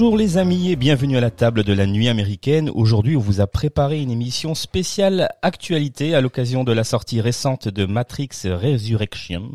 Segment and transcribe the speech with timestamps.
[0.00, 2.70] Bonjour les amis et bienvenue à la table de la nuit américaine.
[2.70, 7.68] Aujourd'hui, on vous a préparé une émission spéciale actualité à l'occasion de la sortie récente
[7.68, 9.50] de Matrix Resurrection,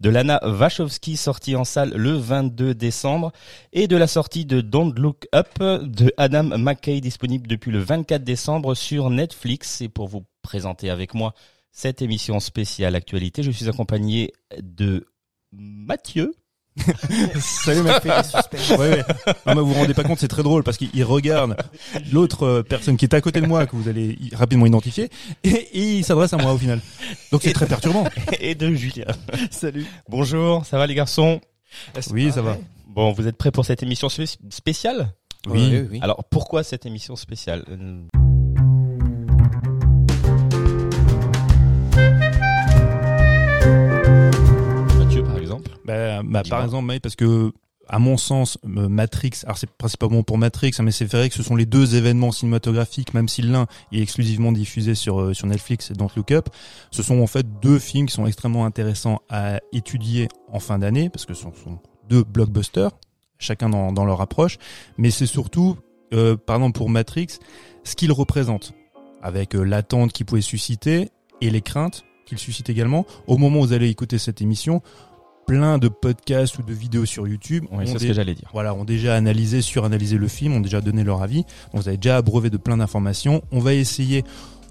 [0.00, 3.32] de Lana Wachowski sortie en salle le 22 décembre
[3.72, 8.22] et de la sortie de Don't Look Up de Adam McKay disponible depuis le 24
[8.22, 9.80] décembre sur Netflix.
[9.80, 11.34] Et pour vous présenter avec moi
[11.72, 15.08] cette émission spéciale actualité, je suis accompagné de
[15.50, 16.36] Mathieu.
[17.40, 18.04] Salut mec.
[18.04, 19.04] ouais, ouais.
[19.46, 21.56] Non, mais vous vous rendez pas compte, c'est très drôle parce qu'il regarde
[22.12, 25.10] l'autre euh, personne qui est à côté de moi que vous allez rapidement identifier
[25.44, 26.80] et, et il s'adresse à moi au final.
[27.32, 28.04] Donc c'est très perturbant.
[28.40, 29.06] et de Julien.
[29.50, 29.86] Salut.
[30.08, 31.40] Bonjour, ça va les garçons?
[32.10, 32.56] Oui, ça va.
[32.86, 35.12] Bon, vous êtes prêts pour cette émission spé- spéciale?
[35.46, 35.98] Oui.
[36.00, 37.64] Alors, pourquoi cette émission spéciale?
[45.88, 47.52] Bah, bah, par exemple, parce que
[47.88, 51.42] à mon sens, Matrix, alors c'est principalement pour Matrix, hein, mais c'est vrai que ce
[51.42, 55.90] sont les deux événements cinématographiques, même si l'un est exclusivement diffusé sur euh, sur Netflix
[55.90, 56.50] et Don't Look Up,
[56.90, 61.08] ce sont en fait deux films qui sont extrêmement intéressants à étudier en fin d'année,
[61.08, 61.78] parce que ce sont
[62.10, 62.90] deux blockbusters,
[63.38, 64.58] chacun dans, dans leur approche,
[64.98, 65.78] mais c'est surtout,
[66.12, 67.38] euh, par exemple pour Matrix,
[67.84, 68.74] ce qu'il représente,
[69.22, 71.08] avec euh, l'attente qu'il pouvait susciter
[71.40, 73.06] et les craintes qu'il suscite également.
[73.26, 74.82] Au moment où vous allez écouter cette émission,
[75.48, 78.48] plein de podcasts ou de vidéos sur YouTube Oui, c'est ce que j'allais dire.
[78.52, 81.42] voilà, ont déjà analysé, suranalysé le film, ont déjà donné leur avis.
[81.72, 83.42] Donc vous avez déjà abreuvé de plein d'informations.
[83.50, 84.24] On va essayer,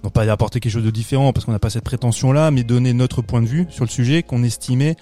[0.04, 2.94] non pas d'apporter quelque chose de différent parce qu'on n'a pas cette prétention-là, mais donner
[2.94, 4.96] notre point de vue sur le sujet qu'on estimait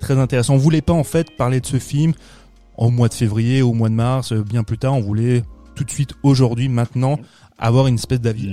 [0.00, 0.54] très intéressant.
[0.54, 2.12] On voulait pas en fait parler de ce film
[2.76, 4.94] au mois de février, au mois de mars, euh, bien plus tard.
[4.94, 5.42] On voulait
[5.74, 7.18] tout de suite, aujourd'hui, maintenant,
[7.58, 8.52] avoir une espèce d'avis.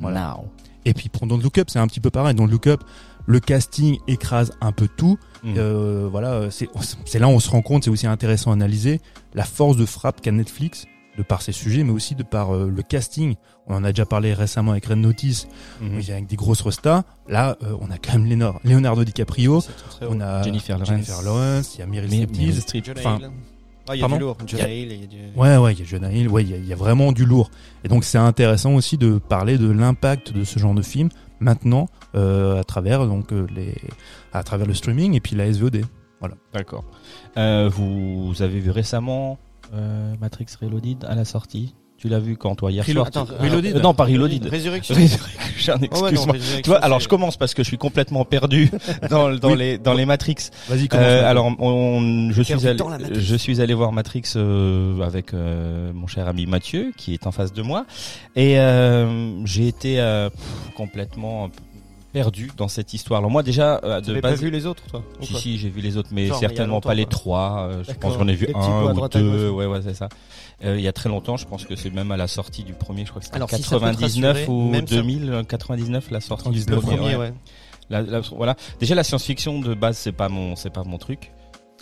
[0.00, 0.36] Voilà.
[0.36, 0.44] now.
[0.84, 2.34] Et puis pour Don't Look Up, c'est un petit peu pareil.
[2.34, 2.82] Don't Look Up,
[3.26, 5.18] le casting écrase un peu tout.
[5.42, 5.54] Mm.
[5.56, 9.00] Euh, voilà, c'est là où on se rend compte, c'est aussi intéressant à analyser
[9.34, 10.86] la force de frappe qu'a Netflix
[11.18, 13.34] de par ses sujets, mais aussi de par euh, le casting.
[13.66, 15.48] On en a déjà parlé récemment avec Red Notice,
[15.80, 15.88] Mhm.
[15.96, 17.02] mais avec des grosses restas.
[17.28, 19.62] Là, euh, on a quand même Leonardo, Leonardo DiCaprio,
[20.08, 20.88] on a Jennifer Lawrence.
[20.88, 22.90] Jennifer Lawrence, il y a Meryl Streep.
[22.96, 23.18] Enfin,
[23.92, 24.36] il y a pardon du lourd.
[24.46, 25.16] Jonah Hill, du...
[25.36, 27.10] Ouais, ouais, il y a Jonah Hill, ouais, il y, a- il y a vraiment
[27.12, 27.50] du lourd.
[27.82, 31.08] Et donc c'est intéressant aussi de parler de l'impact de ce genre de film
[31.40, 33.74] maintenant euh, à travers donc euh, les
[34.44, 35.84] travers le streaming et puis la SVOD.
[36.52, 36.84] D'accord.
[37.38, 39.38] Euh, vous avez vu récemment
[40.20, 41.74] Matrix Reloaded à la sortie?
[42.00, 44.46] Tu l'as vu quand toi hier soir Attends, tu- Euh, Non, pas Reloaded.
[44.46, 44.94] Résurrection.
[44.94, 46.36] Résurrection, Oh, ouais, excuse-moi.
[46.62, 48.70] Tu vois, alors je commence parce que je suis complètement perdu
[49.10, 49.58] dans, dans Oui.
[49.58, 50.36] les dans les Matrix.
[50.70, 51.04] Vas-y, commence.
[51.06, 52.78] Euh, alors, on, je suis allé,
[53.14, 57.32] je suis allé voir Matrix euh, avec euh, mon cher ami Mathieu, qui est en
[57.32, 57.84] face de moi,
[58.34, 60.30] et euh, j'ai été euh,
[60.78, 61.50] complètement
[62.12, 63.18] perdu dans cette histoire.
[63.18, 65.68] Alors moi déjà euh, de n'avais pas base, vu les autres, toi si si, j'ai
[65.68, 67.70] vu les autres, mais Genre, a certainement pas les trois.
[67.86, 69.50] je pense j'en ai vu un ou deux.
[69.50, 70.08] Ouais, ouais, c'est ça.
[70.64, 72.74] Euh, il y a très longtemps, je pense que c'est même à la sortie du
[72.74, 74.86] premier, je crois que c'était en Alors, si ça peut te 99 rassurer, ou même
[74.86, 76.96] ça- 2000, euh, 99 la sortie du 99, Le premier.
[76.98, 77.28] premier, ouais.
[77.30, 77.34] ouais.
[77.88, 78.56] La- la- voilà.
[78.78, 81.32] Déjà la science-fiction de base, c'est pas mon, c'est pas mon truc.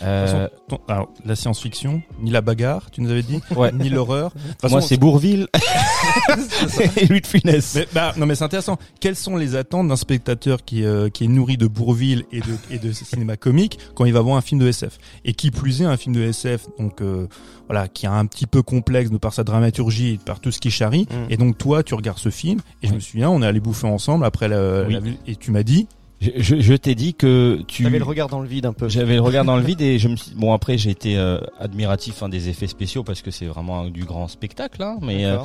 [0.01, 3.71] Euh, façon, ton- alors, la science-fiction, ni la bagarre, tu nous avais dit, ouais.
[3.73, 4.31] ni l'horreur.
[4.69, 5.47] Moi, c'est Bourville
[6.97, 7.75] et Louis de Funès.
[7.75, 8.77] Mais, bah, non mais c'est intéressant.
[8.99, 12.55] Quelles sont les attentes d'un spectateur qui, euh, qui est nourri de Bourville et de,
[12.71, 15.81] et de cinéma comique quand il va voir un film de SF Et qui plus
[15.81, 17.27] est un film de SF, donc euh,
[17.67, 20.51] voilà, qui est un petit peu complexe de par sa dramaturgie, et de par tout
[20.51, 21.07] ce qui charrie.
[21.09, 21.31] Mm.
[21.31, 23.87] Et donc toi, tu regardes ce film et je me souviens, on est allé bouffer
[23.87, 24.93] ensemble après la, Oui.
[24.93, 25.87] la vue et tu m'as dit,
[26.21, 27.83] Je, je, je t'ai dit que tu.
[27.83, 28.89] T'avais le regard dans le vide un peu.
[28.89, 30.33] J'avais le regard dans le vide et je me suis...
[30.35, 34.03] bon après j'ai été euh, admiratif hein, des effets spéciaux parce que c'est vraiment du
[34.03, 35.37] grand spectacle hein, mais euh,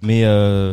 [0.00, 0.72] mais euh,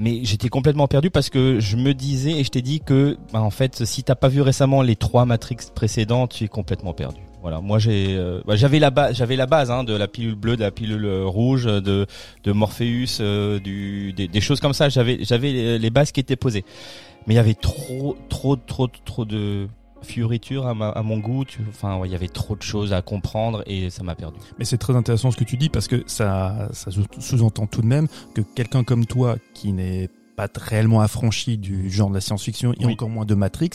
[0.00, 3.42] mais j'étais complètement perdu parce que je me disais et je t'ai dit que bah,
[3.42, 7.20] en fait si t'as pas vu récemment les trois Matrix précédentes tu es complètement perdu
[7.42, 10.34] voilà moi j'ai euh, bah, j'avais la base j'avais la base hein, de la pilule
[10.34, 12.06] bleue de la pilule euh, rouge de
[12.44, 16.36] de Morpheus euh, du des, des choses comme ça j'avais j'avais les bases qui étaient
[16.36, 16.64] posées
[17.26, 19.68] mais il y avait trop trop trop trop de
[20.02, 21.44] fioriture à, ma- à mon goût.
[21.44, 24.38] tu- Enfin, ouais, il y avait trop de choses à comprendre et ça m'a perdu.
[24.58, 27.82] Mais c'est très intéressant ce que tu dis parce que ça, ça sous- sous-entend tout
[27.82, 32.22] de même que quelqu'un comme toi qui n'est pas réellement affranchi du genre de la
[32.22, 32.92] science-fiction et Oui.
[32.94, 33.70] encore moins de Matrix,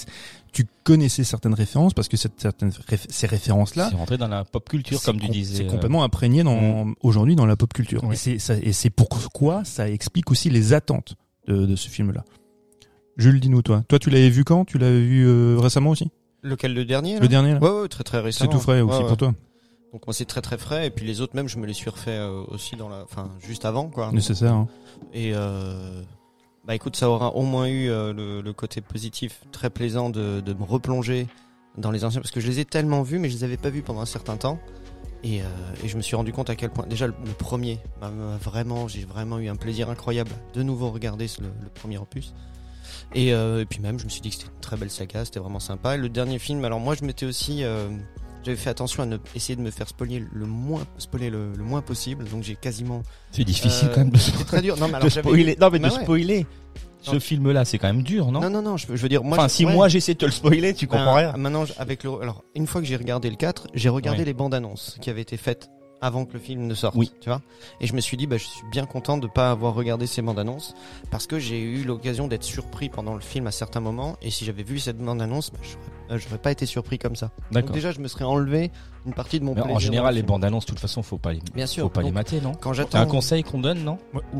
[0.51, 4.45] tu connaissais certaines références parce que cette, certaines réf- ces références-là, C'est rentré dans la
[4.45, 5.57] pop culture, comme tu disais.
[5.57, 8.03] C'est euh, complètement imprégné dans, aujourd'hui dans la pop culture.
[8.03, 8.13] Oui.
[8.15, 11.13] Et c'est ça- et c'est pourquoi ça explique aussi les attentes
[11.47, 12.23] de, de ce film-là.
[13.17, 13.83] Jules, dis-nous toi.
[13.87, 14.65] Toi, tu l'avais vu quand?
[14.65, 16.09] Tu l'avais vu euh, récemment aussi?
[16.43, 17.19] Lequel le dernier là?
[17.21, 18.51] Le dernier là Ouais, ouais, très très C'est récemment.
[18.51, 19.07] tout frais aussi Ouais, ouais.
[19.07, 19.33] pour toi.
[19.93, 21.89] Donc moi c'est très très frais et puis les autres même je me les suis
[21.89, 24.11] refait euh, aussi dans la, enfin juste avant quoi.
[24.11, 24.53] Nécessaire.
[24.53, 24.67] Hein.
[25.13, 26.01] Et euh,
[26.65, 30.41] bah écoute, ça aura au moins eu euh, le, le côté positif, très plaisant de,
[30.41, 31.27] de me replonger
[31.77, 33.69] dans les anciens, parce que je les ai tellement vus, mais je les avais pas
[33.69, 34.59] vus pendant un certain temps.
[35.23, 35.45] Et, euh,
[35.83, 37.79] et je me suis rendu compte à quel point, déjà le, le premier,
[38.41, 42.33] vraiment, j'ai vraiment eu un plaisir incroyable de nouveau regarder le, le premier opus.
[43.13, 45.23] Et, euh, et puis même, je me suis dit que c'était une très belle saga,
[45.25, 45.95] c'était vraiment sympa.
[45.95, 47.87] Et le dernier film, alors moi je m'étais aussi, euh,
[48.43, 51.63] j'avais fait attention à ne essayer de me faire spoiler le moins, spoiler le, le
[51.63, 53.03] moins possible, donc j'ai quasiment.
[53.31, 54.75] C'est difficile Euh, quand même de, C'est très dur.
[54.77, 55.57] Non mais alors de j'avais- spoiler.
[55.59, 56.01] Non, mais de Bah ouais.
[56.03, 56.45] spoiler.
[57.01, 57.19] Ce Non.
[57.19, 59.37] film-là, c'est quand même dur, non, Non, non, non, je, je veux dire, moi.
[59.37, 59.71] Enfin, je- si ouais.
[59.73, 61.37] moi j'essaie de te le spoiler, tu comprends Ben, rien.
[61.37, 64.25] Maintenant, avec le, alors, une fois que j'ai regardé le 4, j'ai regardé Ouais.
[64.25, 65.69] les bandes annonces qui avaient été faites
[66.05, 66.95] avant que le film ne sorte.
[66.95, 67.11] Oui.
[67.19, 67.41] Tu vois?
[67.81, 70.21] Et je me suis dit, bah, je suis bien content de pas avoir regardé ces
[70.21, 70.75] bandes annonces
[71.11, 74.17] parce que j'ai eu l'occasion d'être surpris pendant le film à certains moments.
[74.21, 77.15] Et si j'avais vu cette bande annonce, bah, j'aurais, euh, j'aurais pas été surpris comme
[77.15, 77.27] ça.
[77.27, 77.71] Donc D'accord.
[77.75, 78.71] déjà, je me serais enlevé
[79.05, 79.75] une partie de mon Mais plaisir.
[79.75, 81.83] en général, le les bandes annonces, de toute façon, faut pas les, Bien sûr.
[81.83, 82.99] faut pas les mater, non Quand C'est j'attends.
[82.99, 83.97] un conseil qu'on donne, non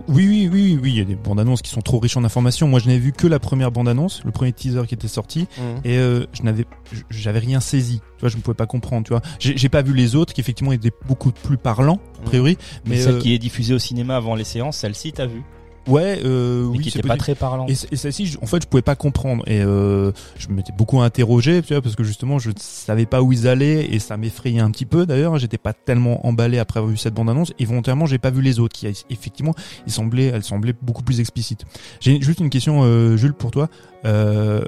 [0.08, 2.24] Oui, oui, oui, oui, il y a des bandes annonces qui sont trop riches en
[2.24, 2.68] informations.
[2.68, 5.48] Moi, je n'avais vu que la première bande annonce, le premier teaser qui était sorti,
[5.58, 5.82] Mhm.
[5.84, 6.66] et euh, je n'avais,
[7.10, 8.00] j'avais rien saisi.
[8.18, 9.06] Tu vois, je ne pouvais pas comprendre.
[9.06, 12.58] Tu vois, j'ai pas vu les autres qui effectivement étaient beaucoup plus parlants a priori,
[12.86, 15.44] Mais mais celle euh, qui est diffusée au cinéma avant les séances, celle-ci, t'as vu
[15.88, 17.70] ouais, euh, oui, qui était pas très parlante.
[17.70, 19.44] Et, celle-ci, en fait, je pouvais pas comprendre.
[19.48, 23.32] Et euh, je m'étais beaucoup interrogé, tu vois, parce que justement, je savais pas où
[23.32, 25.06] ils allaient et ça m'effrayait un petit peu.
[25.06, 27.54] D'ailleurs, j'étais pas tellement emballé après avoir vu cette bande-annonce.
[27.60, 29.54] Et volontairement, j'ai pas vu les autres, qui effectivement,
[29.86, 31.66] ils semblaient, elles semblaient beaucoup plus explicites.
[32.00, 33.70] J'ai juste une question, euh, Jules, pour toi.
[34.06, 34.62] Euh,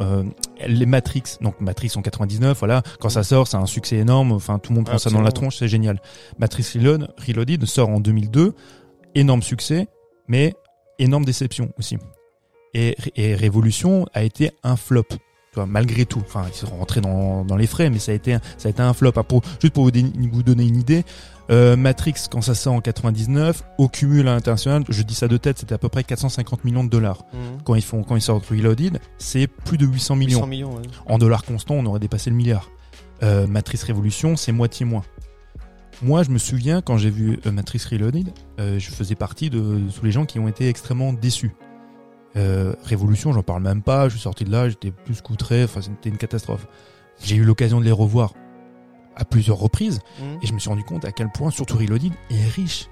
[0.00, 0.24] euh,
[0.66, 4.32] les Matrix, donc Matrix en 99, voilà, quand ça sort, c'est un succès énorme.
[4.32, 6.00] Enfin, tout le monde prend ça dans la tronche, c'est génial.
[6.38, 8.54] Matrix Reload, Reloaded sort en 2002,
[9.14, 9.88] énorme succès,
[10.32, 10.54] mais
[10.98, 11.98] énorme déception aussi.
[12.74, 15.04] Et, et Révolution a été un flop.
[15.10, 16.20] Tu vois, malgré tout.
[16.26, 18.70] Enfin, ils sont rentrés dans, dans les frais, mais ça a été, un- ça a
[18.70, 19.12] été un flop.
[19.12, 21.04] Pour, juste pour vous, donner une idée,
[21.50, 25.36] euh, Matrix, quand ça sort en 99, au cumul à l'international, je dis ça de
[25.36, 27.24] tête, c'était à peu près 450 millions de dollars.
[27.34, 27.62] Mhm.
[27.64, 30.38] Quand ils font, quand ils sortent Reloaded, c'est plus de 800 millions.
[30.38, 30.82] 800 millions, ouais.
[31.04, 32.70] En dollars constants, on aurait dépassé le milliard.
[33.22, 35.04] Euh, Matrix Révolution, c'est moitié moins.
[36.02, 39.60] Moi, je me souviens quand j'ai vu euh, Matrix Reloaded, euh, je faisais partie de,
[39.60, 41.52] de tous les gens qui ont été extrêmement déçus.
[42.36, 44.08] Euh, Révolution, j'en parle même pas.
[44.08, 45.62] Je suis sorti de là, j'étais plus coutré.
[45.64, 46.66] Enfin, c'était une catastrophe.
[47.22, 48.34] J'ai eu l'occasion de les revoir
[49.14, 50.38] à plusieurs reprises Mhm.
[50.42, 52.88] et je me suis rendu compte à quel point, surtout Reloaded, est riche.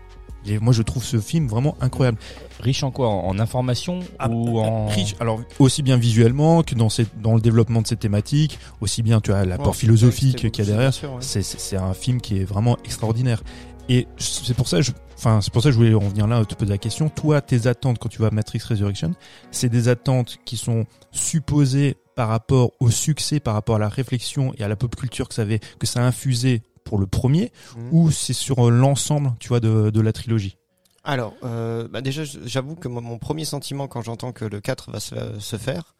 [0.46, 2.18] Et moi, je trouve ce film vraiment incroyable.
[2.60, 6.88] Riche en quoi En information Ah, ou en riche alors aussi bien visuellement que dans
[6.88, 10.64] ses, dans le développement de ses thématiques aussi bien tu as l'apport Ouais, philosophique qu'il
[10.64, 11.42] y a derrière ouais.
[11.42, 13.42] c'est un film qui est vraiment extraordinaire
[13.88, 16.26] et c'est pour ça que je enfin c'est pour ça que je voulais en venir
[16.26, 19.12] là te poser la question toi tes attentes quand tu vas à Matrix Resurrection
[19.50, 24.52] c'est des attentes qui sont supposées par rapport au succès par rapport à la réflexion
[24.58, 27.52] et à la pop culture que ça avait que ça a infusé pour le premier
[27.76, 27.88] Mhm.
[27.92, 30.56] ou c'est sur euh, l'ensemble tu vois de, de la trilogie
[31.04, 34.98] Alors, euh, bah déjà, j'avoue que mon premier sentiment quand j'entends que le 4 va
[34.98, 35.94] se, se faire,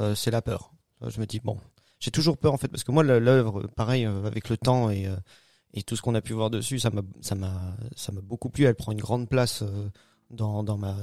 [0.00, 0.72] euh, c'est la peur.
[1.06, 1.56] Je me dis, bon,
[1.98, 5.08] j'ai toujours peur en fait, parce que moi, l'œuvre, pareil, avec le temps et,
[5.72, 7.52] et tout ce qu'on a pu voir dessus, ça m'a ça m'a
[7.96, 8.64] ça m'a beaucoup plu.
[8.66, 9.64] Elle prend une grande place
[10.30, 10.94] dans, dans ma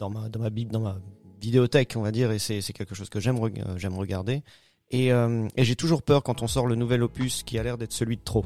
[0.00, 0.96] dans ma dans ma bible, dans ma
[1.40, 4.42] vidéothèque, on va dire, et c'est quelque chose que j'aime regarder.
[4.90, 7.76] Et, euh, et j'ai toujours peur quand on sort le nouvel opus qui a l'air
[7.78, 8.44] d'être celui de trop.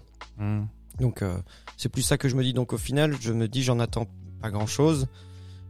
[0.99, 1.37] Donc euh,
[1.77, 2.53] c'est plus ça que je me dis.
[2.53, 4.09] Donc au final, je me dis j'en attends
[4.41, 5.07] pas grand chose.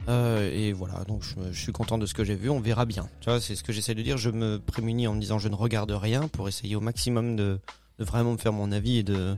[0.08, 2.48] et voilà, donc je suis content de ce que j'ai vu.
[2.48, 3.08] On verra bien.
[3.20, 4.16] Tu vois, c'est ce que j'essaie de dire.
[4.16, 7.60] Je me prémunis en me disant je ne regarde rien pour essayer au maximum de,
[7.98, 9.36] de vraiment me faire mon avis et de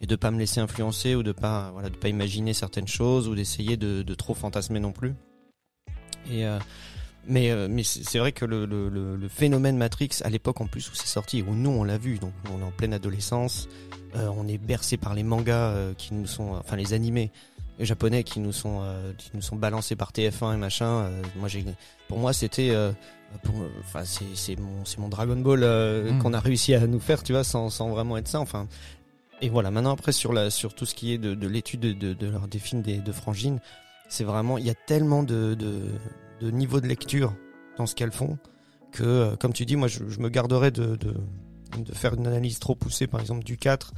[0.00, 3.28] et de pas me laisser influencer ou de pas voilà de pas imaginer certaines choses
[3.28, 5.14] ou d'essayer de, de trop fantasmer non plus.
[6.30, 6.58] Et euh,
[7.28, 10.90] mais euh, mais c'est vrai que le, le, le, phénomène Matrix à l'époque en plus
[10.90, 13.68] où c'est sorti où nous on l'a vu donc on est en pleine adolescence
[14.14, 17.30] euh, on est bercé par les mangas euh, qui nous sont, enfin les animés
[17.78, 18.80] japonais qui nous sont,
[19.18, 21.10] qui nous sont balancés par TF1 et machin.
[21.36, 21.62] moi j'ai,
[22.08, 22.74] pour moi c'était,
[23.80, 25.62] enfin c'est, c'est mon, mon Dragon Ball
[26.16, 26.22] Mm.
[26.22, 28.40] qu'on a réussi à nous faire, tu vois, sans, sans vraiment être ça.
[28.40, 28.66] Enfin,
[29.40, 29.70] et voilà.
[29.70, 32.58] Maintenant après sur la, sur tout ce qui est de, de l'étude de, de, des
[32.58, 33.60] films des, de Frangine,
[34.08, 35.80] c'est vraiment, il y a tellement de, de,
[36.40, 37.34] de niveau de lecture
[37.76, 38.38] dans ce qu'elles font
[38.92, 41.14] que, euh, comme tu dis, moi, je, me garderais de, de,
[41.92, 43.92] faire une analyse trop poussée, par exemple, du 4.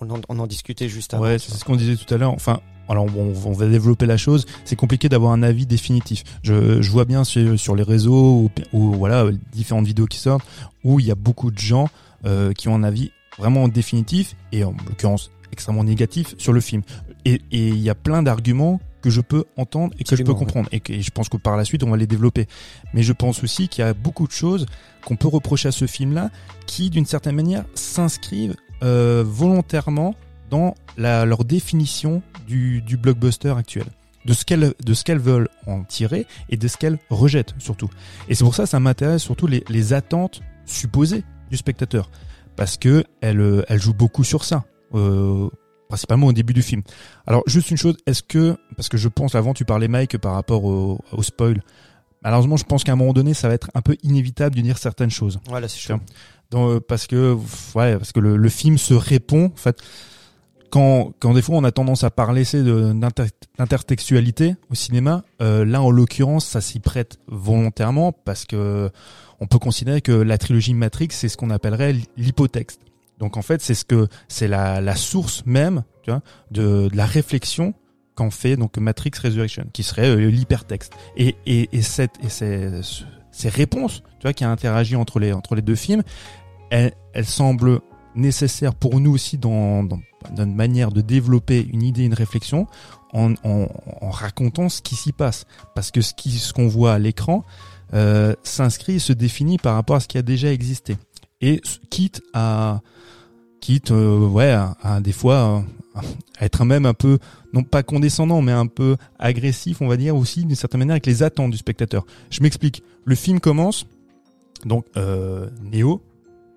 [0.00, 1.24] On en, discutait juste avant.
[1.24, 2.32] Ouais, c'est ce qu'on disait tout à l'heure.
[2.32, 4.46] Enfin, alors on, on va développer la chose.
[4.64, 6.24] C'est compliqué d'avoir un avis définitif.
[6.42, 10.46] Je, vois bien sur, les réseaux ou, voilà différentes vidéos qui sortent
[10.82, 11.88] où il y a beaucoup de gens
[12.24, 16.82] euh, qui ont un avis vraiment définitif et en l'occurrence extrêmement négatif sur le film.
[17.24, 20.38] Et il y a plein d'arguments que je peux entendre et que je peux ouais.
[20.38, 20.68] comprendre.
[20.72, 22.48] Et que et je pense que par la suite on va les développer.
[22.92, 24.66] Mais je pense aussi qu'il y a beaucoup de choses
[25.04, 26.30] qu'on peut reprocher à ce film-là
[26.66, 30.16] qui d'une certaine manière s'inscrivent euh, volontairement
[30.50, 33.86] dans la, leur définition du, du blockbuster actuel.
[34.24, 37.88] De ce qu'elles de ce qu'elles veulent en tirer et de ce qu'elles rejettent surtout.
[38.28, 42.10] Et c'est pour ça que ça m'intéresse surtout les, les attentes supposées du spectateur.
[42.56, 44.64] Parce que elle euh, elle joue beaucoup sur ça.
[44.94, 45.48] Euh,
[45.88, 46.82] principalement au début du film.
[47.26, 50.34] Alors juste une chose est-ce que parce que je pense avant tu parlais Mike par
[50.34, 51.62] rapport au, au spoil
[52.22, 54.78] malheureusement je pense qu'à un moment donné ça va être un peu inévitable de dire
[54.78, 55.38] certaines choses.
[55.48, 55.78] Voilà, c'est
[56.50, 57.34] dans, euh, parce que
[57.74, 59.80] ouais parce que le, le film se répond en fait
[60.70, 65.22] quand quand des fois on a tendance à parler c'est de d'inter- d'intertextualité au cinéma
[65.42, 68.90] euh, là en l'occurrence ça s'y prête volontairement parce que
[69.40, 72.80] on peut considérer que la trilogie Matrix c'est ce qu'on appellerait l'hypotexte
[73.18, 76.96] donc en fait c'est ce que c'est la la source même tu vois de, de
[76.96, 77.74] la réflexion
[78.14, 82.80] qu'en fait donc Matrix Resurrection qui serait euh, l'hypertexte et et et cette et ces
[83.30, 86.02] ces réponses tu vois qui a interagi entre les entre les deux films
[86.70, 87.80] elles, elles semblent
[88.16, 90.00] nécessaires pour nous aussi dans, dans,
[90.34, 92.66] dans une manière de développer une idée, une réflexion
[93.12, 93.68] en, en,
[94.00, 95.44] en racontant ce qui s'y passe.
[95.74, 97.44] Parce que ce qui ce qu'on voit à l'écran
[97.94, 100.96] euh, s'inscrit et se définit par rapport à ce qui a déjà existé.
[101.40, 102.80] Et quitte à
[103.60, 105.64] quitte euh, ouais à, à des fois
[105.96, 106.00] euh,
[106.38, 107.18] à être même un peu
[107.52, 111.06] non pas condescendant mais un peu agressif on va dire aussi d'une certaine manière avec
[111.06, 112.04] les attentes du spectateur.
[112.30, 112.82] Je m'explique.
[113.04, 113.86] Le film commence
[114.64, 116.02] donc euh, Néo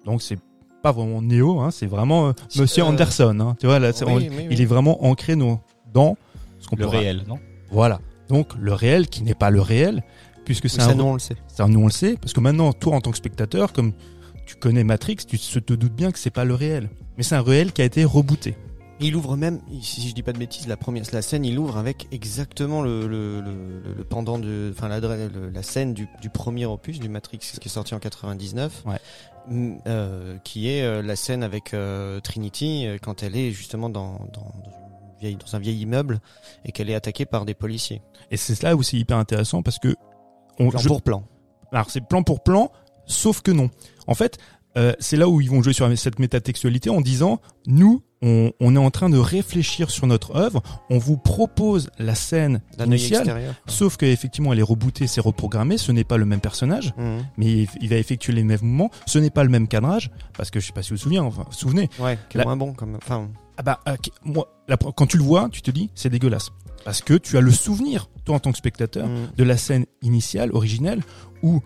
[0.05, 0.39] donc c'est
[0.81, 3.91] pas vraiment Néo hein, c'est vraiment euh, Si, Monsieur euh, Anderson hein, tu vois là
[3.93, 4.47] c'est- Oui, on- oui, oui.
[4.51, 5.61] il est vraiment ancré dans,
[5.93, 6.17] dans
[6.59, 7.39] ce qu'on Le peut réel, non?
[7.71, 10.03] Voilà donc le réel qui n'est pas le réel
[10.45, 11.35] puisque Oui, c'est ça, un nous, on le sait.
[11.47, 13.91] ça, nous on le sait, parce que maintenant, toi en tant que spectateur, comme
[14.49, 16.89] tu connais Matrix, tu te doutes bien que c'est pas le réel.
[17.17, 18.55] Mais c'est un réel qui a été rebooté.
[18.99, 21.77] Il ouvre même, si je dis pas de bêtises, la première, la scène, il ouvre
[21.77, 23.51] avec exactement le, le, le,
[23.81, 27.71] le- le pendant de, enfin la, scène du, du premier opus du Matrix qui est
[27.71, 28.97] sorti en 99, Ouais.
[29.47, 34.13] Mm, euh, qui est euh, la scène avec euh, Trinity quand elle est justement dans,
[34.33, 34.71] dans, dans,
[35.13, 36.19] une vieille, dans un vieil immeuble
[36.65, 38.01] et qu'elle est attaquée par des policiers.
[38.31, 39.95] Et c'est là où c'est hyper intéressant parce que
[40.59, 41.23] on, Plan je- pour plan.
[41.71, 42.69] alors c'est plan pour plan,
[43.05, 43.69] sauf que non.
[44.09, 44.37] En fait,
[44.75, 48.75] euh, c'est là où ils vont jouer sur cette métatextualité en disant nous, on, on
[48.75, 53.97] est en train de réfléchir sur notre œuvre, on vous propose la scène initiale, sauf
[53.97, 56.93] que effectivement elle est rebootée, c'est reprogrammé, ce n'est pas le même personnage.
[56.97, 57.25] Mhm.
[57.37, 58.91] mais il, il va effectuer les mêmes mouvements.
[59.05, 61.19] Ce n'est pas le même cadrage, parce que je sais pas si vous vous souvenez,
[61.19, 61.89] enfin, souvenez.
[61.99, 65.17] Ouais, qui est La- moins bon comme, enfin, Ah bah, euh, moi, la quand tu
[65.17, 66.49] le vois, tu te dis, c'est dégueulasse.
[66.83, 69.29] Parce que tu as le souvenir, toi en tant que spectateur, mhm.
[69.37, 71.01] de la scène initiale, originelle,
[71.43, 71.61] où,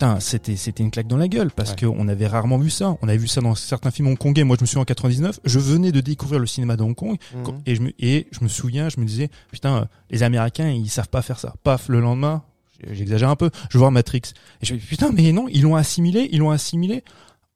[0.00, 1.76] putain, c'était, c'était une claque dans la gueule, parce Ouais.
[1.76, 2.96] que on avait rarement vu ça.
[3.02, 4.44] On avait vu ça dans certains films hongkongais.
[4.44, 7.18] Moi, je me souviens en 99, je venais de découvrir le cinéma de Hong Kong,
[7.34, 7.60] Mhm.
[7.66, 10.88] et je me, et je me souviens, je me disais, putain, euh, les Américains, ils
[10.88, 11.54] savent pas faire ça.
[11.64, 12.42] Paf, le lendemain,
[12.90, 14.22] j'exagère un peu, je vois Matrix.
[14.62, 17.04] Et je me dis, putain, mais non, ils l'ont assimilé, ils l'ont assimilé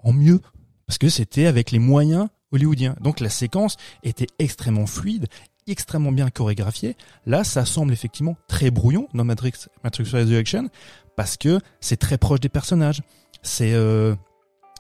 [0.01, 0.41] en mieux.
[0.87, 2.95] Parce que c'était avec les moyens hollywoodiens.
[3.01, 5.29] Donc la séquence était extrêmement fluide,
[5.67, 6.97] extrêmement bien chorégraphiée.
[7.27, 9.53] Là, ça semble effectivement très brouillon dans Matrix,
[9.83, 10.69] Matrix Resurrection,
[11.17, 13.03] parce que c'est très proche des personnages.
[13.43, 14.15] C'est, euh,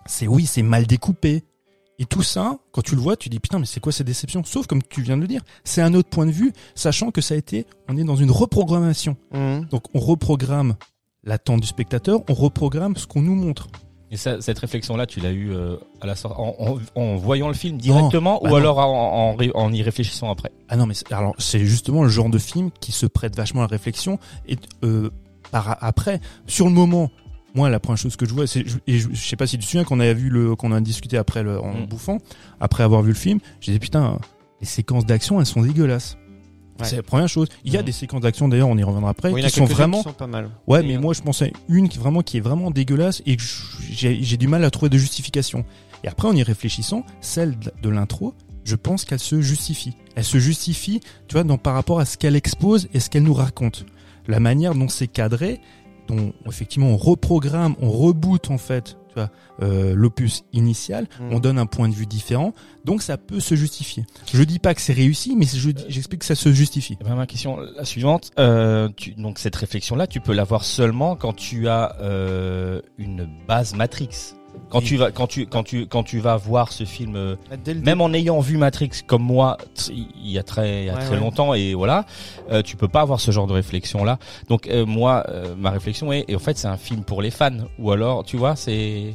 [0.06, 1.44] c'est oui, c'est mal découpé.
[1.98, 4.42] Et tout ça, quand tu le vois, tu dis putain, mais c'est quoi cette déception
[4.42, 7.20] Sauf comme tu viens de le dire, c'est un autre point de vue, sachant que
[7.20, 9.16] ça a été, on est dans une reprogrammation.
[9.32, 9.66] Mhm.
[9.66, 10.74] Donc on reprogramme
[11.22, 13.68] l'attente du spectateur, on reprogramme ce qu'on nous montre.
[14.14, 17.48] Et ça, cette réflexion-là, tu l'as eue euh, à la sortie, en, en- en voyant
[17.48, 20.52] le film directement bah ou alors en, y réfléchissant après?
[20.68, 23.62] Ah non, mais c'est- alors c'est justement le genre de film qui se prête vachement
[23.62, 24.20] à la réflexion.
[24.46, 25.10] Et euh,
[25.50, 27.10] par après, sur le moment,
[27.56, 29.58] moi la première chose que je vois, c'est je- et je, je sais pas si
[29.58, 31.86] tu te souviens qu'on avait vu le, qu'on a discuté après le, en Mm.
[31.86, 32.18] bouffant,
[32.60, 34.20] après avoir vu le film, j'ai dit putain,
[34.60, 36.16] les séquences d'action elles sont dégueulasses.
[36.80, 36.86] Ouais.
[36.86, 37.48] C'est la première chose.
[37.64, 37.86] Il y a Mhm.
[37.86, 40.26] des séquences d'action d'ailleurs, on y reviendra après, Oui, qui sont vraiment qui sont pas
[40.26, 40.50] mal.
[40.66, 43.36] Ouais, mais moi je pensais une qui vraiment qui est vraiment dégueulasse et
[43.90, 45.64] j'ai j'ai du mal à trouver de justification.
[46.02, 49.94] Et après en y réfléchissant, celle de de l'intro, je pense qu'elle se justifie.
[50.16, 53.22] Elle se justifie, tu vois, dans, par rapport à ce qu'elle expose et ce qu'elle
[53.24, 53.84] nous raconte.
[54.26, 55.60] La manière dont c'est cadré,
[56.08, 59.30] dont effectivement on reprogramme, on reboot en fait, tu tu vois,
[59.62, 61.32] euh, l'opus initial, Mm.
[61.32, 62.52] on donne un point de vue différent,
[62.84, 64.04] donc ça peut se justifier.
[64.32, 66.96] Je dis pas que c'est réussi, mais je dis- j'explique que ça se justifie.
[67.00, 71.14] Eh ben, ma question, la suivante, euh, tu, donc cette réflexion-là, tu peux l'avoir seulement
[71.16, 74.34] quand tu as euh, une base Matrix.
[74.70, 77.74] Quand tu vas, quand tu, quand tu, quand tu vas voir ce film, euh, le
[77.82, 79.56] même en ayant vu Matrix comme moi,
[79.88, 81.20] il y a très, il y a Ouais, très ouais.
[81.20, 82.04] longtemps et voilà,
[82.50, 84.18] euh, tu peux pas avoir ce genre de réflexion-là.
[84.48, 87.30] Donc euh, moi, euh, ma réflexion est, et en fait, c'est un film pour les
[87.30, 89.14] fans, ou alors, tu vois, c'est,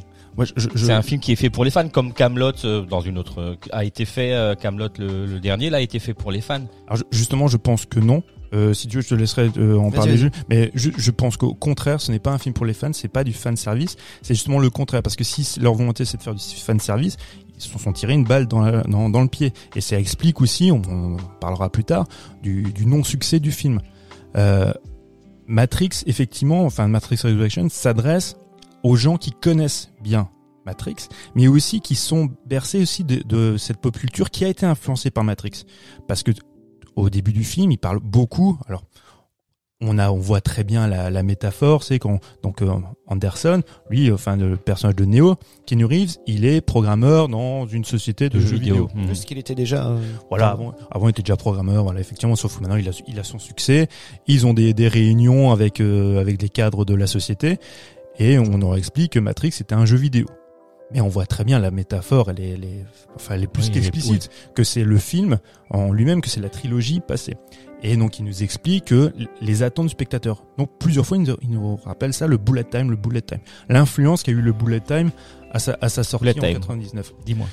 [0.76, 2.52] c'est un film qui est fait pour les fans, comme Camelot
[2.88, 4.32] dans une autre euh, a été fait.
[4.32, 6.62] euh, Camelot le, le dernier, là, a été fait pour les fans.
[6.86, 8.22] alors, je- justement, je pense que non.
[8.52, 10.16] Euh, si tu veux, je te laisserai euh, en parler.
[10.16, 10.34] juste.
[10.48, 13.08] Mais je, je pense qu'au contraire, ce n'est pas un film pour les fans, c'est
[13.08, 13.96] pas du fan service.
[14.22, 17.16] C'est justement le contraire, parce que si leur volonté c'est de faire du fan service,
[17.56, 19.52] ils se sont tirés une balle dans, la- dans, dans le pied.
[19.76, 22.06] Et ça explique aussi, on, on parlera plus tard,
[22.42, 23.80] du, du non-succès du film.
[24.36, 24.72] Euh,
[25.46, 28.36] Matrix, effectivement, enfin Matrix Resurrection s'adresse
[28.82, 30.28] aux gens qui connaissent bien
[30.64, 34.64] Matrix, mais aussi qui sont bercés aussi de, de cette pop culture qui a été
[34.66, 35.64] influencée par Matrix.
[36.06, 36.30] Parce que
[37.00, 38.58] au début du film, il parle beaucoup.
[38.68, 38.82] Alors,
[39.82, 42.70] on a, on voit très bien la, la métaphore, c'est quand donc euh,
[43.06, 48.28] Anderson, lui, enfin le personnage de Neo, Keanu Reeves, il est programmeur dans une société
[48.28, 48.88] de, jeux vidéo.
[48.94, 49.06] Mhm.
[49.06, 49.86] Plus qu'il était déjà.
[49.86, 52.92] euh, Voilà, avant, avant il était déjà programmeur, voilà, effectivement, sauf que maintenant il a,
[53.08, 53.88] il a son succès.
[54.26, 57.56] Ils ont des, des réunions avec euh, avec des cadres de la société
[58.18, 60.26] et on leur explique que Matrix était un jeu vidéo.
[60.92, 63.66] Mais on voit très bien la métaphore, elle est, elle est- enfin, elle est plus
[63.66, 65.38] Oui, qu'explicite, que c'est le film
[65.70, 67.36] en lui-même, que c'est la trilogie passée.
[67.82, 70.44] Et donc il nous explique que les attentes du spectateur.
[70.58, 73.38] Donc plusieurs fois il nous, il nous rappelle ça, le bullet time, le bullet time.
[73.68, 75.10] L'influence qu'a eu le bullet time
[75.52, 76.60] à sa, à sa sortie Bullet en time.
[76.60, 77.12] 99.
[77.24, 77.46] Dis-moi.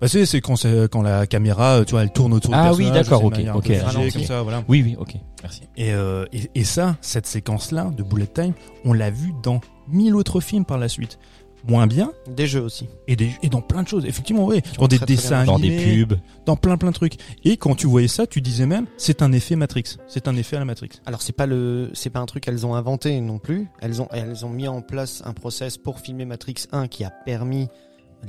[0.00, 2.72] Bah c'est c'est quand c'est quand la caméra tu vois elle tourne autour du Ah
[2.74, 3.64] oui, personnage, d'accord, c'est de ok, ok,
[4.02, 4.64] figée, comme ça voilà.
[4.68, 5.62] Oui, oui, ok, merci.
[5.76, 8.54] Et, euh, et et ça cette séquence là de bullet time
[8.84, 11.18] on l'a vu dans mille autres films par la suite
[11.66, 12.88] moins bien Des jeux aussi.
[13.08, 15.52] et des et dans plein de choses effectivement oui dans des très, très dessins bien.
[15.52, 16.18] Dans des animés pubs.
[16.46, 19.32] dans plein plein de trucs et quand tu voyais ça tu disais même c'est un
[19.32, 22.26] effet Matrix c'est un effet à la Matrix Alors c'est pas le, c'est pas un
[22.26, 23.68] truc qu'elles ont inventé non plus.
[23.80, 27.10] Elles ont, elles ont mis en place un process pour filmer Matrix 1 qui a
[27.10, 27.68] permis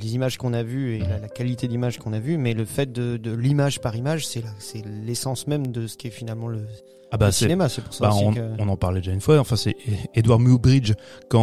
[0.00, 2.64] les images qu'on a vues et la, la qualité d'image qu'on a vues, mais le
[2.66, 6.48] fait de, de l'image par image, c'est c'est l'essence même de ce qui est finalement
[6.48, 6.66] le,
[7.12, 7.68] ah bah le cinéma.
[7.70, 8.40] C'est pour ça bah, aussi on, que.
[8.58, 9.74] on en parlait déjà une fois enfin c'est
[10.14, 10.92] Edward Muybridge
[11.30, 11.40] quand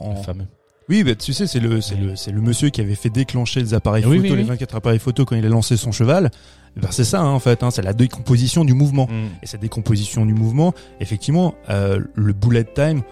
[0.00, 0.46] en- Le fameux.
[0.88, 3.60] Oui, bah, tu sais, c'est le, c'est le, c'est le monsieur qui avait fait déclencher
[3.60, 4.48] les appareils Oui, photo, oui, les oui.
[4.48, 6.30] 24 appareils photo quand il a lancé son cheval.
[6.76, 9.06] Eh Ben, c'est ça, hein, en fait, hein, c'est la décomposition du mouvement.
[9.06, 9.28] Mm.
[9.42, 13.02] Et cette décomposition du mouvement, effectivement, euh, le bullet time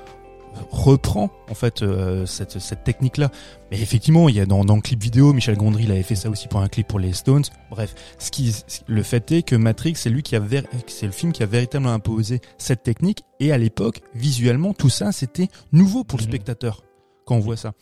[0.71, 3.31] reprend en fait euh, cette, cette technique-là.
[3.71, 6.15] Mais effectivement, il y a dans, dans le clip vidéo, Michel Gondry, il avait fait
[6.15, 7.45] ça aussi pour un clip pour les Stones.
[7.71, 8.55] Bref, ce qui,
[8.87, 10.43] le fait est que Matrix, c'est lui qui a,
[10.89, 13.23] c'est le film qui a véritablement imposé cette technique.
[13.41, 16.31] Et à l'époque, visuellement, tout ça, c'était nouveau pour le Mhm.
[16.31, 16.83] spectateur
[17.25, 17.73] quand on voit ça.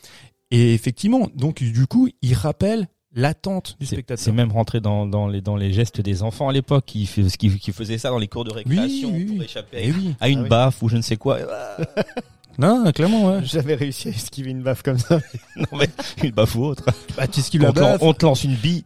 [0.51, 4.23] Et effectivement, donc du coup, il rappelle l'attente du spectateur.
[4.23, 7.23] C'est même rentré dans, dans, les, dans les gestes des enfants à l'époque qui, fais-
[7.23, 9.33] qui, qui faisaient ça dans les cours de récréation oui, oui.
[9.35, 10.15] pour échapper Eh oui.
[10.19, 11.39] à une Ah baffe ou je ne sais quoi.
[12.61, 13.39] Non, clairement, ouais.
[13.43, 15.19] J'avais réussi à esquiver une baffe comme ça.
[15.55, 15.89] non mais
[16.23, 16.83] une baffe ou autre.
[17.17, 18.83] Bah, tu on, te lan- on te lance une bille.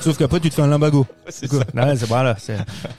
[0.00, 1.06] Sauf qu'après, tu te fais un limbago.
[1.28, 1.60] C'est Quoi.
[1.74, 1.86] ça.
[1.86, 2.56] Ouais, c'est voilà, c'est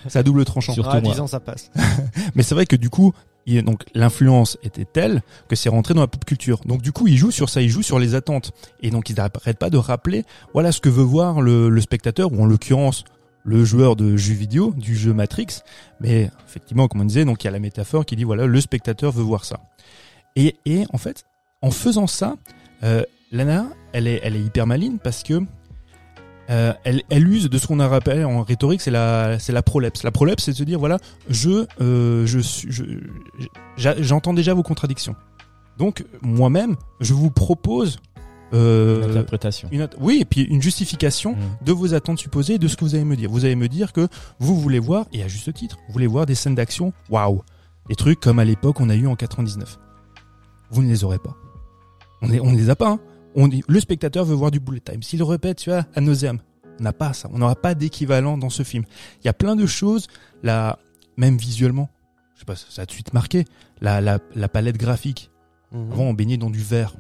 [0.07, 0.73] c'est à double tranchant.
[0.73, 1.13] Surtout Ah, moi.
[1.13, 1.71] 10 ans, ça passe.
[2.35, 3.13] Mais c'est vrai que du coup,
[3.45, 6.59] il, donc l'influence était telle que c'est rentré dans la pop culture.
[6.65, 8.51] Donc du coup, il joue sur ça, il joue sur les attentes.
[8.81, 12.31] Et donc, il n'arrête pas de rappeler, voilà ce que veut voir le, le spectateur,
[12.33, 13.03] ou en l'occurrence,
[13.49, 15.61] le joueur de jeux vidéo, du jeu Matrix.
[15.99, 18.61] Mais effectivement, comme on disait, donc il y a la métaphore qui dit, voilà, le
[18.61, 19.59] spectateur veut voir ça.
[20.35, 20.55] Et,
[20.93, 21.25] en fait,
[21.63, 22.35] en faisant ça,
[22.83, 25.41] euh, Lana, elle est, hyper maline parce que
[26.51, 30.03] euh, elle, use de ce qu'on a rappelé en rhétorique, c'est la, c'est la prolepse.
[30.03, 32.25] La c'est de se dire voilà, je, euh,
[33.77, 35.15] j'entends déjà vos contradictions.
[35.77, 37.99] Donc moi-même, je vous propose
[38.53, 39.69] euh, L'interprétation.
[39.71, 41.65] une, at- oui, et puis une justification Mm.
[41.65, 43.29] de vos attentes supposées et de ce que vous allez me dire.
[43.29, 44.07] Vous allez me dire que
[44.39, 47.41] vous voulez voir, et à juste titre, vous voulez voir des scènes d'action, waouh,
[47.87, 49.77] des trucs comme à l'époque on a eu en 99.
[50.71, 51.35] Vous ne les aurez pas.
[52.21, 52.89] On est, on ne les a pas.
[52.91, 52.99] Hein.
[53.35, 55.01] On dit, le spectateur veut voir du bullet time.
[55.03, 56.39] S'il le répète, tu vois, à nauseam.
[56.79, 57.29] On n'a pas ça.
[57.33, 58.83] On n'aura pas d'équivalent dans ce film.
[59.23, 60.07] Il y a plein de choses,
[60.43, 60.79] là,
[61.17, 61.89] même visuellement.
[62.35, 63.45] Je sais pas, ça a tout de suite marqué.
[63.81, 65.29] La, la, la palette graphique.
[65.71, 65.91] Mhm.
[65.91, 66.95] Avant, on baignait dans du vert.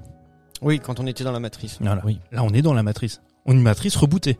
[0.61, 1.77] Oui, quand on était dans la matrice.
[1.81, 2.01] Voilà.
[2.05, 2.19] Oui.
[2.31, 3.21] Là, on est dans la matrice.
[3.45, 4.37] On est une matrice rebootée.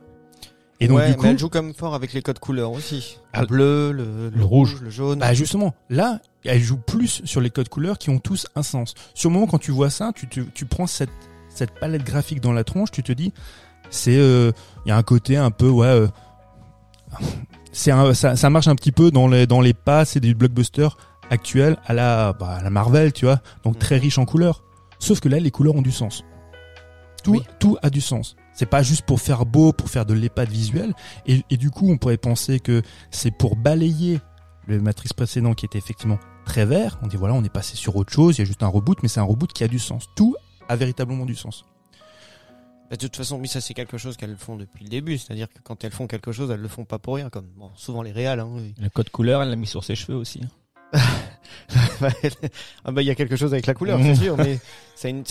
[0.82, 3.18] Et donc, ouais, du coup, mais elle joue comme fort avec les codes couleurs aussi.
[3.34, 4.78] Ah, Le bleu, le, le rouge.
[4.82, 5.20] le jaune.
[5.20, 8.94] Bah justement, là, elle joue plus sur les codes couleurs qui ont tous un sens.
[9.14, 11.10] Sur le moment, quand tu vois ça, tu, tu, tu prends cette,
[11.50, 13.34] cette palette graphique dans la tronche, tu te dis,
[13.90, 14.54] c'est, il
[14.86, 16.08] y a un côté un peu, ouais, euh,
[17.72, 20.34] c'est un, ça, ça marche un petit peu dans les, dans les pas, c'est des
[20.34, 20.98] blockbusters
[21.30, 23.80] actuels à la, bah, à la Marvel, tu vois, donc Mm.
[23.80, 24.64] très riche en couleurs.
[25.00, 26.24] Sauf que là, les couleurs ont du sens.
[27.24, 27.42] Tout, Oui.
[27.60, 28.36] tout a du sens.
[28.54, 30.94] C'est pas juste pour faire beau, pour faire de l'épate visuelle.
[31.26, 32.82] Et, et du coup, on pourrait penser que
[33.12, 34.20] c'est pour balayer
[34.68, 37.00] le Matrix précédent qui était effectivement très vert.
[37.02, 39.00] On dit voilà, on est passé sur autre chose, il y a juste un reboot,
[39.02, 40.06] mais c'est un reboot qui a du sens.
[40.16, 40.36] Tout
[40.68, 41.66] a véritablement du sens.
[42.90, 45.18] Bah, de toute façon, oui, ça c'est quelque chose qu'elles font depuis le début.
[45.18, 47.30] C'est-à-dire que quand elles font quelque chose, elles le font pas pour rien.
[47.30, 48.40] Comme bon, souvent les réals.
[48.40, 48.74] Hein, oui.
[48.80, 50.42] Le code couleur, elle l'a mis sur ses cheveux aussi.
[52.86, 54.60] ah bah il y a quelque chose avec la couleur, c'est sûr, mais
[54.96, 55.24] ça a une,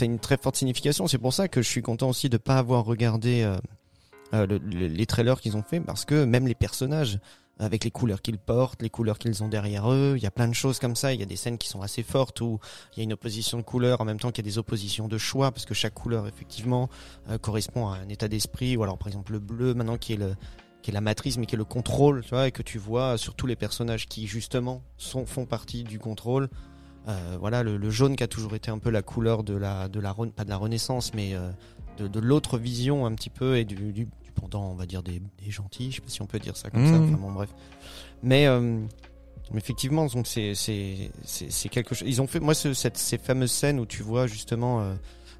[0.00, 1.06] une, très forte signification.
[1.06, 3.56] C'est pour ça que je suis content aussi de pas avoir regardé euh,
[4.34, 7.18] euh, le- le- les trailers qu'ils ont fait, parce que même les personnages,
[7.60, 10.46] avec les couleurs qu'ils portent, les couleurs qu'ils ont derrière eux, il y a plein
[10.46, 11.12] de choses comme ça.
[11.12, 12.60] Il y a des scènes qui sont assez fortes où
[12.94, 15.08] il y a une opposition de couleurs en même temps qu'il y a des oppositions
[15.08, 16.88] de choix, parce que chaque couleur effectivement
[17.30, 18.76] euh, correspond à un état d'esprit.
[18.76, 20.36] Ou alors par exemple le bleu maintenant qui est le
[20.82, 23.18] qui est la matrice mais qui est le contrôle, tu vois, et que tu vois
[23.18, 26.48] sur tous les personnages qui justement sont font partie du contrôle.
[27.08, 29.88] Euh, voilà, le, le jaune qui a toujours été un peu la couleur de la,
[29.88, 31.50] de la pas de la renaissance, mais euh,
[31.96, 35.02] de, de l'autre vision un petit peu et du, du, du pendant, on va dire
[35.02, 36.92] des, des gentils, je sais pas si on peut dire ça comme ça.
[36.92, 37.14] Mhm.
[37.14, 37.48] Enfin bon, bref.
[38.22, 38.80] Mais euh,
[39.56, 42.06] effectivement, donc c'est c'est quelque chose.
[42.06, 44.94] Ils ont fait moi ce, cette, ces fameuses scènes où tu vois justement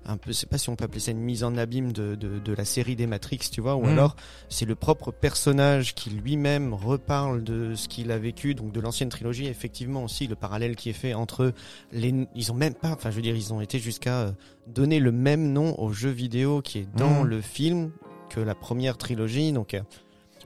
[0.09, 2.15] un peu, je sais pas si on peut appeler ça une mise en abîme de,
[2.15, 3.89] de, de la série des Matrix, tu vois, ou Mhm.
[3.91, 4.17] alors
[4.49, 9.11] c'est le propre personnage qui lui-même reparle de ce qu'il a vécu, donc de l'ancienne
[9.11, 9.47] trilogie.
[9.47, 11.53] Effectivement aussi le parallèle qui est fait entre
[11.93, 14.33] les, ils ont même pas, enfin je veux dire, ils ont été jusqu'à euh,
[14.67, 17.27] donner le même nom au jeu vidéo qui est dans Mhm.
[17.29, 17.91] le film
[18.31, 19.75] que la première trilogie, donc.
[19.75, 19.81] euh,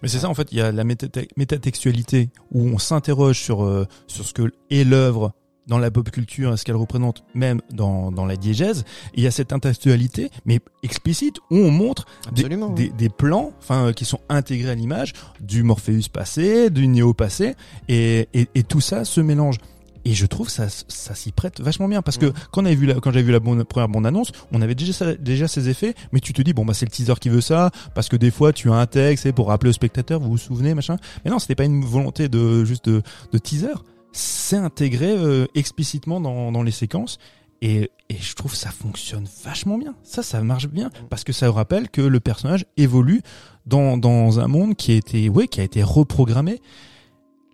[0.02, 3.62] Mais c'est ça, en fait, il y a la métate- métatextualité où on s'interroge sur,
[3.62, 5.32] euh, sur ce que est l'œuvre
[5.66, 8.84] dans la pop culture ce qu'elle représente même dans, dans la diégèse.
[9.14, 13.86] Il y a cette intertextualité, mais explicite, où on montre des, des, des plans enfin
[13.88, 17.54] euh, qui sont intégrés à l'image du Morpheus passé, du Néo passé,
[17.88, 19.58] et, et, et tout ça se mélange.
[20.04, 22.86] Et je trouve ça, ça s'y prête vachement bien parce que quand on avait vu
[22.86, 25.94] la, quand j'avais vu la bonne, première bande annonce, on avait déjà déjà ces effets,
[26.10, 28.32] mais tu te dis bon bah c'est le teaser qui veut ça parce que des
[28.32, 30.96] fois tu as un texte pour rappeler au spectateur, vous vous souvenez machin.
[31.24, 33.74] Mais non, c'était pas une volonté de juste de, de teaser,
[34.12, 37.18] c'est intégré euh, explicitement dans, dans les séquences.
[37.62, 39.94] Et, et je trouve ça fonctionne vachement bien.
[40.02, 43.22] Ça, ça marche bien parce que ça rappelle que le personnage évolue
[43.66, 46.60] dans, dans un monde qui a été, ouais, qui a été reprogrammé.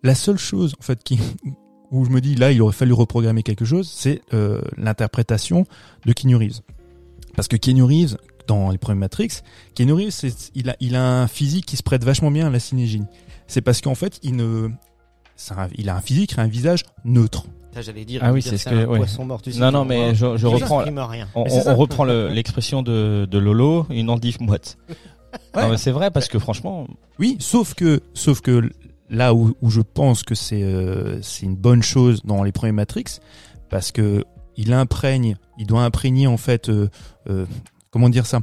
[0.02, 1.20] La seule chose, en fait, qui,
[1.90, 5.64] où je me dis là, il aurait fallu reprogrammer quelque chose, c'est euh, l'interprétation
[6.06, 6.60] de Keanu Reeves.
[7.36, 8.16] Parce que Keanu Reeves,
[8.46, 9.42] dans les premiers Matrix,
[9.74, 12.60] Keanu Reeves, il a, il a un physique qui se prête vachement bien à la
[12.60, 13.02] synégie.
[13.46, 14.70] C'est parce qu'en fait, il ne,
[15.56, 17.46] un- il a un physique et un visage neutre.
[17.74, 18.20] Ça, j'allais dire.
[18.24, 18.98] Ah oui, dire c'est ce que- un ouais.
[18.98, 21.28] poisson mort, tu sais, Non, non, mais je, reprends, rien.
[21.34, 21.44] on,
[21.76, 24.76] reprend le- l'expression de, de Lolo, une endive moite.
[25.54, 25.76] Ouais.
[25.76, 26.86] C'est vrai parce que franchement,
[27.18, 28.70] Oui, sauf que, sauf que
[29.10, 32.72] là où, où je pense que c'est euh, c'est une bonne chose dans les premiers
[32.72, 33.18] Matrix,
[33.68, 34.24] parce que
[34.56, 36.88] il imprègne, il doit imprégner en fait, euh,
[37.28, 37.44] euh,
[37.90, 38.40] comment dire ça?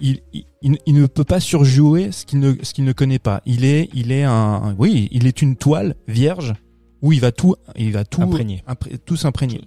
[0.00, 0.44] Il, il,
[0.86, 3.42] il- ne peut pas surjouer ce qu'il ne ce qu'il ne connaît pas.
[3.46, 6.54] Il est il est un, oui, il est une toile vierge
[7.02, 8.62] où il va tout il va tout Imprégner.
[8.66, 9.60] impré- tout s'imprégner.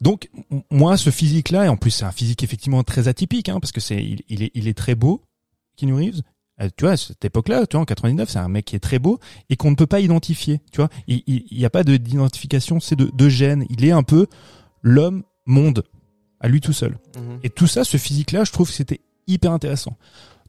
[0.00, 0.30] Donc
[0.70, 3.72] moi ce physique là et en plus c'est un physique effectivement très atypique hein, parce
[3.72, 5.22] que c'est il, il est il est très beau
[5.76, 6.22] Keanu Reeves
[6.60, 8.80] Euh, tu vois à cette époque-là tu vois en 99 c'est un mec qui est
[8.80, 9.18] très beau
[9.50, 11.96] et qu'on ne peut pas identifier tu vois il il, il y a pas de
[11.96, 14.26] d'identification c'est de de gène il est un peu
[14.82, 15.82] l'homme monde
[16.40, 17.38] à lui tout seul Mhm.
[17.42, 19.96] et tout ça ce physique là je trouve que c'était hyper intéressant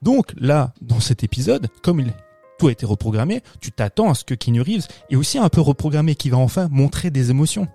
[0.02, 2.12] donc là dans cet épisode comme il
[2.58, 5.62] tout a été reprogrammé tu t'attends à ce que Keanu Reeves est aussi un peu
[5.62, 7.68] reprogrammé qui va enfin montrer des émotions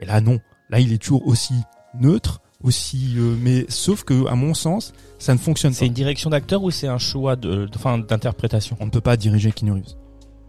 [0.00, 1.54] et là non Là, il est toujours aussi
[1.98, 5.78] neutre, aussi, euh, mais sauf que, à mon sens, ça ne fonctionne pas.
[5.78, 8.76] c'est une direction d'acteur ou c'est un choix de, de- enfin, d'interprétation?
[8.78, 9.94] On ne peut pas diriger Keanu Reeves.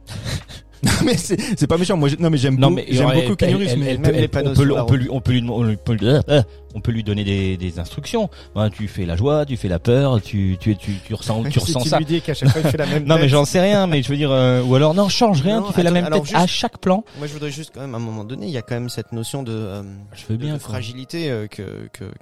[0.84, 1.98] non mais c'est pas méchant.
[1.98, 4.52] Moi, non mais j'aime Non beau- mais j'aime beaucoup mais elle- même elle- les panneaux
[4.52, 6.10] on peut, on peut lui, on peut lui, on lui- on peut lui-
[6.76, 8.30] on peut lui donner des, des instructions.
[8.56, 11.60] Ben, tu fais la joie, tu fais la peur, tu, tu, tu, tu ressens, tu
[11.60, 11.98] ressens tu ça.
[11.98, 14.04] lui dis qu'à chaque fois il fait la même Non mais j'en sais rien, mais
[14.04, 16.48] je veux dire, euh, ou alors non, change rien, tu fais la même tête à
[16.48, 17.04] chaque plan.
[17.18, 18.90] Moi, je voudrais juste quand même, à un moment donné, il y a quand même
[18.90, 20.58] cette notion de, euh, Je veux bien.
[20.60, 21.64] fragilité euh, que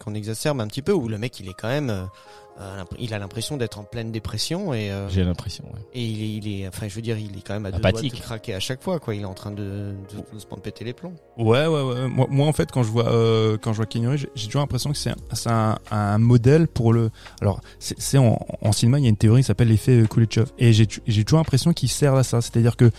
[0.04, 2.08] qu'on exacerbe un petit peu, où le mec, il est quand même,
[3.00, 5.64] il a l'impression d'être en pleine dépression et euh, J'ai l'impression.
[5.66, 5.80] ouais.
[5.94, 7.78] et il est, il est, enfin, je veux dire, il est quand même à deux
[7.78, 8.12] Apathique.
[8.14, 9.14] doigts de craquer à chaque fois, quoi.
[9.16, 11.14] Il est en train de, de, de se prendre péter les plombs.
[11.38, 12.08] Ouais, ouais, ouais.
[12.08, 14.62] Moi, moi, en fait, quand je vois, euh, quand je vois Keanu Reeves, j'ai- toujours
[14.62, 17.10] l'impression que c'est un, c'est un, un modèle pour le.
[17.42, 20.06] Alors, c'est c'est en, en cinéma, il y a une théorie qui s'appelle l'effet euh,
[20.08, 22.42] Kuleshov, et j'ai j'ai toujours l'impression qu'il sert à ça.
[22.42, 22.90] C'est-à-dire que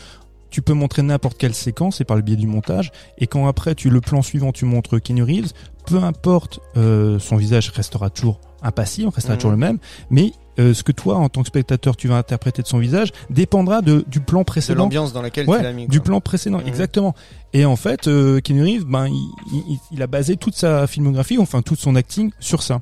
[0.50, 3.74] tu peux montrer n'importe quelle séquence et par le biais du montage, et quand après
[3.74, 5.52] tu le plan suivant, tu montres Keanu Reeves,
[5.86, 9.38] peu importe, euh, son visage restera toujours impassible, restera Mhm.
[9.38, 9.78] toujours le même,
[10.10, 13.12] mais euh, ce que toi, en tant que spectateur, tu vas interpréter de son visage
[13.30, 15.86] dépendra de, du plan De précédent l'ambiance dans laquelle ouais, tu l'as mis.
[15.86, 16.66] du plan précédent, Mhm.
[16.66, 17.14] exactement.
[17.52, 21.38] Et en fait, euh, Keanu Reeves, ben, il, il, il a basé toute sa filmographie,
[21.38, 22.80] enfin toute son acting sur ça.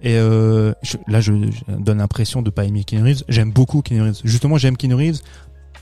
[0.00, 3.24] Et euh, je- là, je, je donne l'impression de pas aimer Keanu Reeves.
[3.28, 4.20] J'aime beaucoup Keanu Reeves.
[4.22, 5.18] Justement, j'aime Keanu Reeves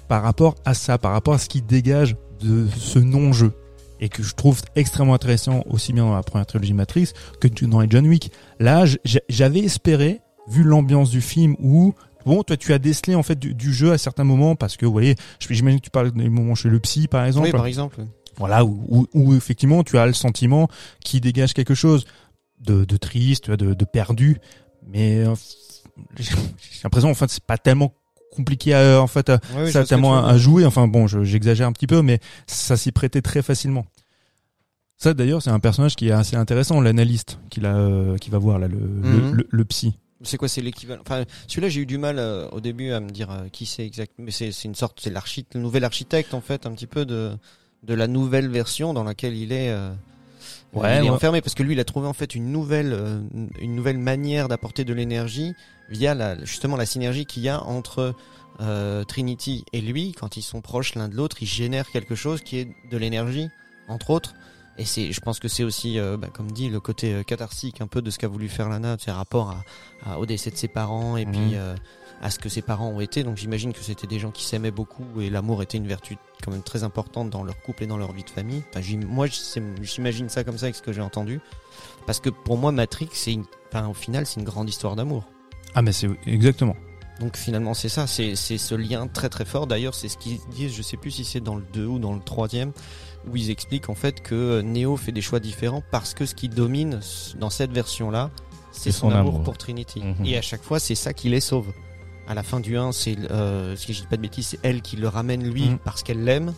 [0.08, 3.52] par rapport à ça, par rapport à ce qu'il dégage de ce non-jeu.
[3.98, 7.80] Et que je trouve extrêmement intéressant aussi bien dans la première trilogie Matrix que dans
[7.80, 8.30] les John Wick.
[8.60, 8.84] Là,
[9.28, 11.94] j'avais espéré, vu l'ambiance du film où
[12.26, 14.84] Bon, toi, tu as décelé en fait du, du jeu à certains moments parce que,
[14.84, 15.14] vous voyez,
[15.48, 17.46] j'imagine que tu parles des moments chez le psy, par exemple.
[17.46, 18.04] Oui, par exemple.
[18.36, 20.68] Voilà, où, où, où effectivement tu as le sentiment
[21.00, 22.04] qui dégage quelque chose
[22.58, 24.38] de, de triste, de, de perdu.
[24.88, 25.34] Mais euh,
[26.16, 27.94] j'ai j'ai l'impression, en fait, c'est pas tellement
[28.34, 30.64] compliqué à, en fait, à, Oui, ça tellement à, jouer.
[30.66, 33.86] Enfin bon, je- j'exagère un petit peu, mais ça s'y prêtait très facilement.
[34.98, 38.38] Ça d'ailleurs, c'est un personnage qui est assez intéressant, l'analyste qu'il a, euh, qui va
[38.38, 39.34] voir là, le, le, Mhm.
[39.34, 39.94] le, le psy.
[40.22, 41.02] C'est quoi, c'est l'équivalent?
[41.06, 43.84] Enfin, celui-là, j'ai eu du mal euh, au début à me dire euh, qui c'est
[43.84, 44.12] exact.
[44.18, 47.04] Mais c'est c'est une sorte, c'est l'architecte, le nouvel architecte en fait, un petit peu
[47.04, 47.32] de
[47.82, 49.68] de la nouvelle version dans laquelle il est.
[49.70, 49.92] euh,
[50.72, 51.10] Ouais, il est ouais.
[51.10, 53.20] enfermé parce que lui, il a trouvé en fait une nouvelle, euh,
[53.60, 55.54] une nouvelle manière d'apporter de l'énergie
[55.88, 58.14] via la, justement la synergie qu'il y a entre
[58.60, 60.12] euh, Trinity et lui.
[60.12, 63.48] Quand ils sont proches l'un de l'autre, ils génèrent quelque chose qui est de l'énergie,
[63.88, 64.34] entre autres.
[64.78, 67.86] Et c'est, je pense que c'est aussi, euh, bah, comme dit, le côté catharsique un
[67.86, 69.50] peu de ce qu'a voulu faire Lana, ses rapports
[70.04, 71.32] à, à- au décès de ses parents et Mhm.
[71.32, 71.54] puis
[72.22, 73.22] à ce que ses parents ont été.
[73.24, 76.50] Donc j'imagine que c'était des gens qui s'aimaient beaucoup et l'amour était une vertu quand
[76.50, 78.62] même très importante dans leur couple et dans leur vie de famille.
[78.70, 79.26] Enfin, j'im- moi,
[79.82, 81.40] j'imagine ça comme ça avec ce que j'ai entendu.
[82.06, 85.24] Parce que pour moi, Matrix, c'est une, enfin, au final, c'est une grande histoire d'amour.
[85.74, 86.76] Ah mais c'est exactement.
[87.20, 89.66] Donc finalement, c'est ça, c'est c'est ce lien très très fort.
[89.66, 92.12] D'ailleurs, c'est ce qu'ils disent, je sais plus si c'est dans le 2 ou dans
[92.14, 92.72] le troisième,
[93.26, 96.48] où ils expliquent en fait que Neo fait des choix différents parce que ce qui
[96.50, 97.00] domine
[97.38, 98.30] dans cette version-là,
[98.70, 99.42] c'est C'est son, son amour, amour.
[99.44, 100.00] pour Trinity.
[100.02, 100.26] Mhm.
[100.26, 101.72] Et à chaque fois, c'est ça qui les sauve.
[102.28, 104.82] À la fin du 1, c'est, euh, si je dis pas de bêtises, c'est elle
[104.82, 105.78] qui le ramène lui Mhm.
[105.78, 106.52] parce qu'elle l'aime.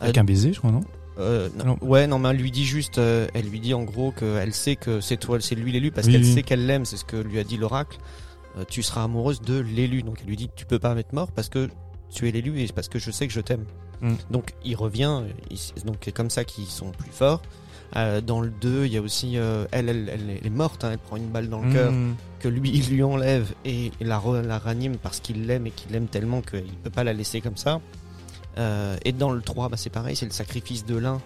[0.00, 0.80] Avec Euh, un baiser, je crois, non
[1.18, 1.78] euh, non, Non.
[1.80, 4.76] Ouais, non, mais elle lui dit juste, euh, elle lui dit en gros qu'elle sait
[4.76, 6.32] que c'est toi, c'est lui l'élu parce Oui, qu'elle oui.
[6.32, 7.98] sait qu'elle l'aime, c'est ce que lui a dit l'oracle.
[8.56, 11.32] Euh, tu seras amoureuse de l'élu, donc elle lui dit tu peux pas m'être mort
[11.32, 11.68] parce que
[12.14, 13.64] tu es l'élu et c'est parce que je sais que je t'aime.
[14.00, 14.14] Mm.
[14.30, 17.42] Donc il revient, il- donc c'est comme ça qu'ils sont plus forts.
[17.96, 20.90] Euh, dans le 2, il y a aussi euh, elle, elle, elle est morte, hein,
[20.92, 22.16] elle prend une balle dans le cœur Mmh.
[22.40, 25.90] que lui il lui enlève et la, re- la ranime parce qu'il l'aime et qu'il
[25.92, 27.80] l'aime tellement qu'il peut pas la laisser comme ça.
[28.58, 31.20] Euh, et dans le 3, bah, c'est pareil, c'est le sacrifice de l'un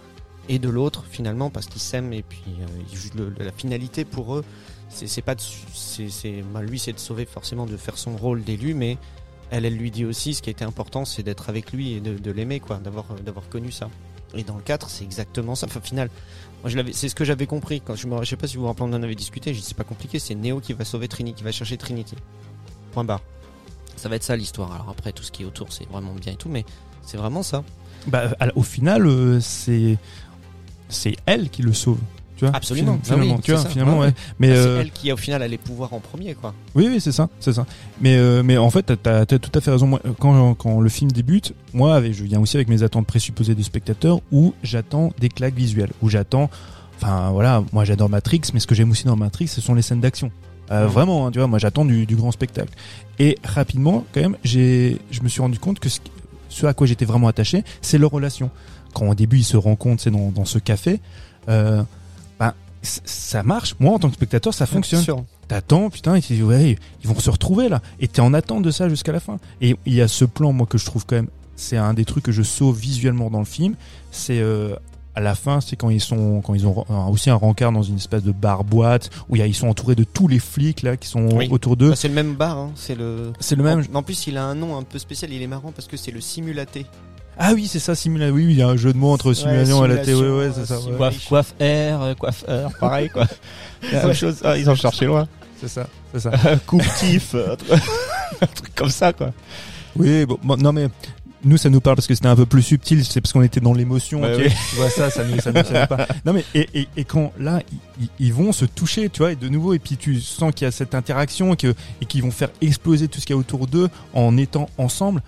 [0.49, 4.45] et de l'autre finalement parce qu'ils s'aiment et puis euh, le- la finalité pour eux.
[4.89, 5.41] C'est pas de,
[5.73, 8.99] c'est c'est bah, lui c'est de sauver forcément de faire son rôle d'élu mais
[9.51, 12.01] elle elle lui dit aussi ce qui a été important c'est d'être avec lui et
[12.01, 13.89] de, de l'aimer quoi d'avoir d'avoir connu ça.
[14.35, 15.67] Et dans le 4, c'est exactement ça.
[15.67, 16.09] Enfin, final,
[16.93, 18.85] c'est ce que j'avais compris quand je me, je sais pas si vous vous rappelez,
[18.85, 19.53] on en avait discuté.
[19.53, 22.17] J'ai dit, c'est pas compliqué, c'est Neo qui va sauver Trinity, qui va chercher Trinity.
[22.93, 23.21] Point barre.
[23.97, 24.73] Ça va être ça l'histoire.
[24.73, 26.65] Alors après, tout ce qui est autour, c'est vraiment bien et tout, mais
[27.03, 27.65] c'est vraiment ça.
[28.07, 29.99] Bah, au final, euh, c'est
[31.27, 31.99] elle qui le sauve.
[32.37, 32.95] Tu vois Absolument.
[33.03, 34.15] Fin- Finalement, Ah oui, tu vois, c'est finalement, Ouais, ouais.
[34.39, 36.55] Mais c'est euh, elle qui, au final, a les pouvoirs en premier, quoi.
[36.75, 37.67] oui, oui, c'est ça, c'est ça.
[38.01, 39.87] Mais euh, mais en fait, t'as- as tout à fait raison.
[39.87, 43.55] Moi, quand quand le film débute, moi, avec, je viens aussi avec mes attentes présupposées
[43.55, 46.51] de spectateur, où j'attends des claques visuelles, où j'attends.
[46.97, 49.83] Enfin voilà, moi j'adore Matrix, mais ce que j'aime aussi dans Matrix, ce sont les
[49.83, 50.31] scènes d'action.
[50.71, 50.87] Euh.
[50.87, 52.73] Vraiment, hein, tu vois, moi j'attends du, du grand spectacle.
[53.19, 55.99] Et rapidement, quand même, j'ai, je me suis rendu compte que ce,
[56.49, 58.51] ce à quoi j'étais vraiment attaché, c'est leur relation.
[58.95, 61.01] Quand au début ils se rencontrent, c'est dans, dans ce café,
[61.49, 61.83] euh,
[62.83, 63.75] ça marche.
[63.79, 65.03] Moi, en tant que spectateur, ça fonctionne.
[65.03, 65.25] Sûr.
[65.49, 67.81] T'attends, putain, et tu dis, ouais, ils vont se retrouver là.
[68.01, 69.39] Et t'es en attente de ça jusqu'à la fin.
[69.61, 72.05] Et il y a ce plan, moi, que je trouve quand même, c'est un des
[72.05, 73.75] trucs que je sauve visuellement dans le film.
[74.11, 74.75] C'est euh,
[75.15, 77.83] à la fin, c'est quand ils sont, quand ils ont euh, aussi un rencard dans
[77.83, 80.39] une espèce de bar boîte où il y a, ils sont entourés de tous les
[80.39, 81.49] flics là qui sont Oui.
[81.51, 81.91] autour d'eux.
[81.91, 82.73] Bah, c'est le même bar, hein.
[82.75, 83.33] C'est le.
[83.39, 83.85] C'est le même.
[83.93, 85.33] En, en plus, il a un nom un peu spécial.
[85.33, 86.87] Il est marrant parce que c'est le simulaté.
[87.39, 88.35] Ah oui, c'est ça, simulation.
[88.35, 90.47] Oui, oui, il y a un jeu de mots entre simulation et la simulation, Ouais,
[90.47, 90.75] ouais, c'est ça.
[90.75, 90.97] euh, ouais.
[90.99, 93.27] Coiffe, coiffe R, euh, coiffe R, pareil quoi.
[93.93, 94.15] La même Ouais.
[94.15, 94.37] chose.
[94.45, 95.27] Ah, ils ont cherché loin.
[95.61, 96.31] C'est ça, c'est ça.
[96.67, 97.71] Coupe tif, euh, un truc-
[98.43, 99.33] un truc comme ça quoi.
[99.97, 100.89] Oui, bon, bon, non mais
[101.45, 103.61] nous ça nous parle parce que c'était un peu plus subtil, c'est parce qu'on était
[103.61, 104.23] dans l'émotion.
[104.23, 104.53] Ouais, ok oui.
[104.71, 106.07] Tu vois ça, ça nous, ça nous savait pas.
[106.25, 107.61] Non mais et, et, et quand là
[108.01, 110.65] ils, ils vont se toucher, tu vois, et de nouveau et puis tu sens qu'il
[110.67, 113.37] y a cette interaction et que et qu'ils vont faire exploser tout ce qu'il y
[113.37, 115.23] a autour d'eux en étant ensemble.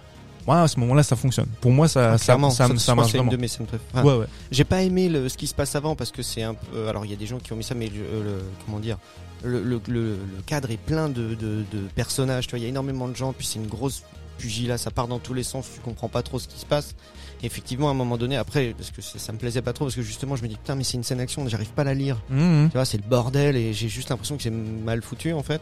[0.47, 1.47] Moi à ce moment-là ça fonctionne.
[1.61, 3.31] Pour moi ça Ah, ça, ça, marche c'est une vraiment.
[3.33, 3.67] de mes scènes.
[3.93, 4.27] Enfin, Ouais ouais.
[4.51, 6.89] J'ai pas aimé le, ce qui se passe avant parce que c'est un peu.
[6.89, 8.99] Alors il y a des gens qui ont mis ça, mais le, le- comment dire,
[9.43, 12.47] le, le, cadre est plein de, de, de personnages.
[12.47, 14.03] Tu vois, il y a énormément de gens, puis c'est une grosse
[14.39, 15.67] pugilat, ça part dans tous les sens.
[15.75, 16.95] Tu comprends pas trop ce qui se passe.
[17.43, 19.85] Et effectivement, à un moment donné, après, parce que ça, ça me plaisait pas trop,
[19.85, 21.85] parce que justement, je me dis putain, mais c'est une scène action, j'arrive pas à
[21.85, 22.23] la lire.
[22.31, 22.69] Mhm.
[22.71, 25.61] Tu vois, c'est le bordel et j'ai juste l'impression que c'est mal foutu en fait.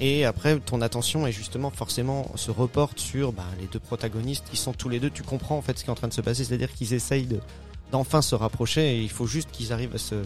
[0.00, 4.56] Et après, ton attention est justement forcément se reporte sur bah, les deux protagonistes qui
[4.56, 5.10] sont tous les deux.
[5.10, 7.26] Tu comprends en fait ce qui est en train de se passer, c'est-à-dire qu'ils essayent
[7.26, 7.40] de
[7.90, 10.16] d'enfin se rapprocher et il faut juste qu'ils arrivent à se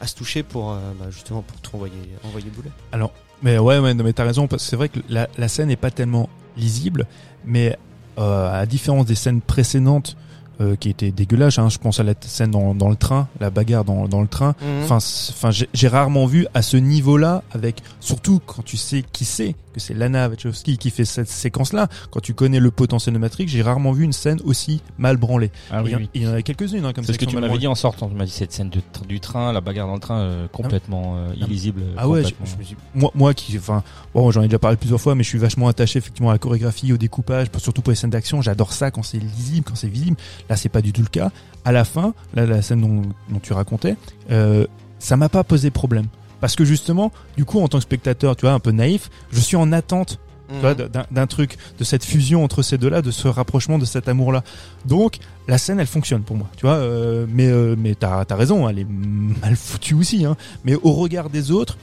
[0.00, 2.70] à se toucher pour euh, bah, justement pour tout envoyer boulet.
[2.92, 3.12] Alors
[3.42, 6.28] Mais ouais, mais t'as raison, parce que c'est vrai que la, scène n'est pas tellement
[6.56, 7.06] lisible,
[7.44, 7.76] mais
[8.18, 10.16] euh, à différence des scènes précédentes
[10.60, 13.50] euh, qui étaient dégueulasses, hein, je pense à la scène dans, dans le train, la
[13.50, 14.54] bagarre dans, dans le train.
[14.60, 14.84] Mhm.
[14.84, 19.54] Enfin, enfin, j'ai rarement vu à ce niveau-là, avec surtout quand tu sais qui c'est,
[19.78, 21.88] que c'est Lana Wachowski qui fait cette séquence-là.
[22.10, 25.50] Quand tu connais le potentiel de Matrix, j'ai rarement vu une scène aussi mal branlée.
[25.70, 27.18] Ah il, y en- il y en a quelques-unes hein, comme C'est ça.
[27.18, 28.08] ce que tu m'avais dit en sortant.
[28.08, 31.16] Tu m'as dit cette scène de du train, la bagarre dans le train, euh, complètement
[31.16, 31.82] euh, illisible.
[31.96, 32.46] Ah ouais, je, complètement.
[32.46, 33.82] je me suis, moi, moi qui, enfin,
[34.14, 36.38] bon, j'en ai déjà parlé plusieurs fois, mais je suis vachement attaché effectivement à la
[36.38, 38.42] chorégraphie, au découpage, surtout pour les scènes d'action.
[38.42, 40.16] J'adore ça quand c'est lisible, quand c'est visible.
[40.50, 41.30] Là, c'est pas du tout le cas.
[41.64, 43.96] À la fin, là, la scène dont, dont tu racontais,
[44.30, 44.66] euh,
[44.98, 46.06] ça m'a pas posé problème.
[46.40, 49.40] Parce que justement, du coup, en tant que spectateur, tu vois, un peu naïf, je
[49.40, 50.18] suis en attente
[50.50, 50.88] tu vois, Mhm.
[51.10, 54.42] d'un truc, de cette fusion entre ces deux-là, de ce rapprochement, de cet amour-là.
[54.86, 56.76] Donc, la scène, elle fonctionne pour moi, tu vois.
[56.76, 60.24] euh, mais euh, mais t'as as raison, elle est mal foutue aussi.
[60.24, 60.38] Hein.
[60.64, 61.76] Mais au regard des autres,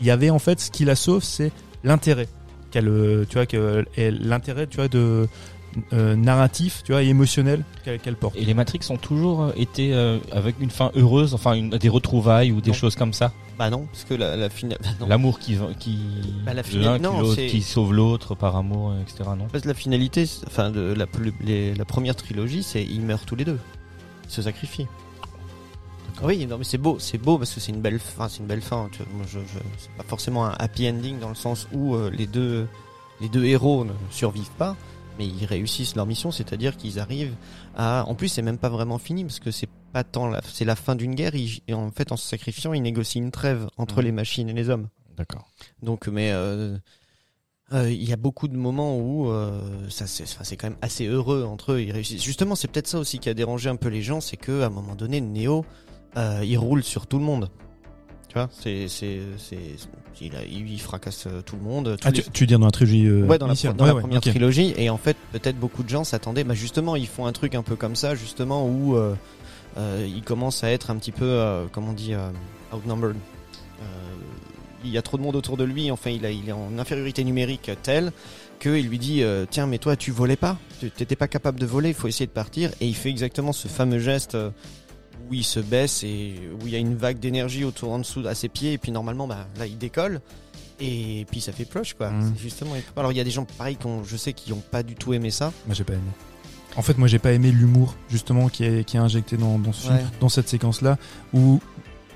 [0.00, 1.52] il y avait en fait ce qui la sauve, c'est
[1.84, 2.26] l'intérêt
[2.72, 5.28] qu'elle, euh, tu vois, que l'intérêt, tu vois, de
[5.92, 8.36] euh, narratif, tu vois, et émotionnel qu'elle porte.
[8.36, 11.88] Et les Matrix ont toujours euh, été euh, avec une fin heureuse, enfin une, des
[11.88, 12.76] retrouvailles ou des Non.
[12.76, 13.32] choses comme ça.
[13.58, 14.78] Bah non, parce que la, la finale.
[15.00, 15.06] bah.
[15.08, 15.98] L'amour qui qui
[16.46, 17.00] Bah, la finale-
[17.34, 19.30] qui, sauve l'autre par amour, etc.
[19.36, 19.46] Non?
[19.46, 23.24] En fait, la finalité, enfin, de la, le- les- la première trilogie, c'est ils meurent
[23.26, 23.58] tous les deux.
[24.26, 24.86] Ils se sacrifient.
[26.22, 28.46] Oui, non, mais c'est beau, c'est beau parce que c'est une belle fin, c'est une
[28.46, 28.88] belle fin.
[28.92, 31.94] Tu vois, moi, je, je- c'est pas forcément un happy ending dans le sens où
[31.94, 32.66] euh, les deux,
[33.20, 34.76] les deux héros ne survivent pas,
[35.18, 37.34] mais ils réussissent leur mission, c'est-à-dire qu'ils arrivent
[37.76, 38.04] à.
[38.06, 40.76] En plus, c'est même pas vraiment fini parce que c'est pas tant la, c'est la
[40.76, 41.34] fin d'une guerre.
[41.34, 44.04] ils- et en fait, en se sacrifiant, ils négocient une trêve entre Mhm.
[44.04, 44.88] les machines et les hommes.
[45.16, 45.48] D'accord.
[45.82, 46.76] Donc, mais euh,
[47.72, 50.78] euh, il y a beaucoup de moments où euh, ça c'est enfin, c'est quand même
[50.80, 51.80] assez heureux entre eux.
[51.82, 52.22] Ils réussissent.
[52.22, 54.66] Justement, c'est peut-être ça aussi qui a dérangé un peu les gens, c'est que à
[54.66, 55.64] un moment donné, Neo,
[56.16, 57.50] euh, il roule sur tout le monde.
[58.28, 59.20] Tu vois, c'est c'est
[60.20, 61.96] il, a- il fracasse euh, tout le monde.
[62.04, 63.84] Ah, les- tu, tu veux dire dans la trilogie euh, Ouais, dans la, initiale dans
[63.84, 64.74] Ouais, la ouais, première trilogie.
[64.76, 66.44] Et en fait, peut-être beaucoup de gens s'attendaient.
[66.44, 69.14] Bah justement, ils font un truc un peu comme ça, justement, où euh,
[69.78, 72.28] euh, ils commencent à être un petit peu, euh, comment on dit, euh,
[72.74, 73.16] outnumbered.
[73.80, 73.84] Euh,
[74.84, 75.90] il y a trop de monde autour de lui.
[75.90, 78.12] Enfin, il, a, il est en infériorité numérique telle
[78.60, 80.58] qu'il lui dit euh, tiens, mais toi, tu volais pas.
[80.80, 81.88] Tu t'étais pas capable de voler.
[81.90, 82.70] Il faut essayer de partir.
[82.80, 84.36] Et il fait exactement ce fameux geste.
[85.30, 88.26] Où il se baisse et où il y a une vague d'énergie autour en dessous
[88.26, 90.20] à ses pieds et puis normalement bah là il décolle
[90.80, 92.32] et puis ça fait plush quoi Mhm.
[92.36, 94.82] c'est justement alors il y a des gens pareil qu'on je sais qui ont pas
[94.82, 96.02] du tout aimé ça Moi j'ai pas aimé.
[96.76, 99.72] En fait, moi j'ai pas aimé l'humour justement qui est qui est injecté dans dans
[99.72, 100.04] ce film, Ouais.
[100.20, 100.96] dans cette séquence là
[101.34, 101.60] où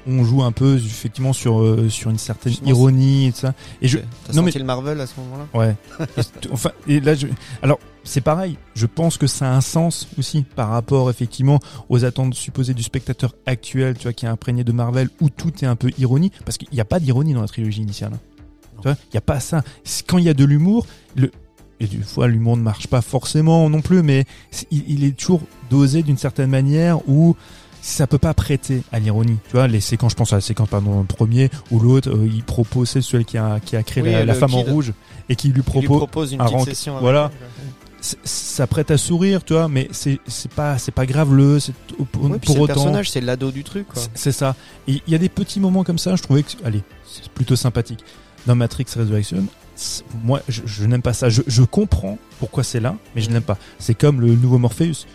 [0.07, 3.55] on joue un peu effectivement sur euh, sur une certaine Justement, ironie et tout ça.
[3.81, 5.46] Et je non, senti mais- le Marvel à ce moment-là?
[5.55, 5.77] Ouais.
[6.16, 7.27] Et enfin et là je
[7.62, 8.56] alors c'est pareil.
[8.74, 12.82] Je pense que ça a un sens aussi par rapport effectivement aux attentes supposées du
[12.82, 16.32] spectateur actuel, tu vois, qui est imprégné de Marvel où tout est un peu ironie
[16.44, 18.12] parce qu'il n'y a pas d'ironie dans la trilogie initiale.
[18.76, 19.62] Tu vois, il y a pas ça.
[20.06, 21.30] Quand il y a de l'humour, le
[21.80, 24.24] et des fois l'humour ne marche pas forcément non plus, mais
[24.70, 27.34] il, est toujours dosé d'une certaine manière où
[27.80, 29.38] ça peut pas prêter à l'ironie.
[29.48, 32.44] Tu vois, les séquences, je pense à la séquence pardon, premier ou l'autre, euh, il
[32.44, 34.92] propose c'est celui qui a qui a créé Oui, la, la le femme en rouge
[35.28, 37.32] et qui lui propose une un rank- session voilà.
[37.40, 37.48] elle.
[38.24, 42.24] Ça prête à sourire, tu vois, mais c'est c'est pas c'est pas graveleux, c'est pour,
[42.24, 42.74] Ouais, pour c'est le autant.
[42.74, 44.56] personnage c'est l'ado du truc quoi C'est- ça.
[44.88, 47.54] Et il y a des petits moments comme ça, je trouvais que, allez, c'est plutôt
[47.56, 48.00] sympathique.
[48.46, 49.44] Dans Matrix Resurrection,
[50.24, 51.28] moi, je, je n'aime pas ça.
[51.28, 53.56] Je, je comprends pourquoi c'est là, mais je n'aime pas.
[53.78, 55.06] C'est comme le nouveau Morpheus.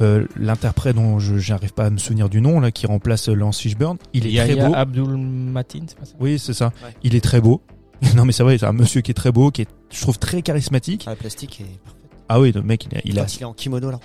[0.00, 3.58] Euh, L'interprète dont je j'arrive pas à me souvenir du nom, là, qui remplace Lance
[3.60, 4.74] Fishburne, il est très Yahya beau.
[4.74, 6.14] Abdul Matin, c'est pas ça?
[6.18, 6.72] Oui, c'est ça.
[6.82, 6.94] Ouais.
[7.02, 7.60] Il est très beau.
[8.16, 10.18] non, mais c'est vrai, c'est un monsieur qui est très beau, qui est, je trouve,
[10.18, 11.04] très charismatique.
[11.06, 11.78] Ah, le plastique est
[12.34, 14.00] Ah oui, le mec, il, a- il a Quand il est en kimono alors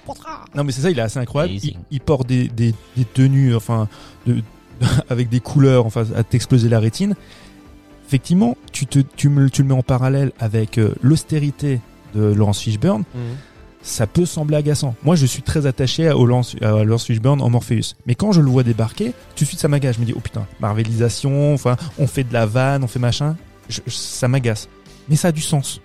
[0.55, 1.53] Non mais c'est ça, il est assez incroyable.
[1.91, 3.87] Il, porte des, des, des tenues, enfin,
[4.25, 4.41] de,
[5.09, 7.15] avec des couleurs, enfin, à t'exploser la rétine.
[8.07, 11.81] Effectivement, tu, te, tu, me, tu le mets en parallèle avec euh, l'austérité
[12.15, 13.03] de Laurence Fishburne,
[13.81, 14.95] ça peut sembler agaçant.
[15.03, 17.95] Moi, je suis très attaché à, au Lance, à Laurence Fishburne en Morpheus.
[18.05, 19.95] Mais quand je le vois débarquer, tout de suite, ça m'agace.
[19.95, 23.35] Je me dis, oh putain, Marvelisation, enfin, on fait de la vanne, on fait machin.
[23.69, 24.69] Je- je- ça m'agace.
[25.09, 25.81] Mais ça a du sens.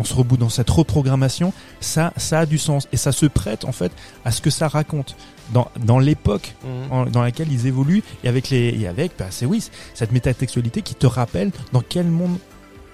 [0.00, 2.88] Dans ce reboot, dans cette reprogrammation, ça, ça a du sens.
[2.90, 3.92] Et ça se prête, en fait,
[4.24, 5.14] à ce que ça raconte.
[5.52, 6.92] Dans, dans l'époque Mhm.
[6.92, 9.62] en- dans laquelle ils évoluent et avec les et avec bah c'est oui
[9.94, 12.38] cette métatextualité qui te rappelle dans quel monde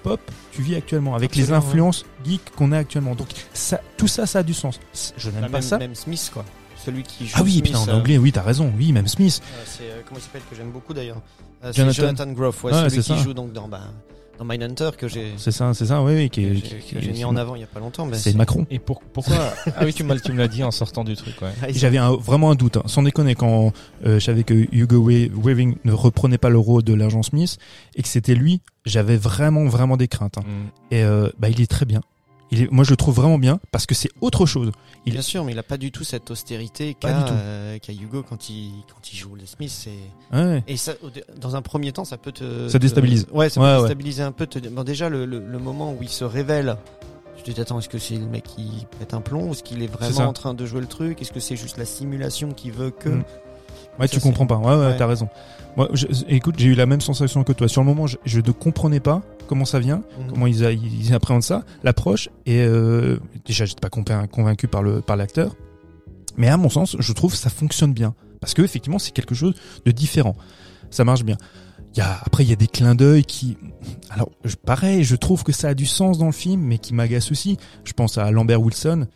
[0.01, 0.19] pop
[0.51, 4.39] tu vis actuellement avec les influences geeks qu'on a actuellement donc ça tout ça ça
[4.39, 4.79] a du sens
[5.17, 6.43] je n'aime Bah, pas même, ça même Smith quoi
[6.83, 9.07] celui qui joue ah oui Smith, putain on a oublié oui t'as raison oui même
[9.07, 11.21] Smith euh, c'est euh, comment il s'appelle que j'aime beaucoup d'ailleurs
[11.63, 11.93] Euh, Jonathan.
[11.93, 13.17] Jonathan Groff ouais, Ouais, celui qui ça.
[13.17, 13.81] joue donc dans bah,
[14.37, 17.01] dans Mindhunter que j'ai C'est ça, c'est ça, oui, oui, qui que est- qui- que
[17.01, 18.05] j'ai mis en avant il y a pas longtemps.
[18.05, 18.65] mais C'est Macron.
[18.69, 21.41] Et pour, pourquoi Ah oui, tu m'as tu me l'as dit en sortant du truc.
[21.41, 21.49] Ouais.
[21.61, 22.83] Ah, J'avais un- vraiment un doute, hein.
[22.85, 23.71] sans déconner, quand
[24.05, 27.57] euh, je savais que Hugo Weaving ne reprenait pas le rôle de l'agent Smith
[27.95, 30.37] et que c'était lui, j'avais vraiment, vraiment des craintes.
[30.37, 30.43] hein.
[30.45, 30.93] Mm.
[30.93, 32.01] Et euh, bah, il est très bien.
[32.51, 34.71] Il est, moi, je le trouve vraiment bien parce que c'est autre chose.
[35.05, 38.23] il- Bien sûr, mais il a pas du tout cette austérité qu'a euh, qu'a Hugo
[38.23, 39.69] quand il quand il joue les Smith.
[39.69, 39.91] C'est
[40.33, 40.63] Ouais.
[40.67, 40.93] et ça
[41.39, 43.27] dans un premier temps ça peut te Ça te- déstabilise.
[43.33, 44.47] ouais, ça Ouais, peut déstabiliser un peu.
[44.47, 44.59] Te...
[44.69, 46.77] Bon, déjà le, le, le moment où il se révèle.
[47.35, 49.47] Tu te dis attends est-ce que c'est le mec qui pète un plomb?
[49.49, 51.21] Ou est-ce qu'il est vraiment en train de jouer le truc?
[51.21, 53.23] Est-ce que c'est juste la simulation qui veut que Mm.
[53.99, 54.57] Ouais, Ça, tu comprends pas.
[54.57, 54.97] Ouais, ouais, Ouais.
[54.97, 55.27] t'as raison.
[55.75, 57.67] Moi, je- écoute, j'ai eu la même sensation que toi.
[57.67, 60.27] Sur le moment, je, je ne comprenais pas comment ça vient, Mhm.
[60.29, 62.29] comment ils, a- ils appréhendent ça, l'approche.
[62.45, 65.55] Et euh, déjà, j'étais pas convain- convaincu par le par l'acteur.
[66.35, 69.35] Mais à mon sens, je trouve que ça fonctionne bien parce que effectivement, c'est quelque
[69.35, 69.53] chose
[69.85, 70.35] de différent.
[70.89, 71.37] Ça marche bien.
[71.95, 73.57] Il y a, après, il y a des clins d'œil qui,
[74.11, 76.93] alors, je- pareil, je trouve que ça a du sens dans le film, mais qui
[76.93, 77.57] m'agace aussi.
[77.85, 79.07] Je pense à Lambert Wilson.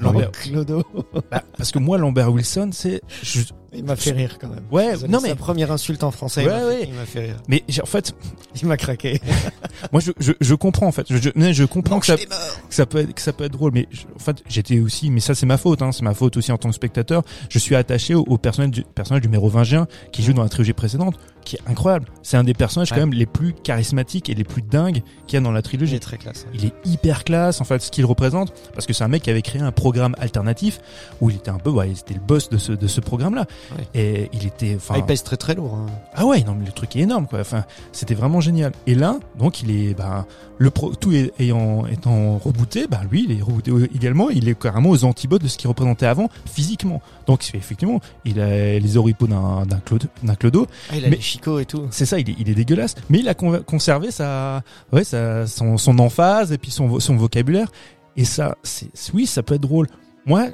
[0.00, 0.84] Lambert, Clodo.
[1.30, 3.42] bah, parce que moi, Lambert Wilson, c'est, je-
[3.76, 4.62] Il m'a fait rire quand même.
[4.70, 6.46] Ouais, Désolé, non, sa mais- première insulte en français.
[6.46, 6.88] Ouais, il m'a fait- ouais.
[6.88, 7.36] Il m'a fait rire.
[7.48, 8.14] mais j'ai- en fait,
[8.62, 9.20] Il m'a craqué.
[9.92, 11.06] Moi, je, je, je comprends en fait.
[11.10, 13.86] Je, je, je comprends que ça, que peut être, que ça peut être drôle, mais
[13.90, 16.52] je- en fait, j'étais aussi, mais ça c'est ma faute, hein, c'est ma faute aussi
[16.52, 17.22] en tant que spectateur.
[17.50, 20.72] Je suis attaché au, au personnage du personnage du mérovingien qui joue dans la trilogie
[20.72, 22.06] précédente, qui est incroyable.
[22.22, 22.96] C'est un des personnages Ouais.
[22.98, 25.62] quand même les plus charismatiques et les plus dingues qu'il y a dans la Il
[25.62, 25.94] trilogie.
[25.96, 26.46] est très classe.
[26.54, 29.30] Il est hyper classe en fait ce qu'il représente parce que c'est un mec qui
[29.30, 30.80] avait créé un programme alternatif
[31.20, 33.46] où il était un peu ouais, c'était le boss de ce de ce programme là
[33.76, 33.86] Ouais.
[33.94, 35.74] et il était Ah, il pèse très très lourd.
[35.74, 35.86] hein.
[36.14, 37.40] ah ouais, non mais le truc est énorme quoi.
[37.40, 38.72] Enfin, c'était vraiment génial.
[38.86, 40.26] Et là, donc il est, bah,
[40.58, 44.30] le pro, tout est- ayant étant rebooté, bah lui, il est rebooté également.
[44.30, 47.02] Il est carrément aux antipodes de ce qu'il représentait avant physiquement.
[47.26, 50.66] Donc effectivement, il a les oripeaux d'un d'un clodo, d'un clodo.
[50.90, 51.86] Ah, il a Mais- les chicots et tout.
[51.90, 52.94] C'est ça, il est, il est dégueulasse.
[53.10, 54.62] Mais il a con- conservé sa,
[54.92, 57.70] ouais, sa, son, son emphase et puis son, son vocabulaire.
[58.16, 59.88] Et ça, c'est, oui, ça peut être drôle.
[60.24, 60.46] Moi,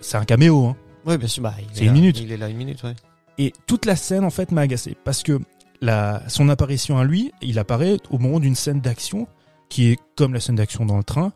[0.00, 0.66] c'est un caméo.
[0.66, 0.76] Hein.
[1.06, 1.42] Oui, bien sûr.
[1.42, 1.92] Bah, il C'est est une là.
[1.94, 2.20] minute.
[2.20, 2.94] Il est là une minute, ouais.
[3.38, 4.96] Et toute la scène, en fait, m'a agacé.
[5.04, 5.38] Parce que
[5.80, 9.28] la, son apparition à lui, il apparaît au moment d'une scène d'action
[9.68, 11.32] qui est comme la scène d'action dans le train,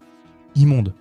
[0.57, 0.95] immonde.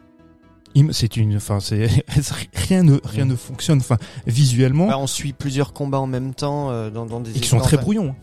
[0.75, 1.87] Im- C'est une, enfin, c'est,
[2.67, 3.97] rien ne, rien ne fonctionne, enfin,
[4.27, 7.47] visuellement, Bah, on suit plusieurs combats en même temps euh, dans, dans des et qui
[7.47, 8.15] sont très Enfin, brouillons.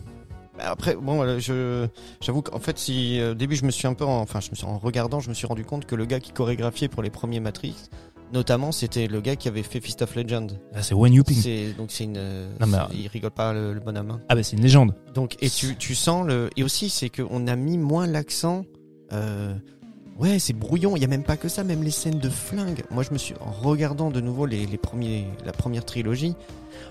[0.57, 1.87] bah, Après, bon, je,
[2.21, 4.55] j'avoue qu'en fait, si au début, je me suis un peu, en- enfin, je me
[4.55, 7.09] suis en regardant, je me suis rendu compte que le gars qui chorégraphiait pour les
[7.11, 7.75] premiers Matrix,
[8.33, 10.51] notamment, c'était le gars qui avait fait Fist of Legend.
[10.73, 11.75] Là, c'est Wen Yuping.
[11.77, 14.11] Donc c'est une, euh, Non, mais- c'est- il rigole pas le, le bonhomme.
[14.11, 14.21] hein.
[14.29, 14.93] Ah, bah, c'est une légende.
[15.13, 18.63] Donc et tu, tu sens le et aussi c'est que on a mis moins l'accent.
[19.13, 19.53] Euh,
[20.19, 20.95] ouais, c'est brouillon.
[20.95, 22.83] Il y a même pas que ça, même les scènes de flingue.
[22.91, 26.35] Moi, je me suis en regardant de nouveau les, les premiers, la première trilogie.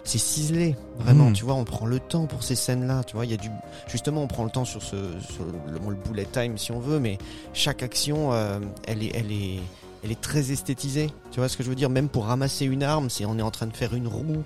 [0.05, 1.30] C'est ciselé, vraiment.
[1.30, 1.34] Mm.
[1.34, 3.05] Tu vois, on prend le temps pour ces scènes-là.
[3.05, 3.49] Tu vois, il y a du
[3.86, 6.99] justement, on prend le temps sur ce, sur le, le bullet time si on veut,
[6.99, 7.16] mais
[7.55, 9.61] chaque action, euh, elle est, elle est,
[10.05, 11.11] elle est très esthétisée.
[11.32, 11.90] Tu vois ce que je veux dire?
[11.90, 14.42] Même pour ramasser une arme, c'est on est en train de faire une roue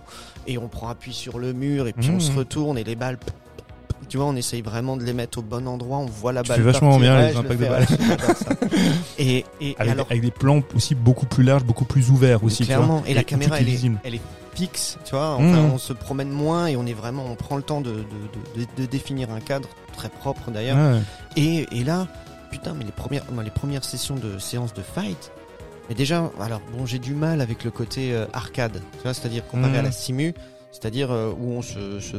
[0.46, 2.20] et on prend appui sur le mur et puis on Mm.
[2.20, 3.18] se retourne et les balles.
[4.08, 5.96] Tu vois, on essaye vraiment de les mettre au bon endroit.
[5.98, 6.58] On voit la Tu balle.
[6.58, 7.86] fais vachement bien Ouais, les le impacts de balles.
[9.18, 9.44] Et,
[9.78, 12.58] Avec, alors, avec des plans aussi beaucoup plus larges, beaucoup plus ouverts aussi.
[12.58, 12.76] tu vois.
[12.76, 13.98] clairement, et la caméra, elle est, visible.
[14.04, 14.20] elle est
[14.54, 15.34] fixe, tu vois.
[15.36, 15.70] Enfin, Mhm.
[15.74, 18.60] on se promène moins et on est vraiment, on prend le temps de, de, de,
[18.60, 20.76] de- de définir un cadre très propre d'ailleurs.
[20.76, 21.00] Ouais.
[21.36, 22.06] Et, et là,
[22.50, 25.30] putain, mais les premières, les premières sessions de séances de fight.
[25.88, 29.46] Mais déjà, alors bon, j'ai du mal avec le côté euh, arcade, tu vois, c'est-à-dire
[29.46, 30.34] comparé à la simu,
[30.70, 32.16] c'est-à-dire euh, où on se, se,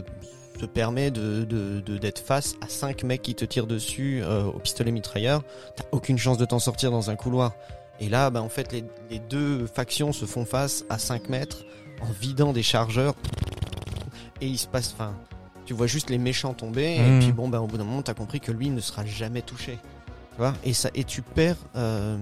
[0.59, 4.43] se permet de de- de- d'être face à cinq mecs qui te tirent dessus euh,
[4.43, 5.43] au pistolet mitrailleur.
[5.75, 7.53] T'as aucune chance de t'en sortir dans un couloir.
[7.99, 11.63] Et là, bah, en fait, les, les deux factions se font face à 5 mètres
[12.01, 13.13] en vidant des chargeurs.
[14.41, 15.13] Et il se passe, enfin,
[15.65, 16.95] tu vois juste les méchants tomber.
[16.97, 19.41] Et puis bon, bah, au bout d'un moment, t'as compris que lui ne sera jamais
[19.41, 19.79] touché.
[20.31, 20.53] Tu vois?
[20.65, 22.17] Et, ça, et tu perds, euh,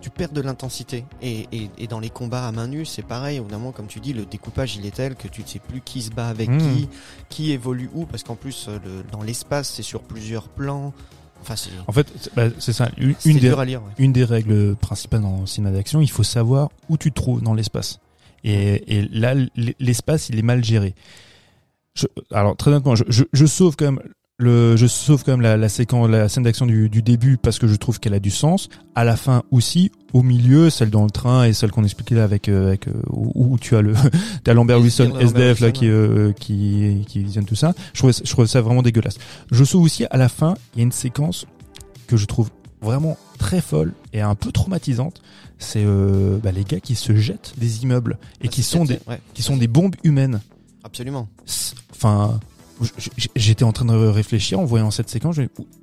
[0.00, 1.04] tu perds de l'intensité.
[1.22, 3.40] Et, et, et dans les combats à main nue, c'est pareil.
[3.40, 5.46] Au bout d'un moment, comme tu dis, le découpage, il est tel que tu ne
[5.46, 6.58] sais plus qui se bat avec Mhm.
[6.60, 6.88] qui,
[7.28, 8.06] qui évolue où.
[8.06, 10.92] Parce qu'en plus, euh, le, dans l'espace, c'est sur plusieurs plans.
[11.42, 11.54] Enfin,
[11.86, 12.88] En fait, c'est- bah, ça.
[12.96, 13.58] Une, une des, lire.
[13.82, 13.92] ouais.
[13.98, 17.42] une des règles principales dans le cinéma d'action, il faut savoir où tu te trouves
[17.42, 18.00] dans l'espace.
[18.42, 19.34] Et, et là,
[19.78, 20.94] l'espace, il est mal géré.
[21.94, 24.00] Je, alors très honnêtement, je, je, je sauve quand même
[24.38, 27.58] le, je sauve quand même la, la séquence, la scène d'action du, du début parce
[27.58, 28.68] que je trouve qu'elle a du sens.
[28.94, 32.24] À la fin aussi, au milieu, celle dans le train et celle qu'on expliquait là
[32.24, 33.94] avec, euh, avec euh, où, où tu as le,
[34.44, 37.72] t'as Lambert Wilson SDF là qui, euh, qui, qui visionne tout ça.
[37.94, 39.16] Je trouve, je trouve ça vraiment dégueulasse.
[39.50, 41.46] Je sauve aussi à la fin, il y a une séquence
[42.06, 42.50] que je trouve
[42.82, 45.22] vraiment très folle et un peu traumatisante.
[45.58, 48.98] C'est euh, bah, les gars qui se jettent des immeubles et Ah, qui sont des
[49.08, 50.42] ouais, qui sont des bombes humaines.
[50.84, 51.26] absolument.
[51.90, 52.38] Enfin,
[53.34, 55.36] j'étais en train de réfléchir en voyant cette séquence,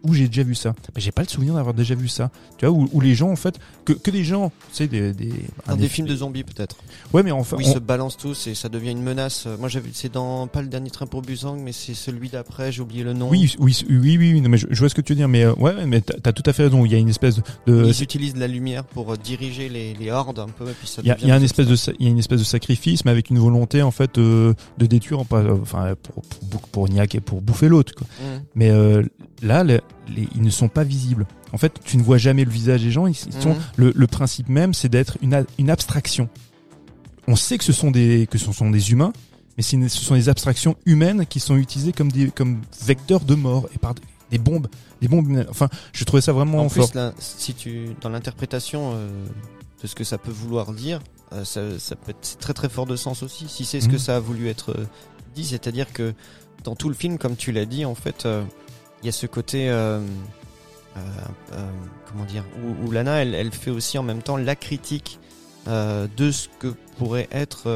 [0.04, 0.76] où, j'ai déjà vu ça?
[0.96, 2.30] J'ai pas le souvenir d'avoir déjà vu ça.
[2.58, 5.14] Tu vois, où, où les gens, en fait, que, que des gens, tu sais, des,
[5.14, 5.32] des,
[5.68, 6.78] Dans des films de zombies peut-être.
[7.14, 9.48] Ouais, mais enfin, Où ils on- se balancent tous et ça devient une menace.
[9.60, 12.82] Moi j'avais c'est dans pas le dernier train pour Busan mais c'est celui d'après, j'ai
[12.82, 13.30] oublié le nom.
[13.30, 15.44] oui, oui, oui, oui, non, mais je, je vois ce que tu veux dire, mais
[15.44, 16.86] euh, ouais, mais t'as as tout à fait raison.
[16.86, 17.38] Il y a une espèce
[17.68, 20.74] de, Ils utilisent de la lumière pour euh, diriger les, les hordes un peu et
[20.74, 22.08] puis ça il y a, devient il y a un des espèce de, il y
[22.10, 25.58] a une espèce de sacrifice, mais avec une volonté en fait euh, de détruire, euh,
[25.62, 27.94] enfin, pour pour, pour, pour niaquer, pour bouffer l'autre.
[28.22, 28.44] Mhm.
[28.56, 29.04] Mais euh,
[29.42, 29.82] là, les-
[30.36, 31.26] ils ne sont pas visibles.
[31.52, 33.06] En fait, tu ne vois jamais le visage des gens.
[33.08, 33.62] Ils, ils sont Mhm.
[33.78, 36.30] le, le principe même, c'est d'être une, abstraction.
[37.28, 39.14] On sait que ce sont des que ce sont des humains,
[39.56, 43.68] mais ce sont des abstractions humaines qui sont utilisées comme des comme vecteurs de mort
[43.74, 43.94] et par
[44.32, 44.68] des, bombes,
[45.02, 45.46] des bombes.
[45.50, 46.90] Enfin, je trouvais ça vraiment En fort.
[46.90, 49.08] plus, là, si tu dans l'interprétation euh,
[49.82, 51.00] de ce que ça peut vouloir dire,
[51.32, 53.46] euh, ça, ça peut être très très fort de sens aussi.
[53.48, 54.00] Si c'est ce que Mhm.
[54.00, 54.76] ça a voulu être
[55.36, 56.14] dit, c'est-à-dire que
[56.64, 58.44] dans tout le film, comme tu l'as dit, en fait, euh,
[59.02, 60.00] il y a ce côté, euh,
[60.98, 61.02] euh,
[62.10, 62.46] comment dire,
[62.84, 65.20] où, Lana, elle, fait aussi en même temps la critique
[65.66, 67.70] de ce que pourrait être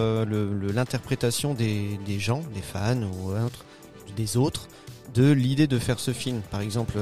[0.74, 3.64] l'interprétation des, des gens, des fans ou autres,
[4.16, 4.68] des autres,
[5.14, 6.42] de l'idée de faire ce film.
[6.52, 6.98] Par exemple.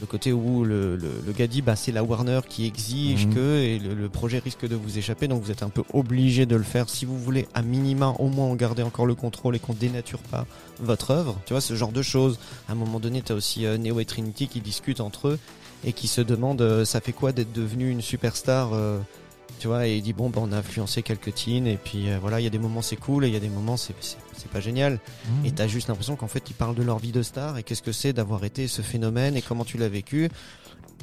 [0.00, 3.34] Le côté où le, le, le gars dit bah c'est la Warner qui exige Mhm.
[3.34, 6.44] que et le, le projet risque de vous échapper donc vous êtes un peu obligé
[6.44, 6.88] de le faire.
[6.90, 10.18] Si vous voulez à minima au moins en garder encore le contrôle et qu'on dénature
[10.18, 10.46] pas
[10.80, 11.38] votre œuvre.
[11.46, 12.38] Tu vois ce genre de choses.
[12.68, 15.38] À un moment donné t'as aussi euh, Neo et Trinity qui discutent entre eux
[15.84, 18.98] et qui se demandent euh, ça fait quoi d'être devenu une superstar euh,
[19.58, 22.18] tu vois et il dit bon bah on a influencé quelques teens et puis euh,
[22.20, 23.94] voilà il y a des moments c'est cool et il y a des moments c'est
[24.36, 24.98] c'est pas génial
[25.44, 27.82] et t'as juste l'impression qu'en fait ils parlent de leur vie de star et qu'est-ce
[27.82, 30.28] que c'est d'avoir été ce phénomène et comment tu l'as vécu.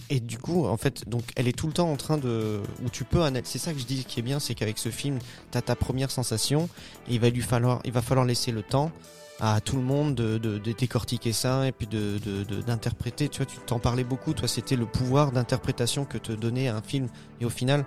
[0.09, 2.89] Et du coup, en fait, donc elle est tout le temps en train de, où
[2.89, 3.51] tu peux analyser.
[3.53, 5.19] C'est ça que je dis qui est bien, c'est qu'avec ce film,
[5.51, 6.67] t'as ta première sensation
[7.07, 8.91] et il va lui falloir, il va falloir laisser le temps
[9.39, 12.19] à tout le monde de, de, de décortiquer ça et puis de-
[12.65, 13.29] d'interpréter.
[13.29, 14.34] tu vois, tu t'en parlais beaucoup.
[14.34, 17.07] Toi, c'était le pouvoir d'interprétation que te donnait un film.
[17.41, 17.86] Et au final,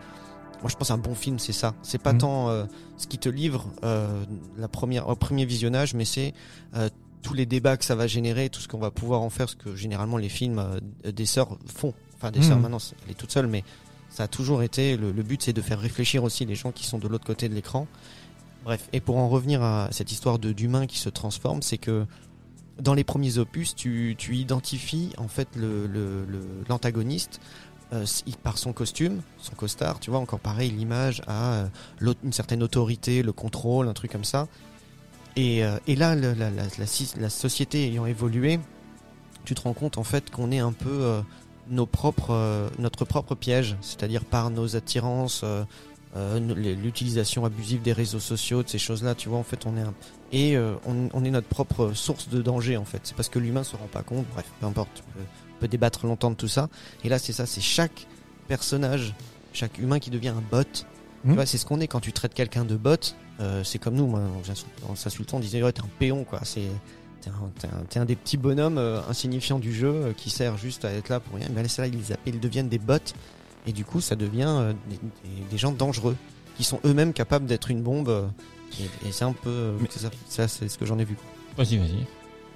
[0.62, 1.74] moi, je pense un bon film, c'est ça.
[1.82, 2.18] C'est pas Mhm.
[2.18, 2.64] tant euh,
[2.96, 4.24] ce qui te livre euh,
[4.57, 6.34] la première, au premier visionnage, mais c'est
[6.74, 6.88] euh,
[7.22, 9.57] tous les débats que ça va générer, tout ce qu'on va pouvoir en faire, ce
[9.57, 10.64] que généralement les films
[11.04, 11.92] des sœurs font.
[12.16, 12.44] Enfin, des Mhm.
[12.46, 13.64] sœurs maintenant, elle est toute seule, mais
[14.11, 16.86] ça a toujours été le, le but, c'est de faire réfléchir aussi les gens qui
[16.86, 17.86] sont de l'autre côté de l'écran.
[18.64, 22.07] Bref, et pour en revenir à cette histoire de d'humain qui se transforme, c'est que
[22.80, 27.40] dans les premiers opus, tu, tu identifies en fait le le- le- l'antagoniste
[27.93, 28.05] euh,
[28.43, 30.01] par son costume, son costard.
[30.01, 34.24] Tu vois encore pareil, l'image a euh, une certaine autorité, le contrôle, un truc comme
[34.24, 34.49] ça.
[35.37, 38.59] Et, euh, là, la, société ayant évolué,
[39.45, 41.22] tu te rends compte en fait qu'on est un peu
[41.68, 45.45] nos propres, notre propre piège, c'est-à-dire par nos attirances,
[46.16, 49.14] l'utilisation abusive des réseaux sociaux, de ces choses-là.
[49.14, 49.84] Tu vois, en fait, on est
[50.32, 53.03] et on est notre propre source de danger en fait.
[53.05, 54.26] C'est parce que l'humain se rend pas compte.
[54.32, 55.05] Bref, peu importe.
[55.61, 56.68] Peut, débattre longtemps de tout ça.
[57.04, 58.07] Et là, c'est ça, c'est chaque
[58.48, 59.14] personnage,
[59.52, 60.62] chaque humain qui devient un bot.
[60.64, 60.84] Tu
[61.30, 61.34] Mhm.
[61.34, 62.96] vois, c'est ce qu'on est quand tu traites quelqu'un de bot.
[63.40, 64.20] euh, c'est comme nous, moi,
[64.88, 66.40] en s'insultant, on disait ouais, t'es un péon, quoi.
[66.44, 66.62] C'est
[67.20, 67.28] t'es
[67.98, 71.09] un, un- des petits bonhommes euh, insignifiants du jeu euh, qui sert juste à être
[71.11, 71.48] là pour rien.
[71.54, 72.94] Mais là, c'est là, ils, ils deviennent des bots
[73.66, 74.72] et du coup, ça devient euh,
[75.50, 76.16] des, gens dangereux
[76.57, 78.30] qui sont eux-mêmes capables d'être une bombe.
[78.80, 81.16] et, et c'est un peu, Mais- ça, ça, c'est ce que j'en ai vu.
[81.59, 82.07] Vas-y, vas-y.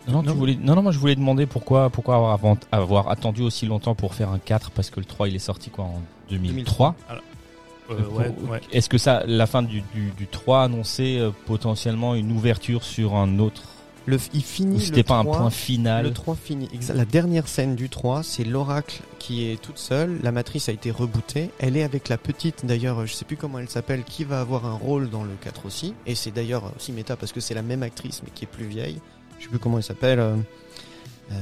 [0.09, 0.33] Non, Non.
[0.33, 0.59] tu voulais...
[0.61, 4.15] non, non, moi je voulais demander pourquoi, pourquoi avoir, avant- avoir attendu aussi longtemps pour
[4.15, 6.95] faire un 4 parce que le 3 il est sorti quoi en 2003.
[7.91, 8.61] Euh, ouais, ouais.
[8.73, 13.17] Est-ce que ça, la fin du, du, du 3 annonçait euh, potentiellement une ouverture sur
[13.17, 13.63] un autre?
[14.07, 14.81] Le, il finit.
[14.81, 16.05] C'était pas un 3, point final?
[16.05, 16.69] Le 3 finit.
[16.69, 20.19] exa- La dernière scène du 3, c'est l'oracle qui est toute seule.
[20.23, 21.51] La matrice a été rebootée.
[21.59, 24.65] Elle est avec la petite, d'ailleurs, je sais plus comment elle s'appelle, qui va avoir
[24.67, 25.95] un rôle dans le 4 aussi.
[26.07, 28.67] Et c'est d'ailleurs aussi méta parce que c'est la même actrice mais qui est plus
[28.67, 29.01] vieille.
[29.41, 30.21] Je sais plus comment elle s'appelle.
[30.21, 30.37] euh,
[31.33, 31.35] euh,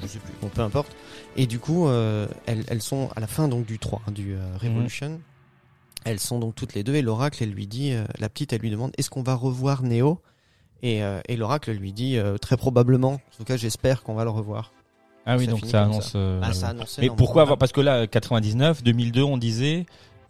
[0.00, 0.32] je sais plus.
[0.40, 0.94] Bon, peu importe.
[1.36, 4.34] Et du coup, euh, elles, elles sont à la fin donc du 3, hein, du
[4.34, 5.20] euh, Revolution.
[6.04, 8.70] Elles sont donc toutes les deux et l'oracle, elle lui dit, la petite, elle lui
[8.70, 10.20] demande, est-ce qu'on va revoir Neo?
[10.82, 14.72] Et, et l'oracle lui dit très probablement, en tout cas j'espère qu'on va le revoir.
[15.26, 16.12] Ah oui, ça donc finit ça annonce.
[16.12, 16.18] ça.
[16.18, 19.84] euh, Ah, ça Mais dans pourquoi avoir Parce que là, 99, 2002, on disait,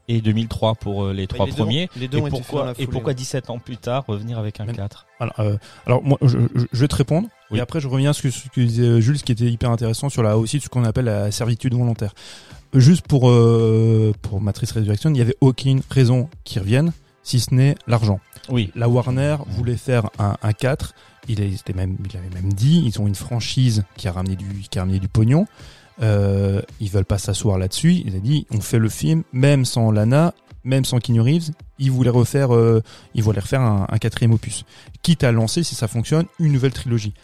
[0.08, 1.88] et 2003 pour euh, les trois les deux ont- premiers.
[1.96, 3.14] les deux et ont été pourquoi, la et pourquoi ouais.
[3.14, 5.56] 17 ans plus tard revenir avec un Mais- 4 Alors, euh,
[5.86, 6.38] alors moi, je,
[6.72, 7.28] vais te répondre.
[7.50, 7.58] Oui.
[7.58, 9.44] Et après, je reviens à ce que, ce que disait euh, Jules, ce qui était
[9.50, 12.14] hyper intéressant sur la aussi ce qu'on appelle la servitude volontaire.
[12.74, 16.92] Juste pour euh, pour Matrice Resurrection, il n'y avait aucune raison qu'ils reviennent,
[17.22, 18.20] si ce n'est l'argent.
[18.50, 18.70] Oui.
[18.74, 20.94] La Warner voulait faire un, un 4.
[21.30, 24.12] Il, a- il était même, il avait même dit, ils ont une franchise qui a
[24.12, 25.46] ramené du, qui a ramené du pognon.
[26.02, 28.02] Euh, ils veulent pas s'asseoir là-dessus.
[28.04, 30.32] Il a dit, on fait le film, même sans Lana,
[30.64, 31.50] même sans Keanu Reeves.
[31.78, 32.82] Ils voulaient refaire, euh,
[33.14, 34.64] ils voulaient refaire un, un quatrième opus.
[35.02, 37.14] Quitte à lancer, si ça fonctionne, une nouvelle trilogie.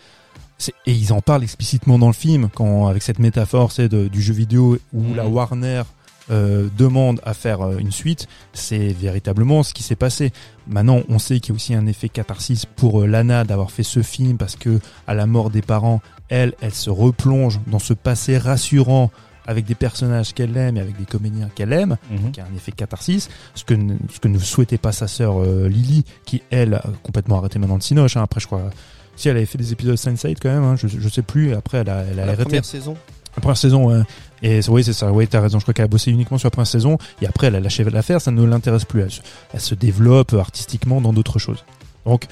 [0.87, 4.33] et ils en parlent explicitement dans le film quand avec cette métaphore c'est du jeu
[4.33, 5.17] vidéo où Mhm.
[5.17, 5.83] la Warner
[6.31, 10.33] euh, demande à faire euh, une suite, c'est véritablement ce qui s'est passé.
[10.67, 13.83] Maintenant, on sait qu'il y a aussi un effet catharsis pour euh, Lana d'avoir fait
[13.83, 17.93] ce film parce que à la mort des parents, elle, elle se replonge dans ce
[17.95, 19.11] passé rassurant
[19.47, 22.31] avec des personnages qu'elle aime et avec des comédiens qu'elle aime Mhm.
[22.33, 25.43] qui a un effet catharsis, ce que, ne- ce que ne souhaitait pas sa sœur
[25.43, 28.17] euh, Lily, qui elle a complètement arrêté maintenant le cinoche.
[28.17, 28.23] hein.
[28.23, 28.71] Après, je crois,
[29.17, 31.51] si elle avait fait des épisodes Sense8 quand même, hein, je, je sais plus.
[31.51, 32.45] Et après, elle a, elle a La arrêté.
[32.45, 32.97] première saison.
[33.37, 34.03] La première saison, ouais.
[34.43, 35.13] Et oui, c'est ça.
[35.13, 35.59] Oui, t'as raison.
[35.59, 36.97] Je crois qu'elle a bossé uniquement sur la première saison.
[37.21, 38.21] Et après, elle a lâché l'affaire.
[38.21, 39.01] Ça ne l'intéresse plus.
[39.03, 39.21] Elle, se-
[39.53, 41.65] elle se développe artistiquement dans d'autres choses.
[42.07, 42.27] Donc,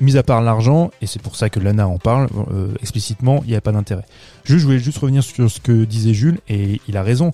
[0.00, 3.50] mis à part l'argent, et c'est pour ça que Lana en parle euh, explicitement, il
[3.50, 4.04] n'y a pas d'intérêt.
[4.44, 7.32] Juste, je voulais juste revenir sur ce que disait Jules, et il a raison.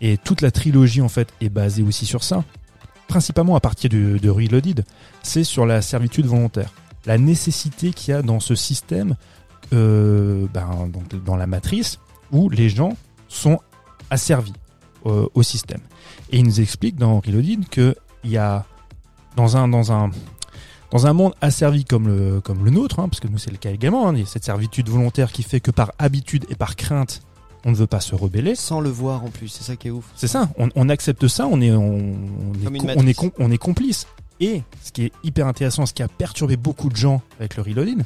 [0.00, 2.44] Et toute la trilogie, en fait, est basée aussi sur ça.
[3.06, 4.84] Principalement à partir de, de Reloaded.
[5.22, 6.72] C'est sur la servitude volontaire.
[7.06, 9.16] La nécessité qu'il y a dans ce système,
[9.72, 11.98] euh, ben, donc dans la matrice,
[12.32, 12.96] où les gens
[13.28, 13.60] sont
[14.10, 14.52] asservis
[15.06, 15.80] euh, au système.
[16.30, 17.94] Et il nous explique dans Reloaded que
[18.24, 18.64] il y a
[19.36, 20.10] dans un dans un
[20.92, 23.56] dans un monde asservi comme le comme le nôtre, hein, parce que nous c'est le
[23.56, 26.54] cas également, hein, il y a cette servitude volontaire qui fait que par habitude et
[26.54, 27.22] par crainte,
[27.64, 28.54] on ne veut pas se rebeller.
[28.54, 30.04] Sans le voir en plus, c'est ça qui est ouf.
[30.14, 32.14] C'est ça, on, on accepte ça, on est, on,
[32.66, 34.06] on est, on, est com- on est complice.
[34.40, 37.62] Et ce qui est hyper intéressant, ce qui a perturbé beaucoup de gens avec le
[37.62, 38.02] reloading,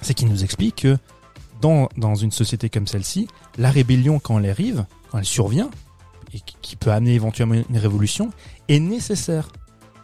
[0.00, 0.98] c'est qu'il nous explique que
[1.60, 5.70] dans, dans une société comme celle-ci, la rébellion, quand elle arrive, quand elle survient,
[6.32, 8.30] et qui peut amener éventuellement une révolution,
[8.68, 9.48] est nécessaire.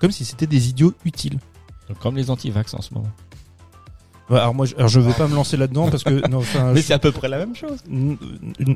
[0.01, 1.39] Comme si c'était des idiots utiles.
[2.01, 3.11] Comme les anti-vax en ce moment.
[4.29, 6.73] Ouais, alors moi, je, alors je veux pas me lancer là-dedans parce que non, enfin,
[6.73, 7.79] Mais je- c'est à peu près la même chose.
[7.89, 8.17] n-
[8.59, 8.75] n-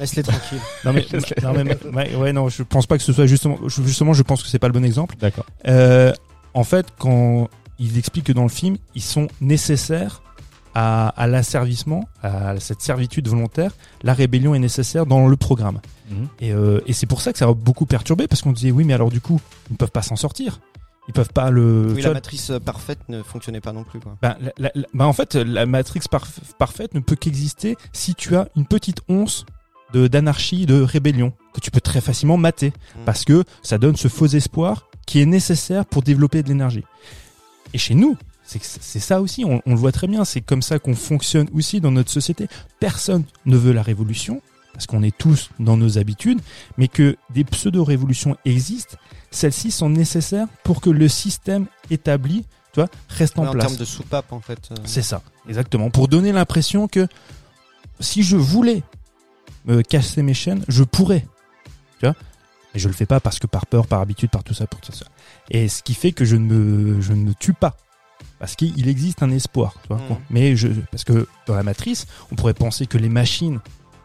[0.00, 0.58] Laisse-les tranquilles.
[0.86, 1.06] non mais,
[1.42, 4.22] non, mais- ouais, ouais, non, je pense pas que ce soit justement, je- justement, je
[4.22, 5.16] pense que c'est pas le bon exemple.
[5.20, 5.44] D'accord.
[5.68, 6.12] Euh,
[6.54, 7.48] en fait, quand
[7.78, 10.22] il explique que dans le film, ils sont nécessaires
[10.74, 15.80] à, à l'asservissement, à cette servitude volontaire, la rébellion est nécessaire dans le programme.
[16.10, 16.28] Mhm.
[16.40, 18.84] Et, euh, et c'est pour ça que ça a beaucoup perturbé, parce qu'on disait, oui,
[18.84, 20.58] mais alors du coup, ils ne peuvent pas s'en sortir.
[21.08, 21.92] Ils peuvent pas le...
[21.94, 24.00] Oui, la matrice euh, parfaite ne fonctionnait pas non plus.
[24.00, 24.16] Quoi.
[24.22, 28.14] ben, la- la- la- ben, en fait, la matrix parf- parfaite ne peut qu'exister si
[28.14, 29.44] tu as une petite once
[29.92, 33.04] de d'anarchie, de rébellion, que tu peux très facilement mater, Mm.
[33.04, 36.82] parce que ça donne ce faux espoir qui est nécessaire pour développer de l'énergie.
[37.72, 40.78] Et chez nous, c'est ça aussi, on, on le voit très bien, c'est comme ça
[40.80, 42.48] qu'on fonctionne aussi dans notre société.
[42.80, 44.40] Personne ne veut la révolution,
[44.72, 46.40] parce qu'on est tous dans nos habitudes,
[46.78, 48.96] mais que des pseudo-révolutions existent,
[49.30, 53.66] celles-ci sont nécessaires pour que le système établi, tu vois, reste Ouais, en en place.
[53.66, 54.58] termes de soupape, en fait.
[54.70, 55.90] euh, C'est ça, exactement.
[55.90, 57.06] Pour donner l'impression que
[58.00, 58.82] si je voulais
[59.64, 61.26] me casser mes chaînes, je pourrais.
[62.00, 62.14] Tu vois
[62.74, 64.80] Mais je le fais pas parce que par peur, par habitude, par tout ça, pour
[64.80, 65.06] tout ça.
[65.50, 67.76] Et ce qui fait que je ne me, je ne me tue pas.
[68.38, 69.74] Parce qu'il existe un espoir.
[69.82, 70.16] Tu vois Mhm.
[70.30, 73.60] Mais je, parce que dans la matrice, on pourrait penser que les machines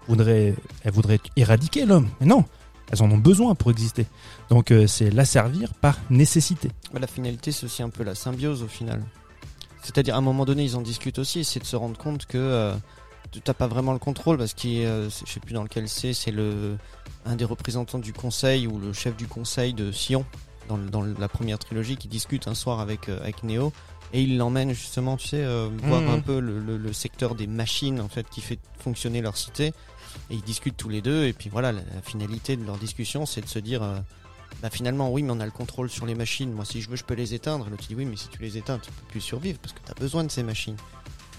[0.08, 2.08] voudraient, elles voudraient éradiquer l'homme.
[2.22, 2.46] Mais non,
[2.92, 4.06] elles en ont besoin pour exister.
[4.50, 6.70] Donc euh, c'est l'asservir par nécessité.
[7.00, 9.02] la finalité, c'est aussi un peu la symbiose au final.
[9.84, 12.38] C'est-à-dire, à un moment donné, ils en discutent aussi, c'est de se rendre compte que
[12.38, 12.74] euh,
[13.32, 16.14] tu t'as pas vraiment le contrôle parce est, euh, je sais plus dans lequel c'est,
[16.14, 16.78] c'est le
[17.26, 20.26] un des représentants du conseil ou le chef du conseil de Sion
[20.68, 23.72] dans, le- dans la première trilogie qui discute un soir avec euh, avec Neo
[24.14, 26.10] et il l'emmène justement, tu sais, euh, voir Mhm.
[26.10, 29.72] un peu le, le- le secteur des machines en fait qui fait fonctionner leur cité
[30.30, 33.26] et ils discutent tous les deux et puis voilà la, la finalité de leur discussion
[33.26, 33.98] c'est de se dire euh,
[34.62, 36.52] bah finalement oui mais on a le contrôle sur les machines.
[36.52, 37.68] Moi si je veux je peux les éteindre.
[37.70, 39.92] L'autre dit oui mais si tu les éteins tu peux plus survivre parce que tu
[39.92, 40.76] as besoin de ces machines.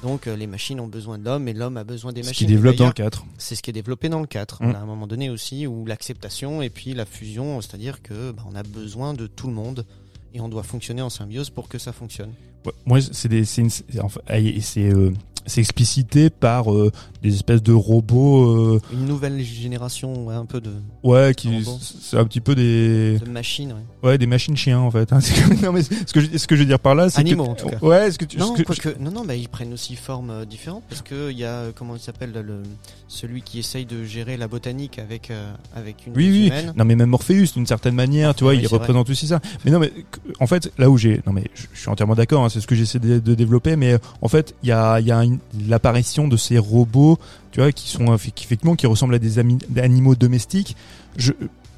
[0.02, 2.46] Donc euh, les machines ont besoin de l'homme et l'homme a besoin des Ce machines.
[2.48, 3.24] qui développe dans le d'ailleurs, 4.
[3.38, 4.66] c'est ce qui est développé dans le 4 Mm.
[4.66, 7.78] On a à un moment donné aussi où l'acceptation et puis la fusion c'est à
[7.78, 9.86] dire que bah, on a besoin de tout le monde
[10.34, 12.32] et on doit fonctionner en symbiose pour que ça fonctionne.
[12.64, 15.12] Ouais, moi, c'est des, c'est une- c'est- enfin, et c'est, euh,
[15.46, 16.90] c'est explicité par euh,
[17.22, 20.70] des espèces de robots, euh, une nouvelle génération ouais, un peu de,
[21.02, 24.08] ouais, qui, c'est un petit peu des, de machines ouais.
[24.10, 25.12] ouais, des machines chiens en fait.
[25.12, 25.18] hein.
[25.62, 27.50] Non mais ce que je, ce que je veux dire par là, c'est Animaux, que,
[27.50, 27.78] en tout cas.
[27.82, 30.44] ouais, ce que tu, Non, que- quoique- non, non, bah, ils prennent aussi forme euh,
[30.44, 32.62] différente parce que il y a comment il s'appelle le
[33.08, 35.30] celui qui essaye de gérer la botanique avec
[35.74, 36.46] avec une oui, oui.
[36.46, 36.72] humaine.
[36.76, 39.40] Non mais même Morpheus, d'une certaine manière, tu vois, Oui, il représente aussi ça.
[39.64, 42.44] Mais non mais que- en fait, là où j'ai, non mais je, suis entièrement d'accord,
[42.44, 45.06] hein, c'est ce que j'essaie de, de développer, mais en fait, il y a, il
[45.06, 45.31] y a une-
[45.68, 47.18] l'apparition de ces robots,
[47.50, 50.76] tu vois, qui sont euh, qui, effectivement qui ressemblent à des, animaux domestiques.
[51.16, 51.32] Je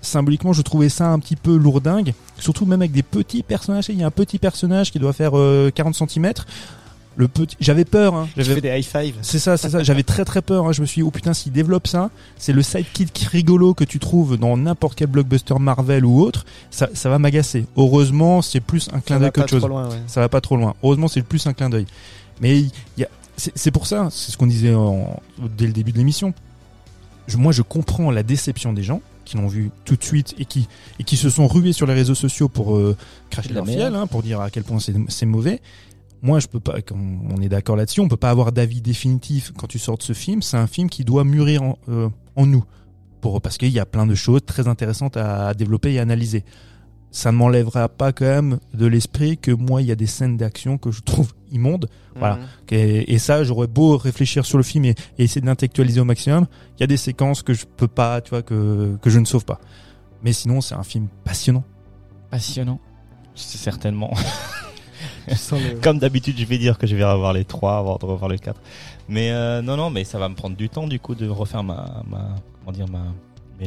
[0.04, 3.86] symboliquement, je trouvais ça un petit peu lourdingue, surtout même avec des petits personnages.
[3.88, 6.32] Il y a un petit personnage qui doit faire euh, 40 cm.
[7.16, 8.14] Le petit, j'avais peur.
[8.14, 8.28] Hein.
[8.36, 9.14] J'avais des high five.
[9.22, 9.84] c'est ça, c'est ça.
[9.84, 10.66] J'avais très très peur.
[10.66, 10.72] hein.
[10.72, 14.00] Je me suis dit, oh putain, s'il développe ça, c'est le sidekick rigolo que tu
[14.00, 16.44] trouves dans n'importe quel blockbuster Marvel ou autre.
[16.70, 17.66] Ça, ça va m'agacer.
[17.76, 19.64] Heureusement, c'est plus un clin d'œil qu'autre chose.
[19.64, 20.02] loin, ouais.
[20.08, 20.74] Ça va pas trop loin.
[20.82, 21.86] Heureusement, c'est plus un clin d'œil.
[22.40, 25.20] Mais il y a, c'est pour ça, c'est ce qu'on disait en-
[25.56, 26.32] dès le début de l'émission.
[27.36, 30.68] Moi, je comprends la déception des gens qui l'ont vu tout de suite et qui
[30.98, 32.96] et qui se sont rués sur les réseaux sociaux pour euh,
[33.30, 34.78] cracher la leur fiel, hein, pour dire à quel point
[35.08, 35.62] c'est mauvais.
[36.20, 36.74] Moi, je peux pas.
[36.94, 38.00] On est d'accord là-dessus.
[38.00, 40.42] On peut pas avoir d'avis définitif quand tu sors de ce film.
[40.42, 42.64] C'est un film qui doit mûrir en, euh, en nous,
[43.20, 46.02] pour parce qu'il y a plein de choses très intéressantes à, à développer et à
[46.02, 46.44] analyser.
[47.16, 50.36] Ça ne m'enlèvera pas quand même de l'esprit que moi, il y a des scènes
[50.36, 51.88] d'action que je trouve immondes.
[52.16, 52.36] Voilà.
[52.36, 52.42] Mhm.
[52.72, 56.46] Et, et ça, j'aurais beau réfléchir sur le film et, et essayer d'intellectualiser au maximum.
[56.76, 59.24] Il y a des séquences que je peux pas, tu vois, que, que je ne
[59.26, 59.60] sauve pas.
[60.24, 61.62] Mais sinon, c'est un film passionnant.
[62.32, 62.80] Passionnant.
[63.36, 64.12] C'est certainement.
[65.28, 68.28] Le- Comme d'habitude, je vais dire que je vais revoir les trois avant de revoir
[68.28, 68.60] le 4.
[69.08, 71.62] Mais euh, non, non, mais ça va me prendre du temps du coup de refaire
[71.62, 73.04] ma, ma comment dire ma.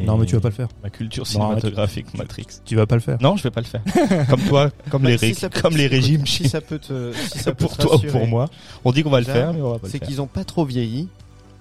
[0.06, 0.68] Non, mais tu vas pas le faire.
[0.84, 2.46] Ma culture Non, mais tu- cinématographique, Matrix.
[2.66, 3.18] Tu vas pas le faire.
[3.22, 3.82] Non, je vais pas le faire.
[4.30, 6.26] comme toi, comme Bah, les, si ré- ça peut- comme les régimes.
[6.28, 8.50] Si ça peut te, si ça peut pour te toi ou rassurer, pour moi.
[8.86, 10.08] On dit qu'on va le faire, mais on va pas le c'est faire.
[10.08, 11.08] qu'ils ont pas trop vieilli.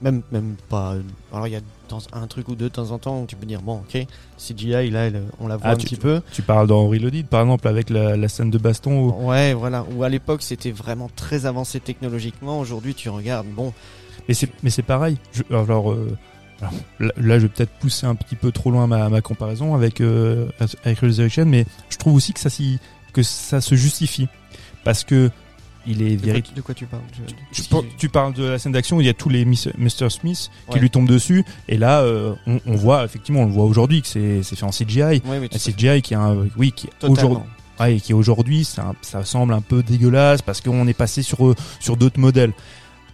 [0.03, 0.95] Même, même pas.
[1.33, 3.35] Alors il y a dans- un truc ou deux de temps en temps où tu
[3.35, 4.07] peux dire bon, ok,
[4.37, 6.21] CGI là, elle- on la voit Ah, un tu- petit peu.
[6.33, 9.29] Tu parles dans Reloaded, par exemple, avec la, la scène de baston où...
[9.31, 9.87] Ouais, voilà.
[9.97, 12.59] Ou à l'époque c'était vraiment très avancé technologiquement.
[12.61, 13.73] Aujourd'hui tu regardes, bon,
[14.29, 15.17] Mais c'est, mais c'est pareil.
[15.33, 16.15] Je- alors, euh,
[16.61, 16.73] alors,
[17.19, 20.47] là, je vais peut-être pousser un petit peu trop loin ma, ma comparaison avec, euh,
[20.85, 22.49] avec Resurrection, mais je trouve aussi que ça,
[23.13, 24.29] que ça se justifie.
[24.85, 25.31] Parce que
[25.89, 26.57] il est de quoi, véritable.
[26.57, 27.03] de quoi tu parles
[27.53, 27.63] Je-
[27.97, 30.11] tu parles de la scène d'action où il y a tous les Mr.
[30.11, 30.81] Smith qui Ouais.
[30.81, 34.09] lui tombent dessus et là euh, on, on voit effectivement on le voit aujourd'hui que
[34.09, 35.59] c'est fait en CGI Ouais, oui, un.
[35.59, 37.39] CGI qui est un oui qui aujourd'hui
[37.79, 41.55] ouais, et qui aujourd'hui ça, ça semble un peu dégueulasse parce qu'on est passé sur
[41.79, 42.53] sur d'autres modèles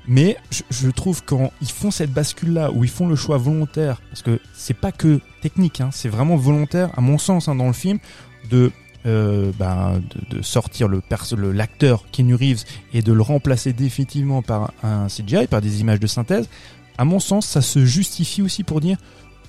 [0.09, 3.39] mais je, je trouve quand ils font cette bascule là où ils font le choix
[3.39, 7.55] volontaire parce que c'est pas que technique hein, c'est vraiment volontaire à mon sens hein,
[7.55, 7.99] dans le film
[8.51, 8.73] de
[9.05, 10.01] euh, ben,
[10.31, 11.03] de, de sortir le
[11.53, 16.07] l'acteur Keanu Reeves et de le remplacer définitivement par un CGI par des images de
[16.07, 16.49] synthèse
[16.99, 18.99] à mon sens ça se justifie aussi pour dire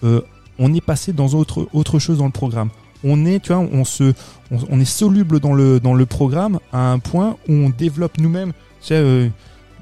[0.04, 0.22] euh,
[0.60, 2.70] on est passé dans autre autre chose dans le programme.
[3.04, 4.14] On est tu vois on se
[4.52, 8.18] on, on est soluble dans le dans le programme à un point où on développe
[8.18, 9.30] nous-mêmes tu sais, euh,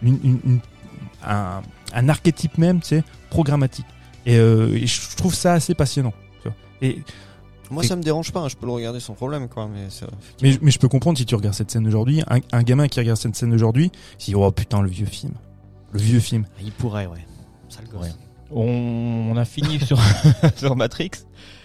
[0.04, 0.60] une, une- une-
[1.26, 1.62] un,
[1.94, 3.86] un archétype même tu sais programmatique
[4.26, 6.56] et, euh, et je trouve ça assez passionnant tu vois.
[6.82, 7.02] et
[7.70, 8.42] Moi Et- ça me dérange pas.
[8.42, 9.68] hein, Je peux le regarder sans problème, quoi.
[9.68, 9.88] Mais
[10.42, 13.00] mais, mais je peux comprendre si tu regardes cette scène aujourd'hui un, un gamin qui
[13.00, 15.34] regarde cette scène aujourd'hui il se dit oh putain le vieux film
[15.92, 17.26] le vieux film il pourrait, ouais.
[17.70, 18.08] Ça le gosse.
[18.08, 18.14] Ouais.
[18.54, 20.00] On, on a fini sur,
[20.56, 21.12] sur Matrix.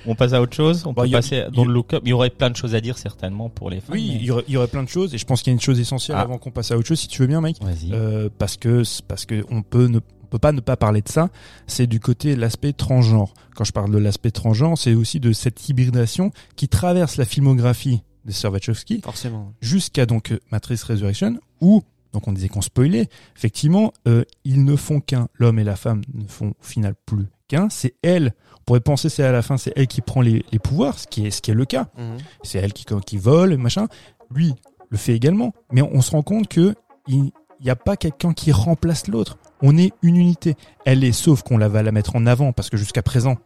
[0.07, 0.85] On passe à autre chose.
[0.87, 2.03] On Bah, peut il y a- passer y dans a- le look-up.
[2.05, 3.93] Il y aurait plein de choses à dire certainement pour les fans.
[3.93, 5.51] oui mais- il y, aurait, il y aurait plein de choses et je pense qu'il
[5.51, 6.23] y a une chose essentielle Ah.
[6.23, 7.93] avant qu'on passe à autre chose si tu veux bien Mike Vas-y.
[7.93, 11.09] Euh, parce que parce que on peut ne on peut pas ne pas parler de
[11.09, 11.29] ça.
[11.69, 13.33] C'est du côté de l'aspect transgenre.
[13.55, 18.03] Quand je parle de l'aspect transgenre, c'est aussi de cette hybridation qui traverse la filmographie
[18.25, 19.53] de Sir Wachowski Forcément.
[19.61, 21.83] jusqu'à donc Matrix Resurrection où
[22.17, 23.09] donc on disait qu'on spoilait.
[23.37, 25.29] Effectivement, euh, ils ne font qu'un.
[25.35, 27.69] L'homme et la femme ne font au final plus qu'un.
[27.69, 28.33] C'est elle.
[28.61, 31.07] On pourrait penser c'est à la fin c'est elle qui prend les, les pouvoirs, ce
[31.07, 32.17] qui est ce qui est le cas Mhm.
[32.43, 33.87] c'est elle qui, qui vole, machin.
[34.35, 34.55] Lui
[34.89, 35.53] le fait également.
[35.73, 36.75] Mais on se rend compte que
[37.07, 37.31] il
[37.63, 39.37] n'y a pas quelqu'un qui remplace l'autre.
[39.63, 40.55] On est une unité.
[40.87, 43.37] Elle est, sauf qu'on la va la mettre en avant, parce que jusqu'à présent,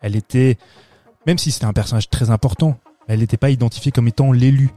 [0.00, 0.56] elle était,
[1.26, 4.70] même si c'était un personnage très important, elle n'était pas identifiée comme étant l'élu.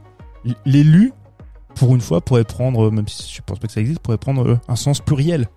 [0.64, 1.12] L'élu,
[1.76, 4.46] pour une fois, pourrait prendre, même si je pense pas que ça existe, pourrait prendre
[4.48, 5.48] euh, un sens pluriel.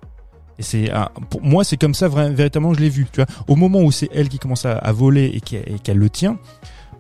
[0.58, 0.92] Et c'est,
[1.30, 3.08] pour moi, c'est comme ça véritablement je l'ai vu.
[3.12, 5.40] Tu vois, au moment où c'est elle qui commence à, à voler et
[5.80, 6.38] qu'elle le tient,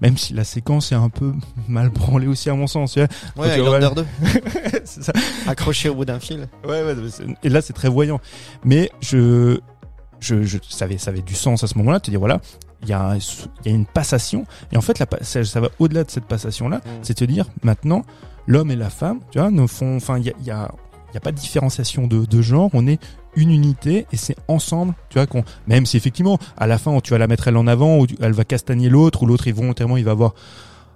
[0.01, 1.33] même si la séquence est un peu
[1.67, 2.93] mal branlée aussi à mon sens.
[2.93, 2.99] Tu
[3.35, 3.47] vois.
[3.47, 3.57] Ouais,
[3.93, 4.05] 2.
[4.85, 5.11] C'est ça.
[5.45, 6.47] Accroché au bout d'un fil.
[6.65, 6.95] Ouais, ouais,
[7.43, 8.21] et là c'est très voyant.
[8.63, 9.59] Mais je,
[10.21, 12.39] je, je ça avait, ça avait du sens à ce moment-là, de te dire voilà,
[12.83, 15.43] il y a, un- il y a une passation, et en fait la, pa- ça,
[15.43, 16.89] ça va au-delà de cette passation-là, Mm.
[17.01, 18.03] c'est te dire maintenant
[18.49, 20.69] l'homme et la femme, tu vois, ne font, enfin il y a, y a,
[21.13, 22.99] y a pas de différenciation de, de genre, on est
[23.35, 27.11] une unité et c'est ensemble, tu vois, qu'on, même si effectivement à la fin tu
[27.11, 29.53] vas la mettre elle en avant ou tu- elle va castagner l'autre ou l'autre il
[29.53, 30.33] volontairement il va avoir,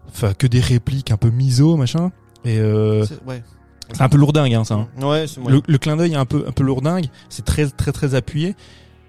[0.10, 2.12] enfin que des répliques un peu miso machin,
[2.44, 3.44] et euh, C'est- Ouais.
[3.94, 4.74] c'est un peu lourdingue hein, ça.
[4.76, 4.88] hein.
[5.02, 7.92] Ouais, c'est Le, le clin d'œil est un peu un peu lourdingue, c'est très très
[7.92, 8.56] très appuyé,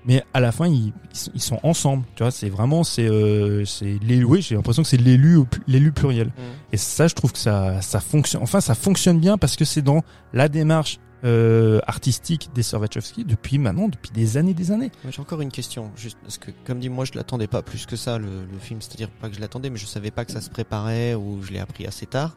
[0.06, 0.92] mais à la fin ils,
[1.34, 4.88] ils sont- ensemble, tu vois, c'est vraiment c'est euh, c'est l'élu, oui, j'ai l'impression que
[4.88, 6.26] c'est l'élu l'élu pluriel.
[6.28, 6.32] Mhm.
[6.72, 9.82] Et ça je trouve que ça ça fonctionne enfin ça fonctionne bien parce que c'est
[9.82, 10.02] dans
[10.32, 14.90] la démarche euh, artistique des Sir Wachowski depuis maintenant depuis des années des années.
[15.08, 17.96] J'ai encore une question, juste parce que, comme dit, moi je l'attendais pas plus que
[17.96, 18.82] ça, le, le film.
[18.82, 21.52] C'est-à-dire pas que je l'attendais, mais je savais pas que ça se préparait ou je
[21.52, 22.36] l'ai appris assez tard.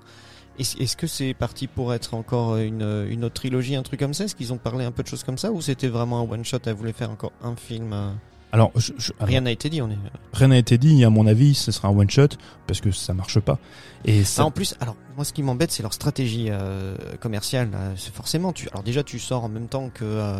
[0.60, 4.24] Est-ce que c'est parti pour être encore une, une autre trilogie, un truc comme ça?
[4.26, 6.58] Est-ce qu'ils ont parlé un peu de choses comme ça ou c'était vraiment un one-shot
[6.66, 8.10] Elle voulait faire encore un film euh,
[8.52, 9.82] Alors, je, je- alors, Rien n'a été dit.
[9.82, 9.98] On est.
[10.34, 11.04] rien n'a été dit.
[11.06, 12.30] À mon avis, ce sera un one shot
[12.66, 13.60] parce que ça marche pas.
[14.06, 17.70] Et ça, Ah, en plus, alors moi, ce qui m'embête, c'est leur stratégie euh, commerciale.
[17.96, 18.68] C'est forcément, tu.
[18.70, 20.40] Alors déjà, tu sors en même temps que euh,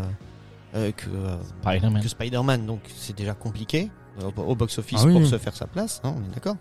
[0.76, 2.02] euh, que, euh, Spider-Man.
[2.02, 3.90] que Spider-Man, donc c'est déjà compliqué
[4.22, 5.30] euh, au box-office Ah oui, pour oui.
[5.30, 6.02] se faire sa place.
[6.04, 6.56] hein, on est d'accord.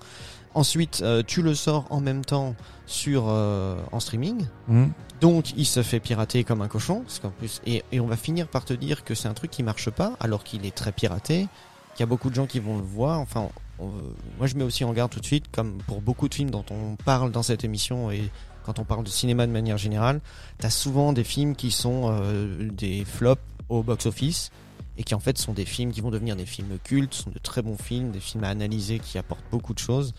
[0.57, 2.55] Ensuite, euh, tu le sors en même temps
[2.87, 4.47] sur euh, en streaming.
[4.69, 4.87] Hmm.
[5.21, 8.17] Donc il se fait pirater comme un cochon, parce qu'en plus et, et on va
[8.17, 10.93] finir par te dire que c'est un truc qui marche pas, alors qu'il est très
[10.93, 11.47] piraté,
[11.95, 13.21] qu'il y a beaucoup de gens qui vont le voir.
[13.21, 13.49] Enfin,
[13.79, 13.91] on-
[14.39, 16.65] moi je mets aussi en garde tout de suite, comme pour beaucoup de films dont
[16.71, 18.31] on parle dans cette émission et
[18.65, 20.21] quand on parle de cinéma de manière générale,
[20.59, 24.51] t'as souvent des films qui sont euh, des flops au box-office
[24.99, 27.39] et qui en fait sont des films qui vont devenir des films cultes, sont de
[27.39, 30.15] très bons films, des films à analyser qui apportent beaucoup de choses.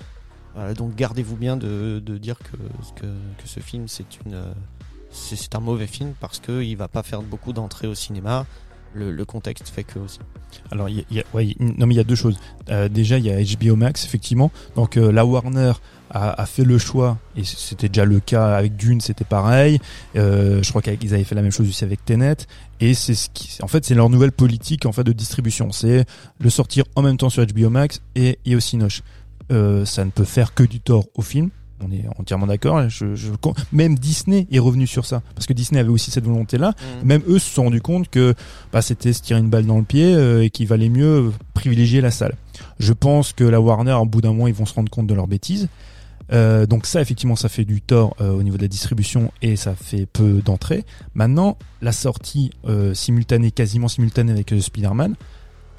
[0.58, 2.58] Voilà, donc gardez-vous bien de, de dire que,
[3.00, 4.52] que, que ce film c'est une euh,
[5.12, 8.46] c'est un mauvais film parce que il va pas faire beaucoup d'entrées au cinéma.
[8.94, 10.18] Le, le contexte fait que aussi.
[10.72, 11.24] Alors, y a, y a-
[11.60, 12.40] non mais il y a deux choses.
[12.70, 14.50] Euh, déjà, il y a HBO Max, effectivement.
[14.76, 15.74] Donc, euh, la Warner
[16.10, 19.80] a, a fait le choix, et c'était déjà le cas avec Dune, c'était pareil.
[20.16, 22.38] Euh, je crois qu'ils avaient fait la même chose aussi avec Tenet.
[22.80, 25.72] Et c'est ce qui, en fait, c'est leur nouvelle politique en fait de distribution.
[25.72, 26.06] C'est
[26.40, 29.04] le sortir en même temps sur HBO Max et, et au Cinoche.
[29.52, 31.50] Euh, ça ne peut faire que du tort au film.
[31.80, 32.90] On est entièrement d'accord.
[32.90, 33.32] Je, je,
[33.72, 36.74] même Disney est revenu sur ça parce que Disney avait aussi cette volonté-là.
[37.04, 38.34] Même eux se sont rendus compte que
[38.74, 42.02] bah, c'était se tirer une balle dans le pied euh, et qu'il valait mieux privilégier
[42.02, 42.36] la salle.
[42.80, 45.14] Je pense que la Warner, au bout d'un moment, ils vont se rendre compte de
[45.14, 45.70] leurs bêtises.
[46.34, 49.56] Euh, donc ça, effectivement, ça fait du tort euh, au niveau de la distribution et
[49.56, 50.84] ça fait peu d'entrées.
[51.14, 55.16] Maintenant, la sortie euh, simultanée, quasiment simultanée avec Spider-Man,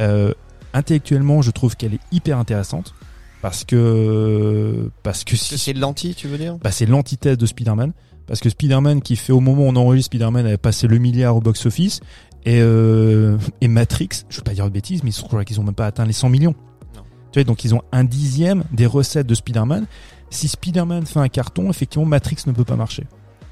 [0.01, 0.33] euh,
[0.73, 2.95] intellectuellement, je trouve qu'elle est hyper intéressante
[3.43, 6.57] parce que Parce que si c'est l'anti, tu veux dire?
[6.59, 7.93] Bah, c'est l'antithèse de Spider-Man.
[8.26, 11.36] Parce que Spider-Man, qui fait au moment où on enregistre Spider-Man, avait passé le milliard
[11.36, 12.01] au box-office.
[12.45, 15.64] Et, euh, et Matrix, je veux pas dire de bêtises, mais je crois qu'ils ont
[15.64, 16.55] même pas atteint les 100 millions.
[16.95, 17.03] Non.
[17.32, 19.86] Tu vois, donc ils ont un dixième des recettes de Spider-Man.
[20.30, 23.05] Si Spider-Man fait un carton, effectivement, Matrix ne peut pas marcher.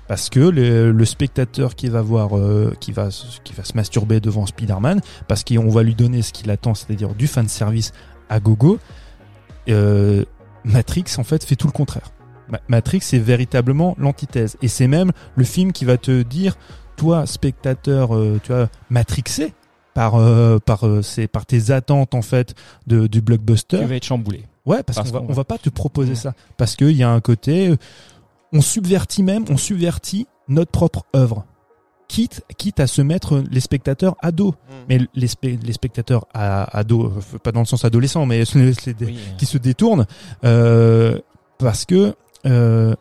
[0.08, 3.74] Parce que le, le spectateur qui va voir, euh, qui va, se- qui va se
[3.74, 7.92] masturber devant Spider-Man, parce qu'on va lui donner ce qu'il attend, c'est-à-dire du fan service
[8.28, 8.78] à gogo,
[9.68, 10.24] euh,
[10.64, 12.10] Matrix en fait fait tout le contraire.
[12.48, 16.56] Ma- Matrix c'est véritablement l'antithèse et c'est même le film qui va te dire
[16.96, 19.52] toi spectateur euh, tu vois matrixé
[19.94, 22.54] par euh, par tes attentes en fait
[22.86, 23.78] de du blockbuster.
[23.80, 24.44] Tu vas être chamboulé.
[24.66, 26.34] Ouais, parce, Parce qu'on va, on va- pas te proposer ça.
[26.56, 27.72] Parce qu'il y a un côté,
[28.52, 31.44] on subvertit même, on subvertit notre propre œuvre.
[32.08, 34.54] Quitte, quitte à se mettre les spectateurs à dos.
[34.88, 38.44] Mais les, spe- les spectateurs à, à dos, euh, pas dans le sens adolescent, mais
[38.54, 39.18] les- les- Oui.
[39.38, 40.06] qui se détournent,
[40.44, 41.18] euh,
[41.58, 42.14] parce que
[42.46, 42.94] euh,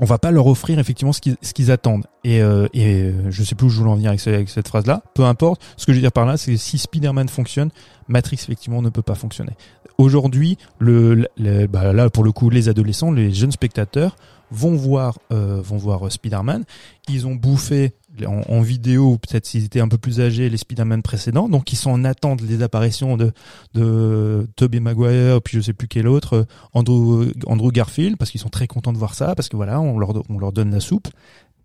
[0.00, 2.06] on va pas leur offrir effectivement ce qu'ils qu'ils attendent.
[2.24, 4.48] Et, euh, et euh, je sais plus où je voulais en venir avec, ce- avec
[4.48, 5.02] cette phrase-là.
[5.14, 5.60] Peu importe.
[5.76, 7.70] Ce que je veux dire par là, c'est que si Spider-Man fonctionne,
[8.08, 9.52] Matrix effectivement ne peut pas fonctionner.
[9.98, 14.16] Aujourd'hui, le, le- bah là pour le coup, les adolescents, les jeunes spectateurs
[14.50, 16.64] vont voir euh, vont voir euh, Spider-Man.
[17.08, 17.92] Ils ont bouffé
[18.26, 21.90] en, vidéo, peut-être s'ils étaient un peu plus âgés, les Spider-Man précédents, donc ils sont
[21.90, 23.32] en attente des apparitions de
[23.74, 26.44] de Tobey Maguire, puis je sais plus quel autre, euh,
[26.74, 29.98] Andrew Andrew Garfield, parce qu'ils sont très contents de voir ça, parce que voilà, on
[29.98, 31.08] leur on leur donne la soupe,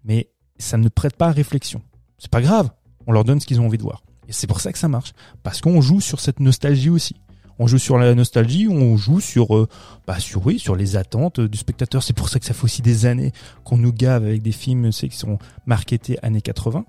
[0.05, 1.81] mais ça ne prête pas à réflexion.
[2.17, 2.69] C'est pas grave,
[3.05, 4.03] on leur donne ce qu'ils ont envie de voir.
[4.27, 7.15] Et c'est pour ça que ça marche, parce qu'on joue sur cette nostalgie aussi.
[7.59, 9.67] On joue sur la nostalgie, on joue sur, euh,
[10.05, 12.03] bah sur oui, sur les attentes du spectateur.
[12.03, 13.31] C'est pour ça que ça fait aussi des années
[13.63, 16.85] qu'on nous gave avec des films, qui sont marketés années 80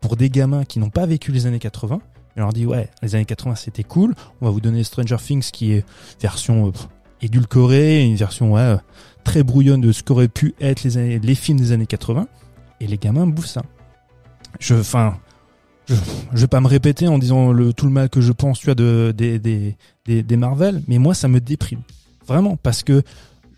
[0.00, 2.00] pour des gamins qui n'ont pas vécu les années 80.
[2.36, 4.14] On leur dit ouais, les années 80 c'était cool.
[4.40, 5.84] On va vous donner Stranger Things qui est
[6.20, 6.72] version euh,
[7.22, 8.76] édulcorée, une version ouais, euh,
[9.24, 12.26] très brouillonne de ce qu'auraient pu être les, années- les films des années 80.
[12.80, 13.62] Et les gamins bouffent ça.
[14.60, 15.16] Je, enfin,
[15.86, 15.94] je,
[16.32, 18.66] je vais pas me répéter en disant le, tout le mal que je pense, tu
[18.66, 19.76] vois, de, des, des,
[20.22, 21.80] des, Marvel, mais moi ça me déprime.
[22.26, 23.02] Vraiment, parce que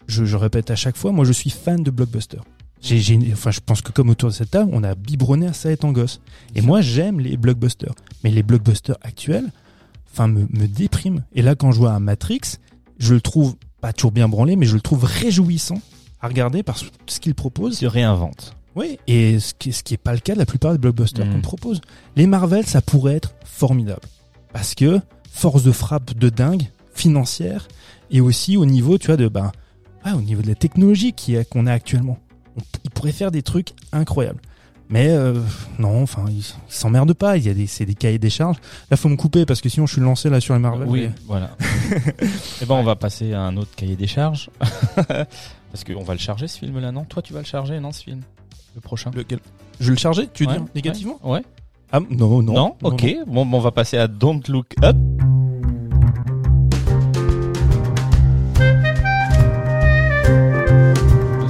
[0.06, 2.38] je, je répète à chaque fois, moi je suis fan de blockbuster.
[2.82, 5.72] J'ai, enfin, je pense que comme autour de cette table, on a biberonné à ça
[5.72, 6.20] étant gosse.
[6.54, 7.94] Et moi, j'aime les blockbusters.
[8.22, 9.50] Mais les blockbusters actuels,
[10.12, 11.24] enfin, me, me dépriment.
[11.34, 12.58] Et là, quand je vois un Matrix,
[12.98, 15.80] je le trouve pas toujours bien branlé, mais je le trouve réjouissant
[16.20, 17.78] à regarder parce que ce qu'il propose.
[17.78, 18.56] Se réinvente.
[18.76, 18.98] Oui.
[19.06, 21.32] Et ce qui, ce qui est pas le cas de la plupart des blockbusters Mm.
[21.32, 21.80] qu'on propose.
[22.14, 24.02] Les Marvel, ça pourrait être formidable.
[24.52, 25.00] Parce que
[25.32, 26.64] force de frappe de dingue,
[26.94, 27.68] financière,
[28.10, 31.14] et aussi au niveau, tu vois, de, ouais, au niveau de la technologie
[31.50, 32.18] qu'on a actuellement.
[32.56, 34.40] On- ils pourraient faire des trucs incroyables.
[34.88, 35.34] Mais euh,
[35.80, 37.36] non, enfin, ils ils s'emmerdent pas.
[37.36, 38.58] Il y a des, c'est des cahiers des charges.
[38.88, 40.86] Là, faut me couper parce que sinon, je suis lancé là sur les Marvel.
[40.88, 41.56] Oui, mais- voilà.
[42.62, 44.48] Et ben on va passer à un autre cahier des charges.
[45.72, 47.04] Parce qu'on va le charger ce film-là, non?
[47.04, 48.20] Toi tu vas le charger, non, ce film?
[48.76, 49.10] Le prochain.
[49.14, 49.38] Lequel
[49.80, 51.40] Je vais le charger, tu veux dire négativement Ouais.
[51.90, 52.52] Ah, non, non.
[52.52, 53.06] Non, ok.
[53.26, 54.94] Bon, on va passer à Don't Look Up.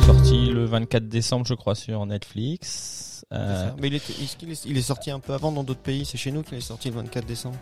[0.06, 3.24] Sorti le 24 décembre, je crois, sur Netflix.
[3.32, 4.00] Euh, Mais il,
[4.66, 6.04] il, est, sorti un peu avant dans d'autres pays?
[6.04, 7.56] C'est chez nous qu'il est sorti le 24 décembre.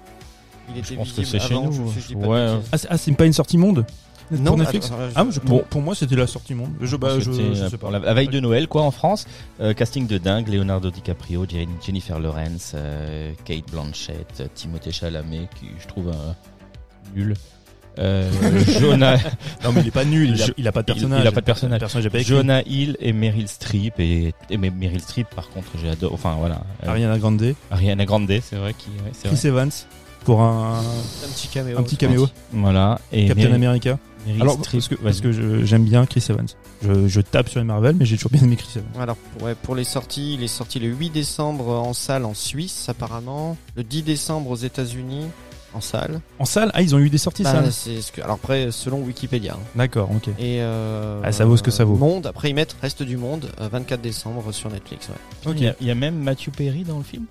[0.69, 1.73] Il était je pense que c'est chez nous.
[1.73, 2.59] Je, je ouais.
[2.71, 3.87] Ah, ah, c'est pas une sortie monde?
[4.31, 5.65] Non, pour Netflix attends, alors, je- Ah, je- pour, Bon.
[5.69, 6.71] pour moi, c'était la sortie monde.
[6.81, 7.91] Je, bah, je, je sais pas.
[7.91, 9.27] la, la veille de Noël, quoi, en France.
[9.61, 15.67] Euh, casting de dingue, Leonardo DiCaprio, Jen- Jennifer Lawrence, euh, Kate Blanchett, Timothée Chalamet, qui
[15.81, 16.33] je trouve euh,
[17.15, 17.35] nul.
[17.99, 18.29] Euh,
[18.81, 19.19] Jonah,
[19.63, 21.21] Non, mais il est pas nul, il a, il a pas de il- personnage.
[21.23, 21.79] il a pas de personnage.
[21.81, 22.25] Personnage.
[22.27, 24.01] Jonah Hill et Meryl Streep.
[24.01, 26.13] Et, et mais Meryl Streep, par contre, j'adore.
[26.13, 26.63] Enfin, voilà.
[26.85, 27.55] Euh, Ariana Grande.
[27.71, 28.75] Ariana Grande, c'est vrai.
[28.77, 29.49] Qui, ouais, Chris vrai.
[29.49, 29.71] Evans
[30.25, 31.79] pour un, Un petit caméo.
[31.79, 32.29] un petit caméo.
[32.53, 32.99] Voilà.
[33.13, 33.99] Et Captain Meryl- America.
[34.41, 35.23] Alors, parce que, parce vas-y.
[35.23, 36.47] que je- j'aime bien Chris Evans.
[36.83, 39.03] Je, je tape sur les Marvel, mais j'ai toujours bien aimé Chris Evans.
[39.03, 42.35] Alors, pour, ouais, pour les sorties, il est sorti le 8 décembre en salle en
[42.35, 43.57] Suisse, apparemment.
[43.77, 45.27] Le 10 décembre aux États-Unis,
[45.75, 46.21] en salle.
[46.39, 47.73] En salle, ah, ils ont eu des sorties Bah, salles.
[47.73, 49.55] c'est ce que, alors après, selon Wikipédia.
[49.55, 49.63] hein.
[49.75, 50.29] D'accord, ok.
[50.39, 51.97] Et euh, Ah, ça vaut ce que ça vaut.
[51.97, 55.09] Monde, après ils mettent Reste du Monde, euh, 24 décembre sur Netflix.
[55.09, 55.51] Ouais.
[55.51, 55.57] Ok.
[55.59, 57.25] Il y, a, il y a même Matthew Perry dans le film?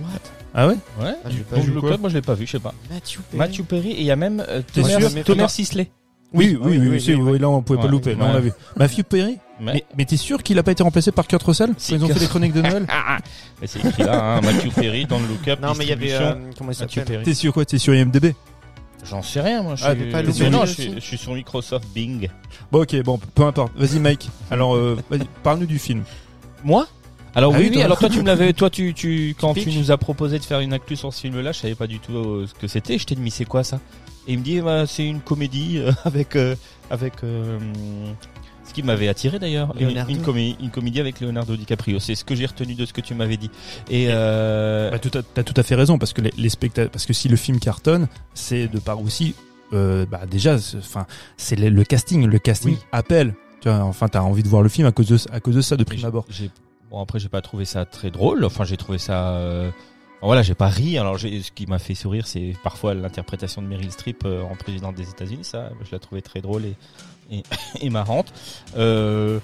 [0.00, 0.20] What?
[0.54, 1.14] Ah ouais Ouais.
[1.24, 2.72] Ah, j'ai pas Donc, vu le quoi moi je l'ai pas vu, je sais pas.
[2.90, 3.38] Matthew Perry.
[3.38, 5.90] Matthew Perry et il y a même euh, T'es Thomas, sûr Thomas Sisley.
[6.32, 8.24] Oui, oui, oui, oui, oui, c'est- oui, oui, là on pouvait pas Ouais, louper, là
[8.28, 8.52] on l'a vu.
[8.76, 11.70] Matthew Perry Mais, Mais, mais t'es sûr qu'il a pas été remplacé par Kurt Russell
[11.90, 12.86] ils ont fait les chroniques de Noël
[13.60, 15.60] mais c'est écrit là, hein, Matthew Perry dans le look-up.
[15.60, 16.12] Non, mais il y avait.
[16.12, 17.24] euh, comment il Matthew s'appelle Perry.
[17.24, 18.34] T'es sûr quoi T'es sur IMDB
[19.08, 19.74] J'en sais rien, moi.
[19.76, 20.10] Je Ah, suis...
[20.10, 22.28] pas Mais loupé non, suis, je suis sur Microsoft Bing.
[22.72, 23.72] Bon ok, bon, peu importe.
[23.76, 24.30] Vas-y Mike.
[24.50, 26.04] Alors, euh, vas-y, parle-nous du film.
[26.64, 26.86] Moi?
[27.34, 27.84] Alors Ah oui, oui, toi.
[27.84, 30.60] alors toi tu me l'avais, toi tu, tu, quand tu nous as proposé de faire
[30.60, 32.98] une actu sur ce film-là, je savais pas du tout euh, ce que c'était.
[32.98, 33.80] Je t'ai dit mais c'est quoi ça?
[34.26, 36.54] Et il me dit bah, c'est une comédie euh, avec euh,
[36.90, 37.58] avec euh,
[38.66, 41.98] ce qui m'avait attiré d'ailleurs, une, une, comé- une comédie avec Leonardo DiCaprio.
[41.98, 43.50] C'est ce que j'ai retenu de ce que tu m'avais dit.
[43.90, 44.98] Et euh, Bah,
[45.34, 47.58] t'as tout à fait raison parce que les, les spectateurs, parce que si le film
[47.58, 49.34] cartonne, c'est de part aussi,
[49.74, 51.06] euh, bah déjà, enfin,
[51.36, 52.78] c'est le, le casting, le casting Oui.
[52.92, 53.34] appelle.
[53.60, 55.76] Tu enfin, t'as envie de voir le film à cause de à cause de ça
[55.76, 56.26] de prime j'ai- abord.
[56.94, 58.44] Bon après j'ai pas trouvé ça très drôle.
[58.44, 59.30] Enfin j'ai trouvé ça.
[59.36, 59.76] euh, enfin,
[60.26, 60.96] voilà j'ai pas ri.
[60.96, 64.94] Alors ce qui m'a fait sourire c'est parfois l'interprétation de Meryl Streep euh, en présidente
[64.94, 65.42] des États-Unis.
[65.44, 66.76] Ça je la trouvais très drôle et
[67.32, 67.42] et,
[67.80, 68.32] et marrante.
[68.76, 69.40] Euh,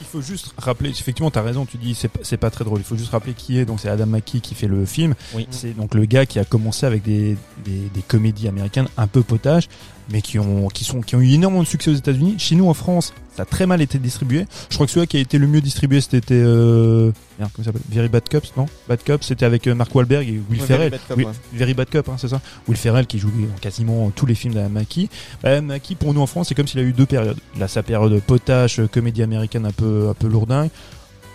[0.00, 2.80] Il faut juste rappeler, effectivement, t'as raison, tu dis c'est pas- c'est pas très drôle.
[2.80, 3.64] Il faut juste rappeler qui est.
[3.64, 5.14] Donc c'est Adam McKee qui fait le film.
[5.34, 5.46] oui.
[5.50, 9.22] C'est donc le gars qui a commencé avec des, des, des comédies américaines un peu
[9.22, 9.68] potages,
[10.10, 12.34] mais qui ont qui sont qui ont eu énormément de succès aux États-Unis.
[12.38, 14.46] Chez nous en France, ça a très mal été distribué.
[14.70, 17.72] Je crois que celui qui a été le mieux distribué, c'était euh, merde, comment ça
[17.72, 17.82] s'appelle?
[17.90, 18.66] Very Bad Cops, non?
[18.88, 20.90] Bad Cops, c'était avec euh, Mark Wahlberg et Will Ouais, Ferrell.
[21.08, 21.32] Very Bad ouais.
[21.54, 22.40] Very Bad Cop, hein, c'est ça?
[22.68, 25.08] Will Ferrell qui joue dans quasiment tous les films McKee.
[25.42, 27.38] Bah, McKee, pour nous en France, c'est comme s'il a eu deux périodes.
[27.56, 30.70] Il a sa période potache, euh, comédie américaine un peu un peu lourdingue.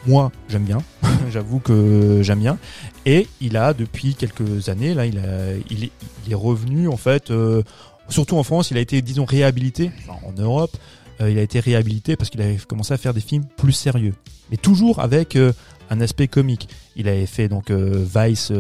[0.08, 0.78] Moi, j'aime bien.
[1.30, 2.58] J'avoue que j'aime bien.
[3.06, 5.92] Et il a depuis quelques années là, il a, il est,
[6.26, 7.32] il est revenu en fait.
[7.32, 7.64] euh,
[8.10, 9.92] surtout en France, il a été disons réhabilité.
[10.08, 10.76] Enfin, en Europe,
[11.22, 14.14] euh, il a été réhabilité parce qu'il avait commencé à faire des films plus sérieux,
[14.52, 15.52] mais toujours avec euh,
[15.90, 16.70] un aspect comique.
[16.96, 18.52] Il avait fait donc euh, Vice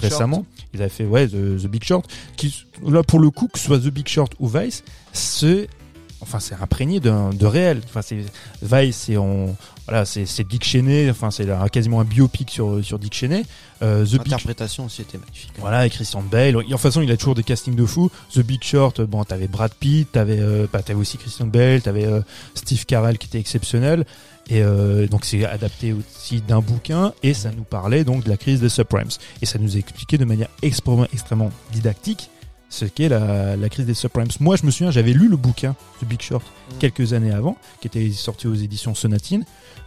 [0.00, 0.46] récemment.
[0.74, 2.08] Il avait fait ouais The, The Big Short.
[2.36, 4.82] Qui là pour le coup que ce soit The Big Short ou Vice,
[5.12, 5.68] c'est
[6.20, 7.80] enfin c'est imprégné d'un- de réel.
[7.86, 8.18] Enfin c'est
[8.62, 9.56] Vice c'est on
[9.90, 11.10] voilà c'est Dick Cheney.
[11.10, 13.42] Enfin c'est quasiment un biopic sur sur Dick Cheney.
[13.82, 15.50] Euh, The Big L'interprétation aussi était magnifique.
[15.58, 16.56] voilà, avec Christian Bale.
[16.56, 18.10] En façon, il a toujours des castings de fou.
[18.32, 22.04] The Big Short, bon, t'avais Brad Pitt, t'avais, euh, bah, t'avais aussi Christian Bale, t'avais
[22.04, 22.20] euh,
[22.54, 24.04] Steve Carell qui était exceptionnel.
[24.48, 28.36] Et euh, donc c'est adapté aussi d'un bouquin et ça nous parlait donc de la
[28.36, 29.08] crise des subprimes.
[29.42, 32.30] Et ça nous expliquait de manière extrêmement, extrêmement didactique
[32.68, 34.28] ce qu'est la, la crise des subprimes.
[34.38, 36.78] Moi, je me souviens, j'avais lu le bouquin The Big Short Mm.
[36.78, 39.44] quelques années avant, qui était sorti aux éditions Sonatine.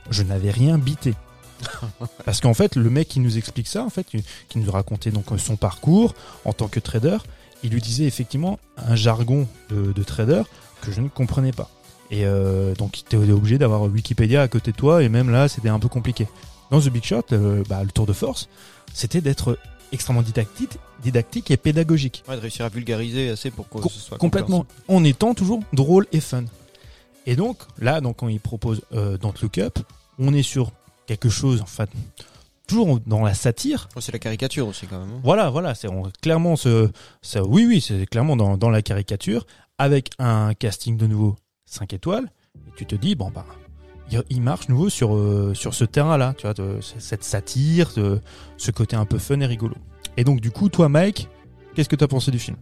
[0.09, 1.13] Je n'avais rien bité.
[2.25, 4.05] Parce qu'en fait, le mec qui nous explique ça, en fait,
[4.49, 6.13] qui nous racontait donc son parcours
[6.45, 7.17] en tant que trader,
[7.63, 10.43] il lui disait effectivement un jargon de, de trader
[10.81, 11.69] que je ne comprenais pas.
[12.11, 15.47] Et euh, donc, tu es obligé d'avoir Wikipédia à côté de toi, et même là,
[15.47, 16.27] c'était un peu compliqué.
[16.69, 18.49] Dans The Big Shot, euh, bah, le tour de force,
[18.93, 19.57] c'était d'être
[19.91, 22.23] extrêmement didactique, et pédagogique.
[22.27, 25.61] Ouais, de réussir à vulgariser assez pour que Com- ce soit complètement en étant toujours
[25.71, 26.43] drôle et fun.
[27.25, 29.79] Et donc là, donc quand il propose euh, Don't Look Up,
[30.19, 30.71] on est sur
[31.07, 31.89] quelque chose, en fait,
[32.67, 33.89] toujours dans la satire.
[33.95, 35.09] Oh, c'est la caricature aussi quand même.
[35.15, 35.19] hein.
[35.23, 36.89] Voilà, voilà, c'est on- clairement ce,
[37.21, 39.45] ça, oui, oui, c'est clairement dans, dans la caricature
[39.77, 42.29] avec un casting de nouveau 5 étoiles.
[42.67, 43.45] Et tu te dis bon bah,
[44.29, 48.21] il, marche nouveau sur euh, sur ce terrain-là, tu vois, de- cette satire, de,
[48.57, 49.75] ce côté un peu fun et rigolo.
[50.17, 51.27] Et donc du coup, toi, Mike,
[51.73, 52.57] qu'est-ce que t'as pensé du film?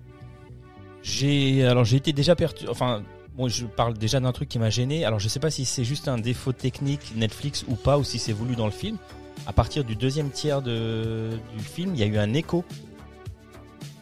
[1.03, 2.68] J'ai alors j'ai été déjà perdu.
[2.70, 3.03] Enfin,
[3.41, 5.03] bon, je parle déjà d'un truc qui m'a gêné.
[5.03, 8.19] Alors je sais pas si c'est juste un défaut technique Netflix ou pas, ou si
[8.19, 8.97] c'est voulu dans le film.
[9.47, 12.63] À partir du deuxième tiers de, du film, il y a eu un écho.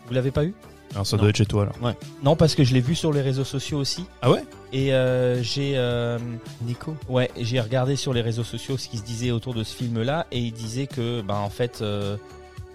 [0.08, 0.54] Vous l'avez pas eu?
[0.94, 1.22] Alors ça Non.
[1.22, 1.94] doit être chez toi alors.
[2.24, 4.06] Non, parce que je l'ai vu sur les réseaux sociaux aussi.
[4.22, 4.44] Ah ouais?
[4.74, 6.18] Et euh, j'ai euh,
[6.64, 6.96] Nico.
[7.08, 10.26] ouais, j'ai regardé sur les réseaux sociaux ce qui se disait autour de ce film-là,
[10.32, 12.18] et il disait que, ben en fait, euh,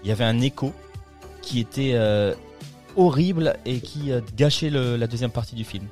[0.03, 0.73] il y avait un écho
[1.41, 1.95] qui était
[2.95, 5.85] horrible et qui gâchait le- la deuxième partie du film.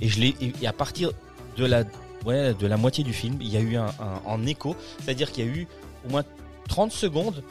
[0.00, 1.10] Et je l'ai, et- à partir
[1.56, 1.84] de la,
[2.26, 5.30] ouais, de la moitié du film, il y a eu un, un- en écho, c'est-à-dire
[5.32, 5.66] qu'il y a eu
[6.06, 6.24] au moins
[6.68, 7.42] 30 secondes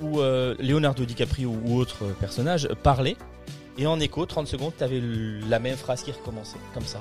[0.00, 3.16] où euh, Leonardo DiCaprio ou autre personnage parlait.
[3.78, 5.02] Et en écho, 30 secondes, t'avais
[5.48, 7.00] la même phrase qui recommençait, comme ça.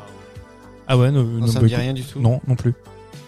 [0.88, 2.20] Ah ouais, non, Non, non, ça me dit rien du tout.
[2.20, 2.74] Non, non plus.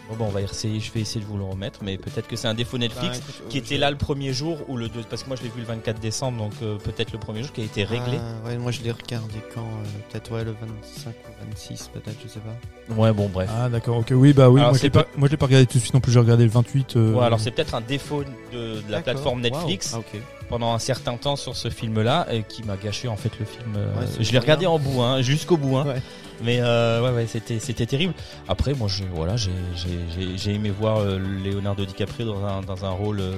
[0.10, 2.36] Bon, bah, on va essayer, je vais essayer de vous le remettre, mais peut-être que
[2.38, 4.88] c'est un défaut Netflix Bah, écoute, qui euh, était là le premier jour ou le
[4.88, 7.44] deux, parce que moi je l'ai vu le 24 décembre, donc euh, peut-être le premier
[7.44, 8.18] jour qui a été réglé.
[8.18, 12.16] Ah, ouais, moi je l'ai regardé quand euh, Peut-être ouais, le 25 ou 26, peut-être,
[12.24, 12.96] je sais pas.
[12.96, 13.50] Ouais, bon, bref.
[13.54, 15.46] Ah d'accord, ok, oui, bah oui, Alors, moi je l'ai pas, moi je l'ai pas
[15.48, 16.96] regardé tout de suite non plus, j'ai regardé le 28.
[16.96, 20.04] euh, Ouais, alors c'est peut-être un défaut de, de la plateforme Netflix Wow.
[20.08, 20.22] Ah, ok.
[20.48, 23.76] pendant un certain temps sur ce film-là et qui m'a gâché en fait le film.
[23.76, 25.86] Ouais, je l'ai regardé en bout, hein, jusqu'au bout, hein.
[25.86, 26.02] Ouais.
[26.44, 28.14] Mais euh, ouais, ouais, c'était c'était terrible.
[28.48, 32.62] Après, moi, j'ai voilà, j'ai j'ai j'ai- j'ai aimé voir euh, Leonardo DiCaprio dans un
[32.62, 33.32] dans un rôle euh,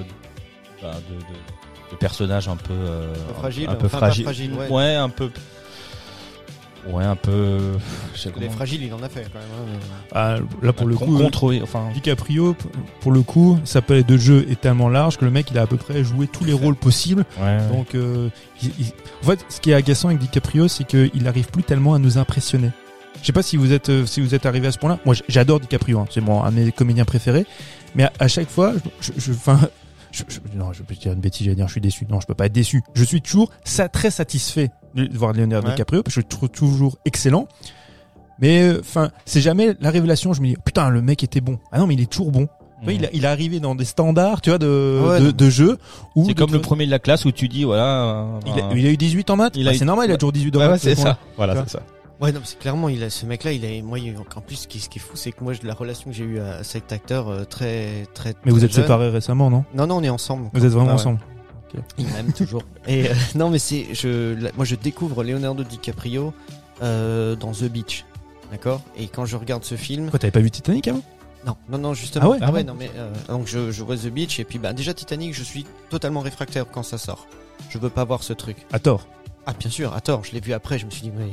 [0.82, 1.38] bah, de, de
[1.92, 4.94] de personnage un peu euh, Un peu fragile, un peu enfin, fragile, fragile, ouais.
[4.94, 5.30] un peu
[6.88, 7.58] ouais, un peu.
[8.14, 9.48] Je sais Les comment- fragiles, il en a fait quand même.
[9.58, 11.88] hein, mais- ah, là pour le con- coup, euh, contrôlé, enfin.
[11.94, 12.54] DiCaprio,
[13.00, 15.62] pour le coup, sa palette de jeu est tellement large que le mec il a
[15.62, 17.24] à peu près joué tous les rôles possibles.
[17.40, 17.58] Ouais.
[17.68, 18.28] Donc, euh,
[18.62, 18.92] il- il-
[19.22, 22.18] en fait, ce qui est agaçant avec DiCaprio, c'est qu'il n'arrive plus tellement à nous
[22.18, 22.70] impressionner.
[23.20, 24.98] Je sais pas si vous êtes, euh, si vous êtes arrivé à ce point-là.
[25.04, 26.06] Moi, j'adore DiCaprio, hein.
[26.10, 27.46] c'est mon un de mes comédiens préférés.
[27.94, 29.58] Mais à, à chaque fois, je, je, enfin,
[30.12, 32.06] je, je- non, je peux dire une bêtise, j'allais dire, je suis déçu.
[32.08, 32.82] Non, je peux pas être déçu.
[32.94, 35.74] Je suis toujours ça, très satisfait de voir Leonardo Ouais.
[35.74, 37.46] DiCaprio parce que je le trouve toujours excellent.
[38.40, 40.32] Mais euh, enfin, c'est jamais la révélation.
[40.32, 41.58] Je me dis putain, le mec était bon.
[41.72, 42.48] Ah non, mais il est toujours bon.
[42.88, 45.76] Il, a- il est arrivé dans des standards, tu vois, de, Ouais, de, de jeu.
[46.26, 48.04] C'est comme le premier de la classe où tu dis voilà.
[48.04, 49.62] euh, il a, un- il a eu 18 en maths.
[49.62, 50.80] Bah, eu- c'est normal, il a toujours 18 en Ouais, ouais, maths.
[50.80, 51.18] c'est ce ça.
[51.36, 51.82] Voilà, c'est ça.
[52.20, 54.56] Ouais, non, mais c'est clairement, il a, ce mec-là, il est, moi, il- en plus,
[54.56, 56.62] ce qui, ce qui est fou, c'est que moi, la relation que j'ai eue à
[56.64, 58.34] cet acteur, euh, très, très.
[58.44, 59.64] Mais vous êtes jeune- séparés récemment, non?
[59.74, 60.50] Non, non, on est ensemble.
[60.52, 61.00] Vous êtes vraiment Ah ouais.
[61.00, 61.20] ensemble.
[61.98, 62.62] Il m'aime toujours.
[62.88, 66.34] Et euh, non, mais c'est, je, la- moi, je découvre Leonardo DiCaprio
[66.82, 68.04] euh, dans The Beach,
[68.50, 68.82] d'accord?
[68.98, 71.02] Et quand je regarde ce film, Pourquoi t'avais pas vu Titanic avant?
[71.46, 72.26] Non, non, non, justement.
[72.26, 72.38] Ah ouais?
[72.42, 74.92] Ah bon non, mais euh, donc je, je vois The Beach et puis bah déjà
[74.92, 77.26] Titanic, je suis totalement réfractaire quand ça sort.
[77.70, 78.58] Je veux pas voir ce truc.
[78.72, 79.06] À tort.
[79.46, 81.30] Ah bien sûr, à tort, je l'ai vu après, je me suis dit mais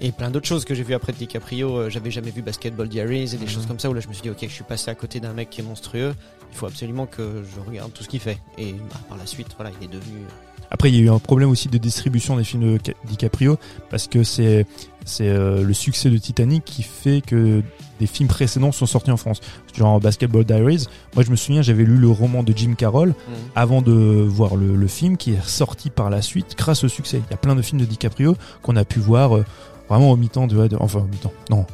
[0.00, 2.88] et plein d'autres choses que j'ai vu après de DiCaprio, euh, j'avais jamais vu Basketball
[2.88, 3.48] Diaries et des Mhm.
[3.48, 5.20] choses comme ça où là je me suis dit OK, je suis passé à côté
[5.20, 6.14] d'un mec qui est monstrueux,
[6.52, 9.48] il faut absolument que je regarde tout ce qu'il fait et bah, par la suite
[9.56, 12.36] voilà, il est devenu euh, Après, il y a eu un problème aussi de distribution
[12.36, 13.58] des films de Ca- DiCaprio
[13.90, 14.66] parce que c'est
[15.06, 17.62] c'est euh, le succès de Titanic qui fait que
[17.98, 19.40] des films précédents sont sortis en France.
[19.74, 20.84] Genre Basketball Diaries.
[21.14, 23.14] Moi, je me souviens, j'avais lu le roman de Jim Carroll
[23.56, 27.22] avant de voir le, le film qui est sorti par la suite grâce au succès.
[27.26, 29.44] Il y a plein de films de DiCaprio qu'on a pu voir euh,
[29.88, 31.32] vraiment au mi-temps de, de- enfin au mi-temps.
[31.50, 31.66] Non,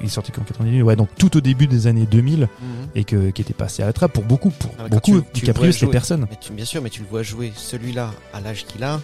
[0.00, 0.82] il est sorti qu'en 98.
[0.82, 2.48] Ouais, donc tout au début des années 2000
[2.94, 5.40] et que qui était passé à la trappe pour beaucoup pour Ah, beaucoup tu- tu
[5.40, 6.26] DiCaprio jouer- personne.
[6.30, 9.00] Mais tu, bien sûr, mais tu le vois jouer celui-là à l'âge qu'il a.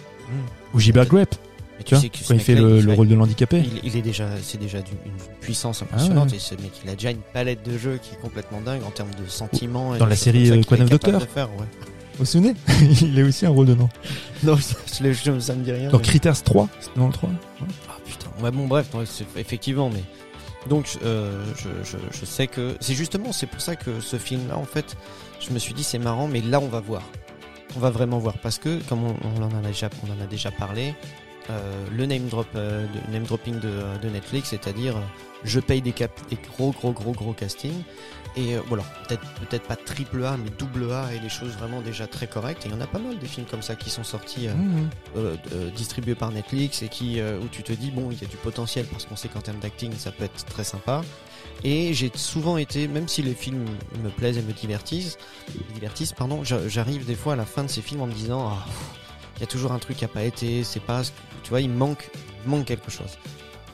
[0.73, 1.35] Ou Gilbert Grape,
[1.77, 3.63] Mais tu vois, sais que quand il fait le, il- le rôle de l'handicapé.
[3.65, 6.37] Il, il est déjà, c'est déjà d'une- une puissance impressionnante Ah ouais.
[6.37, 8.91] et ce mec, il a déjà une palette de jeux qui est complètement dingue en
[8.91, 9.95] termes de sentiments.
[9.95, 11.65] Dans la série, euh, Quoi Docteur faire, ouais.
[12.13, 12.55] Vous vous souvenez?
[13.01, 13.89] Il a aussi un rôle dedans.
[14.43, 15.89] Non, je, ça me dit rien.
[15.91, 17.29] Dans mais- Critters 3, c'était dans le 3.
[17.31, 17.73] Ah putain.
[18.41, 18.89] Ouais, bon, bref,
[19.35, 20.03] effectivement, mais
[20.67, 24.65] donc euh, je, je, sais que c'est justement, c'est pour ça que ce film-là, en
[24.65, 24.95] fait,
[25.39, 27.03] je me suis dit c'est marrant, mais là on va voir,
[27.75, 30.51] on va vraiment voir parce que comme on, en a déjà, on en a déjà
[30.51, 30.93] parlé,
[31.49, 34.95] euh, le name drop, euh, name dropping de, Netflix, c'est-à-dire
[35.43, 37.83] je paye des, cap, des gros, gros, gros, gros castings.
[38.37, 41.81] Et euh, voilà, peut-être peut-être pas triple A, mais double A et des choses vraiment
[41.81, 42.65] déjà très correctes.
[42.65, 44.53] Et il y en a pas mal des films comme ça qui sont sortis euh,
[45.17, 48.27] euh, euh, distribué par Netflix et qui où tu te dis bon il y a
[48.27, 51.01] du potentiel parce qu'on sait qu'en termes d'acting ça peut être très sympa.
[51.63, 53.65] Et j'ai souvent été même si les films
[54.03, 55.17] me plaisent et me divertissent
[55.67, 58.13] me divertissent pardon j'a- j'arrive des fois à la fin de ces films en me
[58.13, 58.63] disant ah
[59.37, 61.01] il y a toujours un truc qui a pas été c'est pas
[61.43, 62.11] tu vois il manque
[62.45, 63.17] manque quelque chose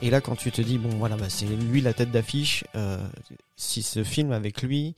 [0.06, 2.98] et là quand tu te dis bon voilà bah, c'est lui la tête d'affiche euh,
[3.56, 4.94] si ce film avec lui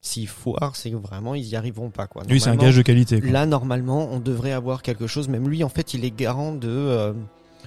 [0.00, 2.82] s'il foire c'est que vraiment ils y arriveront pas quoi Oui, c'est un gage de
[2.82, 3.20] qualité.
[3.20, 3.30] quoi.
[3.30, 5.28] Là, normalement, on devrait avoir quelque chose.
[5.28, 6.68] Même lui, en fait, il est garant de.
[6.68, 7.12] euh,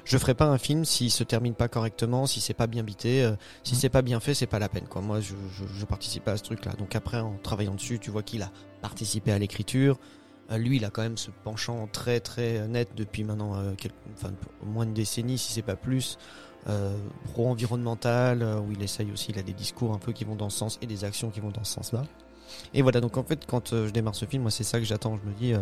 [0.04, 3.24] je ferai pas un film s'il se termine pas correctement, si c'est pas bien bité,
[3.24, 4.84] euh, si c'est pas bien fait, c'est pas la peine.
[4.90, 5.02] Quoi.
[5.02, 6.74] Moi, je, je, je participe pas à ce truc-là.
[6.78, 9.98] Donc après, en travaillant dessus, tu vois qu'il a participé à l'écriture.
[10.52, 13.96] Euh, lui, il a quand même ce penchant très très net depuis maintenant, euh, quelques-
[14.14, 16.18] enfin, au moins une décennie, si c'est pas plus.
[16.68, 16.98] Euh,
[17.34, 20.50] pro-environnemental, euh, où il essaye aussi, il a des discours un peu qui vont dans
[20.50, 22.04] ce sens et des actions qui vont dans ce sens-là.
[22.74, 24.86] Et voilà, donc en fait, quand euh, je démarre ce film, moi c'est ça que
[24.86, 25.18] j'attends.
[25.24, 25.54] Je me dis,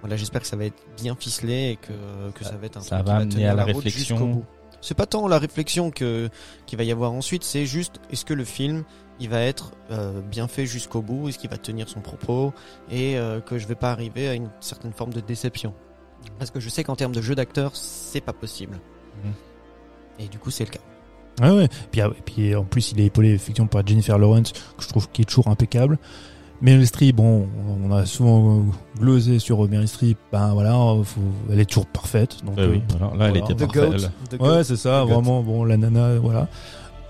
[0.00, 1.92] Voilà, j'espère que ça va être bien ficelé et que,
[2.34, 4.16] que ça va être un Ça truc va qui amener tenir à la route réflexion.
[4.16, 4.44] jusqu'au bout.
[4.80, 6.28] C'est pas tant la réflexion que
[6.66, 8.84] qu'il va y avoir ensuite, c'est juste est-ce que le film
[9.18, 12.52] il va être euh, bien fait jusqu'au bout, est-ce qu'il va tenir son propos?
[12.90, 15.72] Et euh, que je vais pas arriver à une certaine forme de déception.
[16.38, 18.78] Parce que je sais qu'en termes de jeu d'acteur, c'est pas possible.
[19.24, 19.32] Mhm.
[20.18, 20.80] Et du coup, c'est le cas.
[21.42, 21.68] Ouais, ouais.
[21.90, 24.88] Puis, ah ouais, puis en plus, il est épaulé effectivement par Jennifer Lawrence, que je
[24.88, 25.98] trouve qui est toujours impeccable.
[26.62, 27.46] Meryl Streep, bon,
[27.84, 28.64] on a souvent
[28.98, 30.72] glosé sur Meryl Streep, ben voilà,
[31.04, 31.20] faut-
[31.52, 32.38] elle est toujours parfaite.
[32.46, 33.06] Donc, Euh, oui, euh, voilà.
[33.06, 33.44] Là, elle voilà.
[33.44, 33.90] était The parfaite.
[33.90, 33.92] Goat.
[33.92, 34.28] elle.
[34.30, 34.48] The Goat.
[34.56, 35.12] Ouais, c'est ça, The Goat.
[35.14, 36.48] vraiment, bon, la nana, voilà.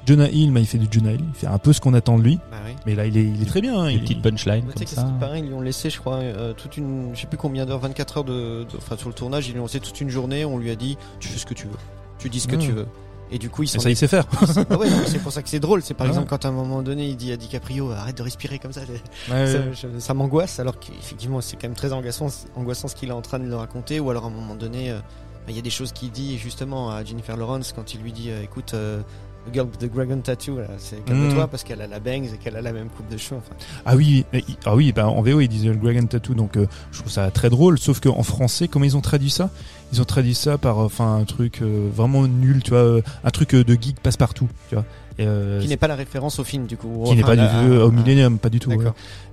[0.05, 2.19] Jonah Hill, bah, il fait du Jonah Hill, il fait un peu ce qu'on attend
[2.19, 2.73] de lui, Bah oui.
[2.87, 3.79] mais là, il est, il est très bien.
[3.81, 5.13] hein, il- petites punchlines Mais tu sais comme ça.
[5.15, 7.67] c'est pareil, ils lui ont laissé, je crois, euh, toute une, je sais plus combien
[7.67, 10.09] d'heures, 24 heures de, de- enfin sur le tournage, ils lui ont laissé toute une
[10.11, 10.45] journée.
[10.45, 11.77] On lui a dit, tu fais ce que tu veux,
[12.19, 12.87] tu dis ce que tu veux.
[13.31, 14.25] Et du coup, il Et s'en ça, il sait faire.
[14.71, 15.83] Ah ouais, c'est pour ça que c'est drôle.
[15.83, 16.11] C'est par Ouais.
[16.13, 18.83] exemple quand à un moment donné, il dit à DiCaprio, arrête de respirer comme ça.
[19.29, 19.71] Ouais, Ça, ouais.
[19.73, 23.23] je- ça m'angoisse, alors qu'effectivement, c'est quand même très angoissant, angoissant ce qu'il est en
[23.23, 23.99] train de le raconter.
[23.99, 26.39] Ou alors à un moment donné, euh, bah, il y a des choses qu'il dit
[26.39, 28.75] justement à Jennifer Lawrence quand il lui dit, euh, écoute.
[28.75, 29.01] euh,
[29.49, 31.49] The girl with the dragon tattoo, c'est calme-toi Mm.
[31.49, 33.37] parce qu'elle a la bangs et qu'elle a la même coupe de cheveux.
[33.39, 34.25] Enfin, Ah oui,
[34.65, 37.31] ah oui, bah, en VO ils disent le Dragon Tattoo, donc euh, je trouve ça
[37.31, 37.79] très drôle.
[37.79, 39.51] Sauf qu'en français, comment ils ont traduit ça?
[39.93, 43.03] Ils ont traduit ça par, euh, enfin, un truc euh, vraiment nul, tu vois, euh,
[43.25, 44.85] un truc euh, de geek passe-partout, tu vois.
[45.19, 47.05] Euh, qui n'est pas la référence au film du coup.
[47.07, 48.71] qui n'est pas du à- au Millennium, pas du tout.
[48.71, 48.85] Ouais.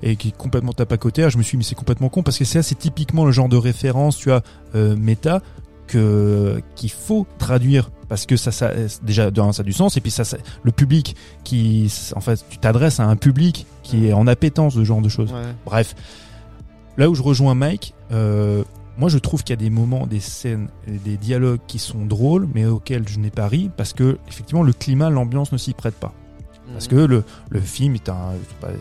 [0.01, 1.23] Et qui est complètement tape à côté.
[1.23, 3.31] Ah, je me suis dit, mais c'est complètement con parce que c'est c'est typiquement le
[3.33, 5.41] genre de référence, tu euh, méta
[5.87, 8.71] que qu'il faut traduire parce que ça, ça
[9.03, 12.45] déjà de ça a du sens et puis ça, ça- le public qui en fait
[12.49, 15.33] tu t'adresses à un public qui est en appétence de ce genre de choses.
[15.33, 15.41] Ouais.
[15.65, 15.95] Bref,
[16.97, 18.63] là où je rejoins Mike, euh,
[18.97, 22.47] moi je trouve qu'il y a des moments, des scènes, des dialogues qui sont drôles,
[22.53, 25.95] mais auxquels je n'ai pas ri parce que effectivement le climat, l'ambiance ne s'y prête
[25.95, 26.13] pas.
[26.71, 28.31] Parce que le, le film est un,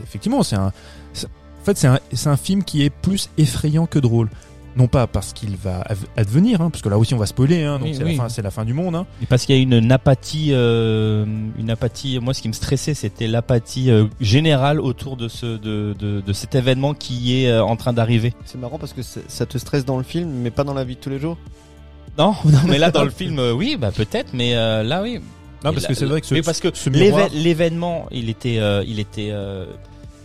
[0.04, 3.98] effectivement c'est un, en fait c'est un, c'est un film qui est plus effrayant que
[3.98, 4.28] drôle.
[4.74, 5.84] Non pas parce qu'il va
[6.16, 8.16] advenir, hein, parce que là aussi on va spoiler, hein, donc Oui, c'est oui.
[8.16, 8.94] la fin, c'est la fin du monde.
[8.94, 9.06] Hein.
[9.22, 11.26] Et parce qu'il y a une, apathie, euh,
[11.58, 12.18] une apathie.
[12.20, 16.32] Moi, ce qui me stressait, c'était l'apathie euh, générale autour de ce, de, de, de
[16.32, 18.32] cet événement qui est euh, en train d'arriver.
[18.46, 20.84] C'est marrant parce que c'est- ça te stresse dans le film, mais pas dans la
[20.84, 21.36] vie de tous les jours.
[22.16, 25.20] Non, non, mais là dans le film, oui, bah peut-être, mais euh, là, oui.
[25.64, 26.68] Non, Et parce là- que c'est vrai que ce, mais parce que
[27.34, 29.66] l'événement, il était, euh, il était, euh,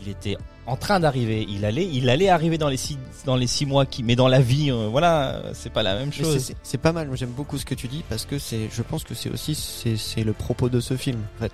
[0.04, 0.38] il était
[0.68, 1.46] en train d'arriver.
[1.50, 4.28] Il allait, il allait arriver dans les six, dans les six mois qui, mais dans
[4.28, 6.54] la vie, euh, voilà, euh, c'est pas la même chose.
[6.62, 7.08] c'est- pas mal.
[7.08, 9.56] Moi, j'aime beaucoup ce que tu dis parce que c'est, je pense que c'est aussi,
[9.56, 11.20] c'est, c'est le propos de ce film.
[11.38, 11.52] En fait,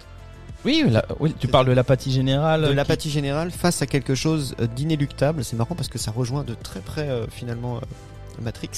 [0.65, 2.61] Oui, la- oui, tu parles de l'apathie générale.
[2.63, 5.43] de qui- l'apathie générale face à quelque chose euh, d'inéluctable.
[5.43, 7.79] C'est marrant parce que ça rejoint de très près euh, finalement
[8.41, 8.69] Matrix.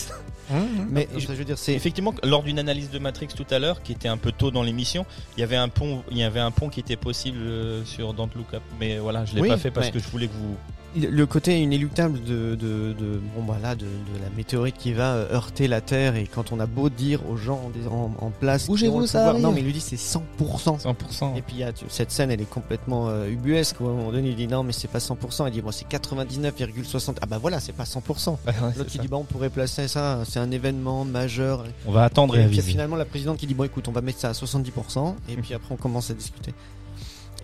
[0.91, 3.81] Mais je- je veux dire, c'est Effectivement, lors d'une analyse de Matrix tout à l'heure,
[3.81, 5.05] qui était un peu tôt dans l'émission,
[5.37, 8.13] il y avait un pont, il y avait un pont qui était possible euh, sur
[8.13, 9.91] Don't Look Up, mais voilà, je l'ai Oui, pas fait parce ouais.
[9.91, 10.55] que je voulais que vous.
[10.95, 15.13] Le côté inéluctable de, de, de bon bah là de, de la météorite qui va
[15.13, 17.59] euh, heurter la Terre et quand on a beau dire aux gens
[17.89, 21.37] en, en, en place Bougez-vous, ça pouvoir- non mais il lui dit c'est 100% 100%.
[21.37, 23.79] Et puis il y a, tu- cette scène, elle est complètement euh, ubuesque.
[23.81, 25.47] où À un moment donné, il dit non, mais c'est pas 100%.
[25.47, 27.15] Il dit bon, c'est 99,60.
[27.21, 28.29] Ah bah voilà, c'est pas 100%.
[28.47, 29.01] Ouais, L'autre qui ça.
[29.03, 31.65] dit bah on pourrait placer ça, c'est un événement majeur.
[31.85, 34.01] On va attendre et, Et puis finalement la présidente qui dit bon écoute, on va
[34.01, 35.15] mettre ça à 70%.
[35.29, 36.53] Et puis après on commence à discuter.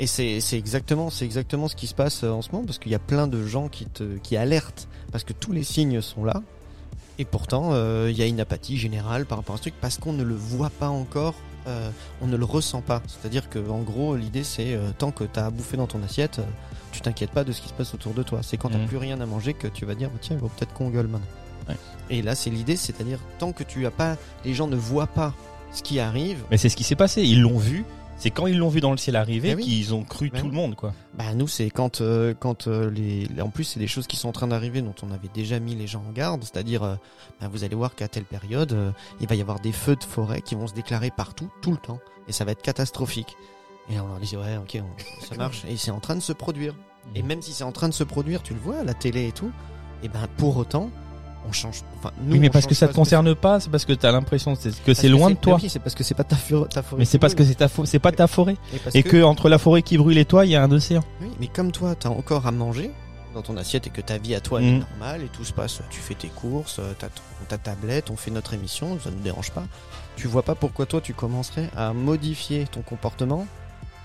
[0.01, 2.79] Et c'est c'est exactement c'est exactement ce qui se passe euh, en ce moment parce
[2.79, 6.01] qu'il y a plein de gens qui te qui alertent parce que tous les signes
[6.01, 6.41] sont là.
[7.19, 9.97] Et pourtant, euh, il y a une apathie générale par rapport à ce truc parce
[9.99, 11.35] qu'on ne le voit pas encore,
[11.67, 11.89] euh,
[12.21, 13.03] on ne le ressent pas.
[13.07, 16.41] C'est-à-dire que en gros, l'idée c'est euh, tant que t'as à bouffer dans ton assiette,
[16.91, 18.39] tu t'inquiètes pas de ce qui se passe autour de toi.
[18.41, 18.87] C'est quand t'as Mhm.
[18.87, 21.27] plus rien à manger que tu vas dire tiens, il vaut peut-être qu'on gueule maintenant.
[21.69, 21.75] Ouais.
[22.09, 25.35] Et là, c'est l'idée, c'est-à-dire tant que tu as pas, les gens ne voient pas
[25.71, 26.39] ce qui arrive.
[26.49, 27.21] Mais c'est ce qui s'est passé.
[27.21, 27.85] Ils l'ont vu.
[28.21, 29.63] C'est quand ils l'ont vu dans le ciel arriver oui.
[29.63, 30.51] qu'ils ont cru Bah tout oui.
[30.51, 30.93] le monde, quoi.
[31.15, 34.29] Bah nous c'est quand euh, quand euh, les en plus c'est des choses qui sont
[34.29, 36.95] en train d'arriver dont on avait déjà mis les gens en garde, c'est-à-dire euh,
[37.41, 38.91] bah, vous allez voir qu'à telle période euh,
[39.21, 41.77] il va y avoir des feux de forêt qui vont se déclarer partout tout le
[41.77, 43.35] temps et ça va être catastrophique.
[43.89, 46.31] Et on leur disait ouais ok on- ça marche et c'est en train de se
[46.33, 46.75] produire.
[47.15, 49.27] Et même si c'est en train de se produire, tu le vois à la télé
[49.29, 49.51] et tout,
[50.03, 50.91] et ben pour autant
[51.47, 51.81] on change.
[51.97, 54.11] Enfin nous oui, mais parce que ça te ce concerne pas, c'est parce que t'as
[54.11, 54.55] l'impression
[54.85, 55.57] que c'est loin de toi.
[55.61, 56.99] oui, c'est parce que c'est pas ta, fo- ta forêt.
[56.99, 58.57] Mais c'est parce que c'est ta c'est pas ta forêt.
[58.93, 61.03] Et que entre la forêt qui brûle et toi, il y a un océan.
[61.21, 62.91] Oui, mais comme toi, t'as encore à manger
[63.33, 64.79] dans ton assiette et que ta vie à toi est Mhm.
[64.79, 67.07] normale et tout se passe, tu fais tes courses, euh, t'as
[67.47, 69.63] ta tablette, on fait notre émission, ça ne nous dérange pas.
[70.17, 73.47] Tu vois pas pourquoi toi tu commencerais à modifier ton comportement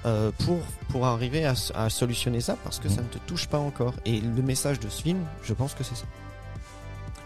[0.05, 0.59] euh, pour,
[0.91, 1.55] pour arriver à,
[1.91, 3.95] solutionner ça parce que ça ne te touche pas encore.
[4.05, 6.05] Et le message de ce film, je pense que c'est ça.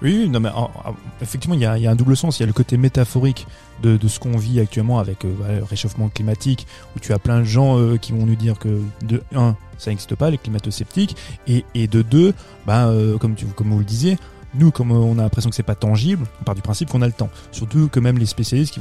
[0.02, 2.38] Oui, non, mais en- en- effectivement, il y a, un double sens.
[2.38, 3.46] Il y a le côté métaphorique
[3.82, 6.66] de, ce qu'on vit actuellement avec euh, le réchauffement climatique,
[6.96, 9.90] où tu as plein de gens euh, qui vont nous dire que de un, ça
[9.90, 11.16] n'existe pas, les climato-sceptiques,
[11.46, 12.32] et, de deux,
[12.66, 12.90] bah,
[13.20, 14.18] comme, tu, comme vous le disiez,
[14.54, 17.06] nous, comme on a l'impression que c'est pas tangible, on part du principe qu'on a
[17.06, 17.28] le temps.
[17.52, 18.80] Surtout que même les spécialistes qui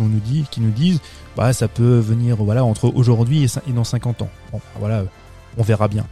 [0.61, 0.99] nous disent,
[1.37, 4.29] bah ça peut venir voilà entre aujourd'hui et, dans 50 ans.
[4.79, 5.03] Voilà,
[5.57, 6.07] on verra bien.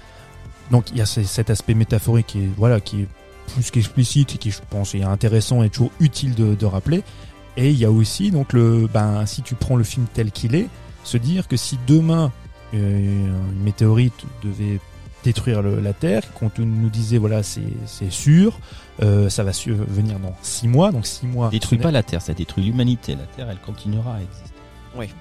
[0.69, 3.07] Donc il y a ce- cet aspect métaphorique qui voilà qui est
[3.53, 7.03] plus qu'explicite et qui je pense est intéressant et toujours utile de, de rappeler.
[7.57, 10.53] Et il y a aussi donc le ben si tu prends le film tel qu'il
[10.55, 10.67] est,
[11.03, 12.31] se dire que si demain
[12.73, 14.13] euh, une météorite
[14.43, 14.79] devait
[15.23, 18.59] détruire le- la Terre, qu'on nous disait voilà c'est c'est sûr,
[19.01, 21.49] euh, ça va venir dans six mois, donc six mois.
[21.49, 23.15] Détruit pas la Terre, ça détruit l'humanité.
[23.15, 24.51] La Terre, elle continuera à exister.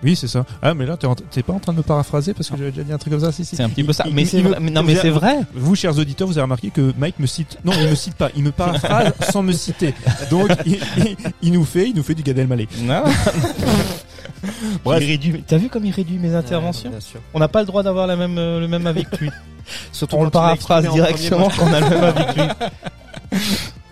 [0.03, 0.45] Oui c'est ça.
[0.63, 2.93] Ah mais là t'es pas en train de me paraphraser parce que j'avais déjà dit
[2.93, 3.33] un truc comme ça.
[3.33, 3.57] Si, si.
[3.57, 4.05] C'est un petit peu ça.
[4.07, 4.61] Il- Mais il- c'est vrai.
[4.61, 5.37] Non, mais vous c'est vrai.
[5.55, 7.59] Vous, chers auditeurs, vous avez remarqué que Mike me cite.
[7.65, 8.31] Non, il me cite pas.
[8.37, 9.95] Il me paraphrase sans me citer.
[10.31, 12.69] Donc, il, il- il nous fait, il nous fait du Gad Elmaleh.
[12.83, 13.05] Non.
[14.85, 15.03] Bref.
[15.03, 17.21] Réduit- T'as vu comme il réduit mes interventions Ouais, bien sûr.
[17.35, 19.31] On n'a pas le droit d'avoir la même, euh, le même avis que lui.
[19.93, 22.49] Surtout On le paraphrase directement qu'on a le même avis que lui.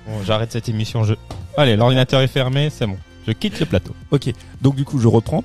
[0.07, 1.03] Bon, j'arrête cette émission.
[1.05, 1.15] Je...
[1.57, 2.97] Allez, l'ordinateur est fermé, c'est bon.
[3.27, 3.95] Je quitte le plateau.
[4.11, 4.31] Ok.
[4.63, 5.45] Donc, du coup, je reprends.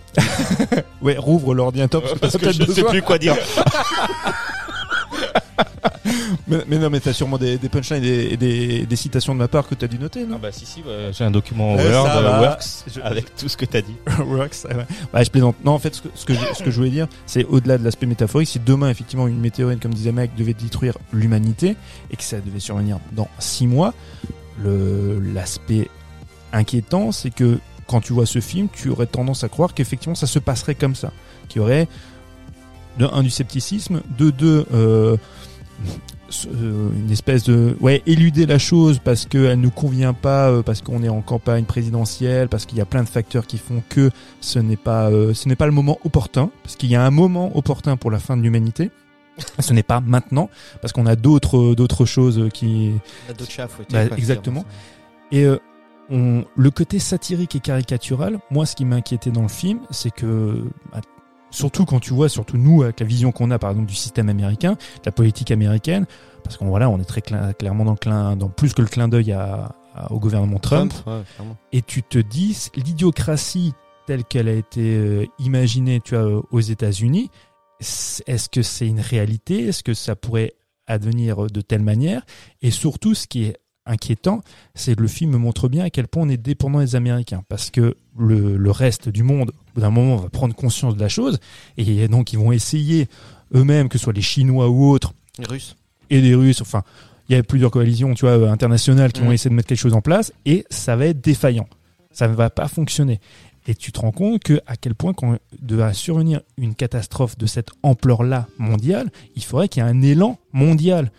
[1.02, 3.02] ouais, rouvre l'ordinateur parce que, t'as peut-être besoin.
[3.02, 3.36] quoi dire.
[6.48, 9.34] Mais, mais non, mais t'as sûrement des, des punchlines et des, et des, des citations
[9.34, 11.76] de ma part que t'as dû noter, Ah non bah si si, j'ai un document
[11.78, 12.40] Eh, Word, ça euh.
[12.42, 12.64] Works,
[12.96, 13.96] Je- avec tout ce que t'as dit.
[14.26, 14.86] Works, ouais.
[15.14, 15.56] Bah, je plaisante.
[15.64, 17.78] Non, en fait, ce que, ce que, je, ce que je voulais dire, c'est au-delà
[17.78, 21.76] de l'aspect métaphorique, si demain, effectivement, une météorite, comme disait Mike, devait détruire l'humanité
[22.12, 23.94] et que ça devait survenir dans six mois,
[24.64, 25.90] le, l'aspect
[26.52, 30.28] inquiétant, c'est que quand tu vois ce film, tu aurais tendance à croire qu'effectivement, ça
[30.28, 31.12] se passerait comme ça.
[31.48, 31.88] Qu'il y aurait,
[33.00, 35.18] de un, du scepticisme, de deux, euh,
[36.46, 40.82] euh, une espèce de ouais éluder la chose parce qu'elle nous convient pas euh, parce
[40.84, 44.12] qu'on est en campagne présidentielle parce qu'il y a plein de facteurs qui font que
[44.40, 47.10] ce n'est pas euh, ce n'est pas le moment opportun parce qu'il y a un
[47.10, 48.92] moment opportun pour la fin de l'humanité
[49.60, 50.52] ce n'est pas maintenant
[50.84, 52.92] parce qu'on a d'autres d'autres choses qui Il
[53.28, 54.66] y a d'autres chats Bah, exactement.
[55.32, 55.58] et euh,
[56.10, 60.64] on, le côté satirique et caricatural, moi, ce qui m'inquiétait dans le film, c'est que,
[60.92, 61.02] bah,
[61.52, 64.30] surtout quand tu vois, surtout nous, avec la vision qu'on a, par exemple, du système
[64.30, 66.06] américain, de la politique américaine,
[66.44, 68.88] parce qu'on voilà, on est très cla- clairement dans, le clin, dans plus que le
[68.88, 71.22] clin d'œil à, à- au gouvernement Trump, ouais,
[71.72, 73.74] et tu te dis, l'idiocratie
[74.08, 77.30] telle qu'elle a été euh, imaginée, tu vois, aux États-Unis,
[77.80, 79.68] est-ce que c'est une réalité?
[79.68, 80.54] Est-ce que ça pourrait
[80.88, 82.24] advenir de telle manière?
[82.62, 83.58] Et surtout, ce qui est
[83.90, 84.42] inquiétant,
[84.76, 87.70] c'est que le film montre bien à quel point on est dépendant des Américains, parce
[87.72, 91.10] que le, le reste du monde, au bout d'un moment, va prendre conscience de la
[91.10, 91.40] chose,
[91.78, 93.08] et donc ils vont essayer
[93.54, 95.76] eux-mêmes, que ce soit les Chinois ou autres, Les Russes.
[96.10, 96.84] et les Russes, enfin,
[97.28, 99.78] il y a plusieurs coalitions, tu vois, euh, internationales qui vont essayer de mettre quelque
[99.78, 101.68] chose en place et ça va être défaillant.
[102.12, 103.20] Ça ne va pas fonctionner.
[103.68, 107.46] Et tu te rends compte que à quel point quand devra survenir une catastrophe de
[107.46, 111.12] cette ampleur-là mondiale, il faudrait qu'il y ait un élan mondial.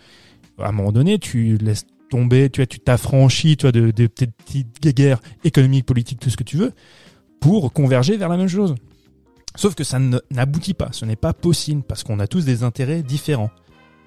[0.59, 4.05] À un moment donné, tu laisses tomber, tu vois, tu t'affranchis, tu vois, de, de
[4.07, 6.73] tes petites guerres économiques, politiques, tout ce que tu veux,
[7.39, 8.75] pour converger vers la même chose.
[9.55, 13.01] Sauf que ça n'aboutit pas, ce n'est pas possible parce qu'on a tous des intérêts
[13.03, 13.49] différents.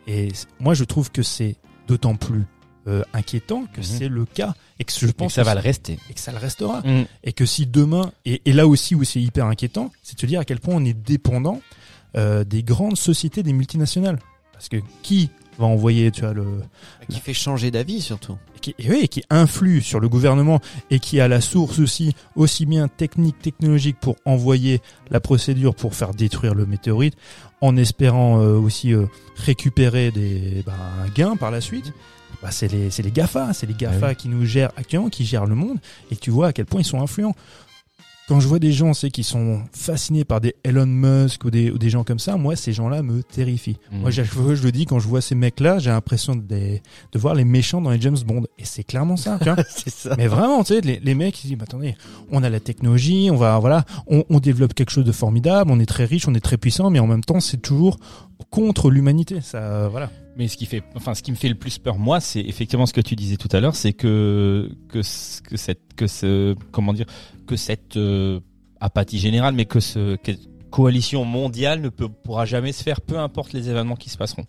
[0.06, 0.28] Et
[0.60, 1.56] moi, je trouve que c'est
[1.88, 2.44] d'autant plus
[2.86, 3.82] euh, inquiétant que Mhm.
[3.86, 5.98] c'est le cas et que je pense que ça que va le rester.
[6.10, 6.80] et que ça le restera.
[6.82, 7.06] Mm.
[7.24, 10.26] Et que si demain, et, et là aussi où c'est hyper inquiétant, c'est de se
[10.26, 11.62] dire à quel point on est dépendant
[12.16, 14.18] euh, des grandes sociétés, des multinationales.
[14.52, 16.44] Parce que qui va envoyer, tu vois, le,
[17.08, 18.36] Qui fait changer d'avis surtout.
[18.56, 20.60] et qui, et oui, qui influe sur le gouvernement
[20.90, 25.94] et qui a la source aussi, aussi bien technique, technologique pour envoyer la procédure pour
[25.94, 27.14] faire détruire le météorite,
[27.60, 29.06] en espérant euh, aussi euh,
[29.36, 30.72] récupérer des, bah,
[31.04, 31.92] un gain par la suite.
[32.42, 34.14] Bah, c'est les, c'est les GAFA, c'est les GAFA Ouais.
[34.16, 35.78] qui nous gèrent actuellement, qui gèrent le monde,
[36.10, 37.34] et tu vois à quel point ils sont influents.
[38.26, 41.70] Quand je vois des gens, c'est qui sont fascinés par des Elon Musk ou des,
[41.70, 43.76] ou des gens comme ça, moi, ces gens-là me terrifient.
[43.92, 43.98] Mm.
[44.00, 47.18] Moi, chaque fois, je le dis, quand je vois ces mecs-là, j'ai l'impression de, de
[47.18, 48.44] voir les méchants dans les James Bond.
[48.58, 49.62] Et c'est clairement ça, tu vois.
[49.88, 50.14] ça.
[50.16, 51.96] Mais vraiment, tu sais, les, les mecs, ils disent, bah, attendez,
[52.30, 55.78] on a la technologie, on va, voilà, on, on développe quelque chose de formidable, on
[55.78, 57.98] est très riche, on est très puissant, mais en même temps, c'est toujours
[58.50, 59.40] contre l'humanité.
[59.42, 60.10] Ça, euh, voilà.
[60.36, 62.86] Mais ce qui fait, enfin, ce qui me fait le plus peur, moi, c'est effectivement
[62.86, 66.56] ce que tu disais tout à l'heure, c'est que que ce- que cette que ce
[66.72, 67.06] comment dire
[67.46, 68.40] que cette euh,
[68.80, 70.32] apathie générale, mais que ce que
[70.70, 74.44] coalition mondiale ne peut, pourra jamais se faire, peu importe les événements qui se passeront.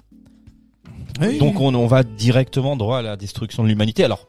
[1.39, 4.03] Donc on, on va directement droit à la destruction de l'humanité.
[4.03, 4.27] Alors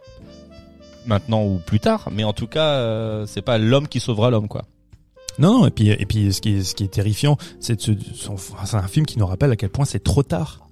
[1.07, 4.49] maintenant ou plus tard, mais en tout cas, euh, c'est pas l'homme qui sauvera l'homme,
[4.49, 4.65] quoi.
[5.39, 7.79] Non, non, et puis, et puis, ce qui est, ce qui est terrifiant, c'est
[8.73, 10.67] un film qui nous rappelle à quel point c'est trop tard.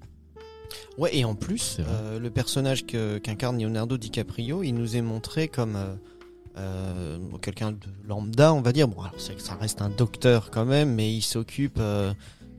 [0.97, 5.49] Ouais, et en plus, euh, le personnage que- qu'incarne Leonardo DiCaprio, il nous est montré
[5.49, 5.95] comme euh,
[6.57, 8.89] euh, quelqu'un de lambda, on va dire.
[8.89, 12.13] Bon, alors c'est que ça reste un docteur quand même, mais il s'occupe euh,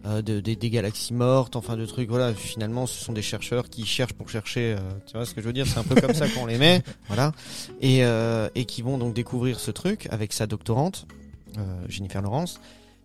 [0.06, 2.10] euh, de, des, galaxies mortes, enfin de trucs.
[2.10, 4.74] Voilà, finalement, ce sont des chercheurs qui cherchent pour chercher.
[4.74, 5.66] euh, tu vois ce que je veux dire?
[5.68, 7.32] C'est un peu comme ça qu'on les met, voilà,
[7.82, 8.02] et
[8.56, 11.08] et qui vont donc découvrir ce truc avec sa doctorante,
[11.88, 12.60] Jennifer Lawrence.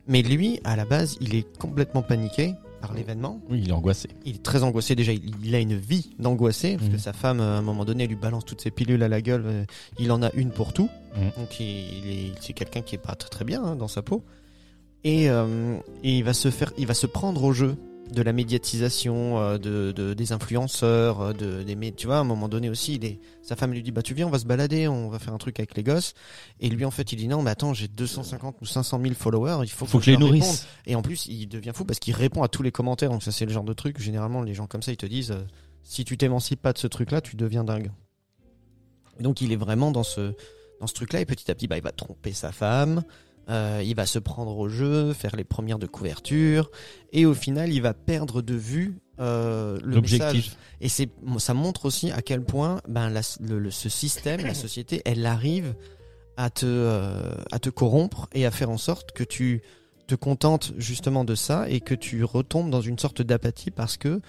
[0.09, 3.41] Mais lui, à la base, il est complètement paniqué par l'événement.
[3.51, 4.09] Oui, il est angoissé.
[4.25, 5.13] Il est très angoissé déjà.
[5.13, 6.95] Il, il a une vie d'angoissé parce Mhm.
[6.97, 9.43] que sa femme, à un moment donné, lui balance toutes ses pilules à la gueule.
[9.47, 9.65] euh,
[9.99, 10.89] Il en a une pour tout.
[11.17, 11.31] Mhm.
[11.37, 14.03] Donc il, il est, c'est quelqu'un qui est pas très très bien hein, dans sa
[14.03, 14.25] peau.
[15.05, 17.77] Et, euh, et il va se faire, il va se prendre au jeu
[18.13, 22.25] de la médiatisation, euh, de, de- des influenceurs, euh, de des tu vois à un
[22.25, 24.45] moment donné aussi, il est, sa femme lui dit bah tu viens, on va se
[24.47, 26.15] balader, on va faire un truc avec les gosses.
[26.61, 29.59] Et lui en fait il dit non mais attends j'ai 250 ou 500 000 followers,
[29.65, 30.29] il faut, Faut que je les réponde.
[30.35, 30.67] nourrisse.
[30.87, 33.11] Et en plus, il devient fou parce qu'il répond à tous les commentaires.
[33.11, 34.01] Donc ça, c'est le genre de truc.
[34.01, 35.43] Généralement, les gens comme ça, ils te disent euh,
[35.83, 37.91] si tu t'émancipes pas de ce truc-là, tu deviens dingue.
[39.19, 40.35] Et donc, il est vraiment dans ce
[40.81, 41.21] dans ce truc-là.
[41.21, 43.03] Et petit à petit, bah, il va tromper sa femme.
[43.49, 46.71] Euh, il va se prendre au jeu, faire les premières de couverture,
[47.13, 50.21] et au final, il va perdre de vue euh, le message.
[50.21, 50.57] L'objectif.
[50.81, 51.09] Et c'est,
[51.39, 55.27] ça montre aussi à quel point ben, la- le- le- ce système, la société, elle
[55.27, 55.75] arrive
[56.37, 59.61] à te, euh, à te corrompre et à faire en sorte que tu
[60.07, 64.21] te contentes justement de ça et que tu retombes dans une sorte d'apathie parce que,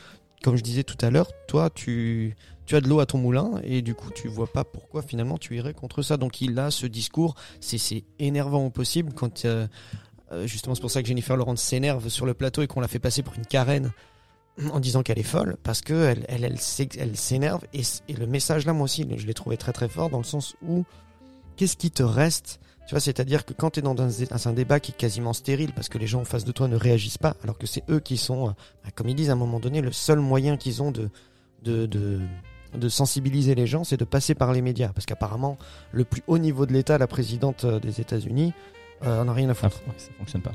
[0.44, 2.36] comme je disais tout à l'heure, toi, tu,
[2.72, 5.38] tu as de l'eau à ton moulin et du coup, tu vois pas pourquoi finalement
[5.38, 6.16] tu irais contre ça.
[6.16, 9.44] Donc il a ce discours, c'est, énervant au possible quand...
[9.44, 9.68] euh,
[10.32, 12.88] euh, justement, c'est pour ça que Jennifer Lawrence s'énerve sur le plateau et qu'on la
[12.88, 13.92] fait passer pour une carène
[14.72, 16.58] en disant qu'elle est folle parce que elle, elle, elle,
[16.98, 20.10] elle s'énerve et, et le message là moi aussi je l'ai trouvé très très fort
[20.10, 20.86] dans le sens où
[21.58, 22.62] qu'est-ce qui te reste?
[22.88, 24.10] Tu vois c'est à dire que quand tu es dans un,
[24.46, 26.78] un débat qui est quasiment stérile parce que les gens en face de toi ne
[26.78, 28.52] réagissent pas alors que c'est eux qui sont euh,
[28.86, 31.10] bah, comme ils disent à un moment donné le seul moyen qu'ils ont de
[31.64, 32.22] de, de
[32.78, 35.58] de sensibiliser les gens c'est de passer par les médias parce qu'apparemment
[35.92, 38.54] le plus haut niveau de l'État la présidente euh, des États-Unis
[39.04, 40.54] euh, en a rien à Ah, foutre ouais, ça fonctionne pas.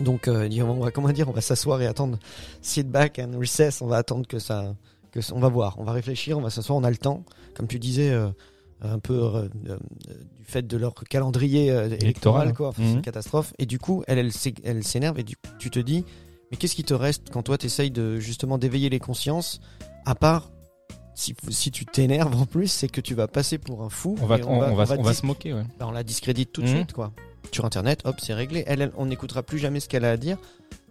[0.00, 2.18] donc, euh, on va comment dire, on va s'asseoir et attendre,
[2.62, 3.80] sit back and recess.
[3.82, 4.74] On va attendre que ça,
[5.10, 7.24] que ça- on va voir, on va réfléchir, on va s'asseoir, on a le temps.
[7.54, 8.28] Comme tu disais, euh,
[8.82, 9.78] un peu euh, euh,
[10.36, 12.68] du fait de leur calendrier euh, électoral, quoi.
[12.68, 12.96] Enfin, C'est Mhm.
[12.96, 13.52] une catastrophe.
[13.58, 16.04] Et du coup, elle, elle, s'é- elle s'énerve et du coup, tu te dis,
[16.52, 19.60] mais qu'est-ce qui te reste quand toi t'essayes de justement d'éveiller les consciences,
[20.04, 20.50] à part
[21.18, 24.16] si, si tu t'énerves en plus, c'est que tu vas passer pour un fou.
[24.22, 25.64] On va, et on, on va, on va dis- se moquer, ouais.
[25.78, 26.74] bah, on la discrédite tout de Mhm.
[26.76, 27.12] suite, quoi.
[27.52, 28.62] Sur Internet, hop, c'est réglé.
[28.66, 30.38] Elle, elle- on n'écoutera plus jamais ce qu'elle a à dire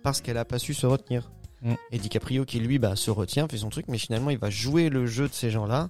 [0.03, 1.31] parce qu'elle a pas su se retenir.
[1.61, 1.75] Mhm.
[1.91, 4.89] Et DiCaprio, qui lui, bah, se retient, fait son truc, mais finalement, il va jouer
[4.89, 5.89] le jeu de ces gens-là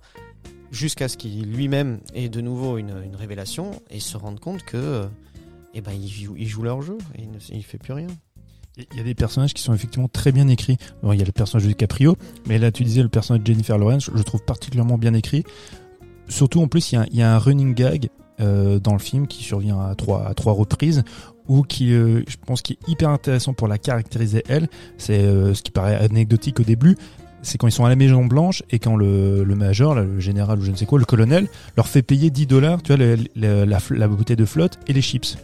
[0.72, 4.78] jusqu'à ce qu'il lui-même ait de nouveau une, une révélation et se rende compte que,
[4.78, 5.08] euh,
[5.74, 8.08] eh ben, ils jouent, ils jouent leur jeu et il ne il fait plus rien.
[8.92, 10.78] Il y a des personnages qui sont effectivement très bien écrits.
[11.02, 12.16] Alors, il y a le personnage de DiCaprio,
[12.48, 15.44] mais là tu disais le personnage de Jennifer Lawrence, je trouve particulièrement bien écrit.
[16.30, 18.10] Surtout en plus, il y a, un- il y a un running gag
[18.40, 21.04] euh, dans le film qui survient à trois, à trois reprises,
[21.48, 24.68] ou qui, euh, je pense, qui est hyper intéressant pour la caractériser elle.
[24.98, 26.98] C'est euh, ce qui paraît anecdotique au début.
[27.42, 30.20] C'est quand ils sont à la Maison Blanche et quand le, le major, là, le
[30.20, 31.48] général ou je ne sais quoi, le colonel,
[31.78, 34.94] leur fait payer 10 dollars, tu vois, le- le- la, la bouteille de flotte et
[34.94, 35.38] les chips.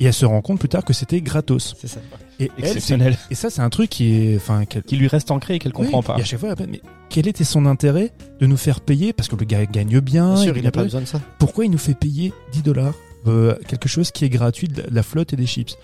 [0.00, 1.74] Et elle se rend compte plus tard que c'était gratos.
[1.84, 2.00] Ça.
[2.40, 3.18] Et elle, Exceptionnel.
[3.30, 5.98] et ça, c'est un truc qui est, enfin, Qui lui reste ancré et qu'elle comprend
[5.98, 6.16] oui, pas.
[6.18, 9.12] Et à chaque fois, elle répète, mais quel était son intérêt de nous faire payer
[9.12, 10.34] parce que le gars gagne bien.
[10.34, 11.20] Bien sûr, il n'a pas besoin de ça.
[11.38, 12.94] Pourquoi il nous fait payer 10 dollars
[13.26, 15.76] euh, quelque chose qui est gratuit, de la flotte et des chips?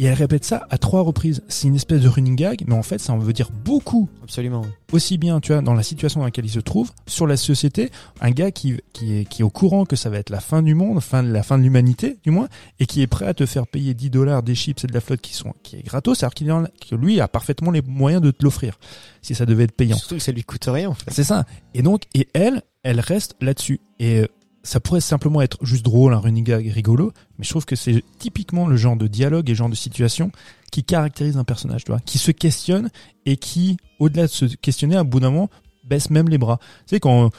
[0.00, 1.42] Et elle répète ça à trois reprises.
[1.48, 4.62] C'est une espèce de running gag, mais en fait, ça en veut dire beaucoup Absolument.
[4.62, 4.68] oui.
[4.92, 7.90] aussi bien, tu vois, dans la situation dans laquelle il se trouve, sur la société,
[8.20, 10.62] un gars qui, qui, est, qui est au courant que ça va être la fin
[10.62, 12.48] du monde, fin de la fin de l'humanité, du moins,
[12.78, 15.00] et qui est prêt à te faire payer 10 dollars des chips et de la
[15.00, 18.30] flotte qui sont, qui est gratos, alors qu'il que lui a parfaitement les moyens de
[18.30, 18.78] te l'offrir,
[19.20, 19.96] si ça devait être payant.
[19.96, 21.10] Surtout que ça lui coûte rien, en fait.
[21.10, 21.44] C'est ça.
[21.74, 23.80] Et donc, et elle, elle reste là-dessus.
[23.98, 24.26] Et euh,
[24.68, 28.04] ça pourrait simplement être juste drôle, un running gag rigolo, mais je trouve que c'est
[28.18, 30.30] typiquement le genre de dialogue et genre de situation
[30.70, 32.90] qui caractérise un personnage, tu vois, qui se questionne
[33.24, 35.48] et qui, au-delà de se questionner, à bout d'un moment,
[35.84, 36.58] baisse même les bras.
[36.86, 37.30] Tu sais, quand,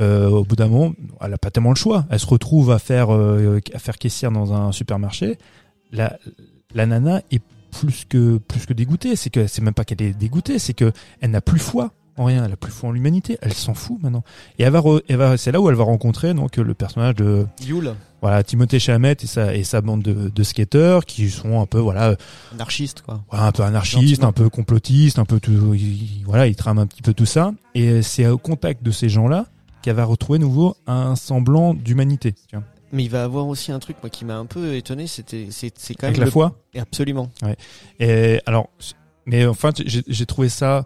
[0.00, 2.06] euh, au bout d'un moment, elle a pas tellement le choix.
[2.08, 5.38] Elle se retrouve à faire, euh, à faire caissière dans un supermarché.
[5.90, 6.16] La,
[6.72, 7.42] la nana est
[7.72, 9.16] plus que, plus que dégoûtée.
[9.16, 12.24] C'est que, c'est même pas qu'elle est dégoûtée, c'est que elle n'a plus foi en
[12.24, 12.44] rien.
[12.44, 13.38] Elle a plus foi en l'humanité.
[13.42, 14.24] Elle s'en fout maintenant.
[14.58, 17.14] Et elle va, re- elle va, c'est là où elle va rencontrer, donc, le personnage
[17.16, 21.60] de, Yule, voilà, Timothée Chalamet et sa, et sa bande de, de skateurs qui sont
[21.60, 22.16] un peu, voilà,
[22.52, 23.22] anarchiste, quoi.
[23.30, 24.28] voilà, un peu anarchiste, Gentiment.
[24.28, 27.52] un peu complotiste, un peu tout, il- voilà, il trame un petit peu tout ça.
[27.74, 29.46] Et c'est au contact de ces gens-là
[29.82, 32.32] qu'elle va retrouver nouveau un semblant d'humanité.
[32.48, 32.64] tu vois.
[32.92, 35.72] Mais il va avoir aussi un truc, moi, qui m'a un peu étonné, c'était, c'est,
[35.76, 36.58] c'est quand Avec même la le- foi?
[36.78, 37.28] Absolument.
[38.00, 38.68] Et alors,
[39.26, 40.84] mais enfin, j'ai trouvé ça,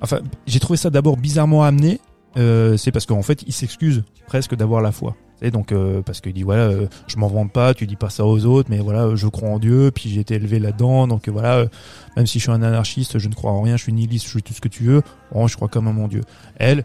[0.00, 2.00] enfin, j'ai trouvé ça d'abord bizarrement amené.
[2.36, 5.16] Euh, c'est parce qu'en fait, il s'excuse presque d'avoir la foi.
[5.40, 8.10] Et donc euh, parce qu'il dit voilà, euh, je m'en vante pas, tu dis pas
[8.10, 11.28] ça aux autres, mais voilà, je crois en Dieu, puis j'ai été élevé là-dedans, donc
[11.28, 11.68] euh, voilà, euh,
[12.16, 14.30] même si je suis un anarchiste, je ne crois en rien, je suis nihiliste, je
[14.30, 15.02] suis tout ce que tu veux,
[15.32, 16.22] bon, je crois comme à mon Dieu.
[16.56, 16.84] Elle,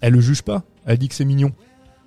[0.00, 1.52] elle le juge pas, elle dit que c'est mignon.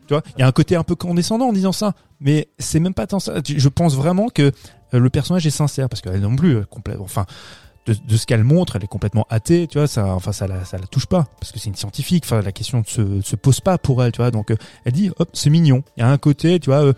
[0.08, 2.80] Tu vois, il y a un côté un peu condescendant en disant ça, mais c'est
[2.80, 3.36] même pas tant ça.
[3.46, 4.52] Je pense vraiment que
[4.94, 7.26] euh, le personnage est sincère parce qu'elle non plus, complètement, enfin.
[7.86, 10.66] De, de ce qu'elle montre, elle est complètement athée, tu vois, ça, enfin, ça la,
[10.66, 13.36] ça la touche pas, parce que c'est une scientifique, enfin, la question ne se, se
[13.36, 14.56] pose pas pour elle, tu vois, donc, euh,
[14.86, 15.84] elle dit, hop, c'est mignon.
[15.96, 16.94] Il y a un côté, tu vois, euh,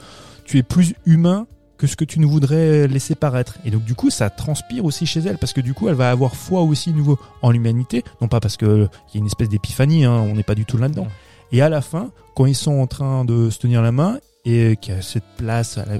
[0.45, 1.45] tu es plus humain
[1.77, 3.57] que ce que tu nous voudrais laisser paraître.
[3.65, 6.09] Et donc, du coup, ça transpire aussi chez elle, parce que du coup, elle va
[6.09, 9.27] avoir foi aussi nouveau en l'humanité, non pas parce que euh, il y a une
[9.27, 11.07] espèce d'épiphanie, hein, on n'est pas du tout là-dedans.
[11.51, 14.77] Et à la fin, quand ils sont en train de se tenir la main, et
[14.77, 15.99] qu'il y a cette place à la-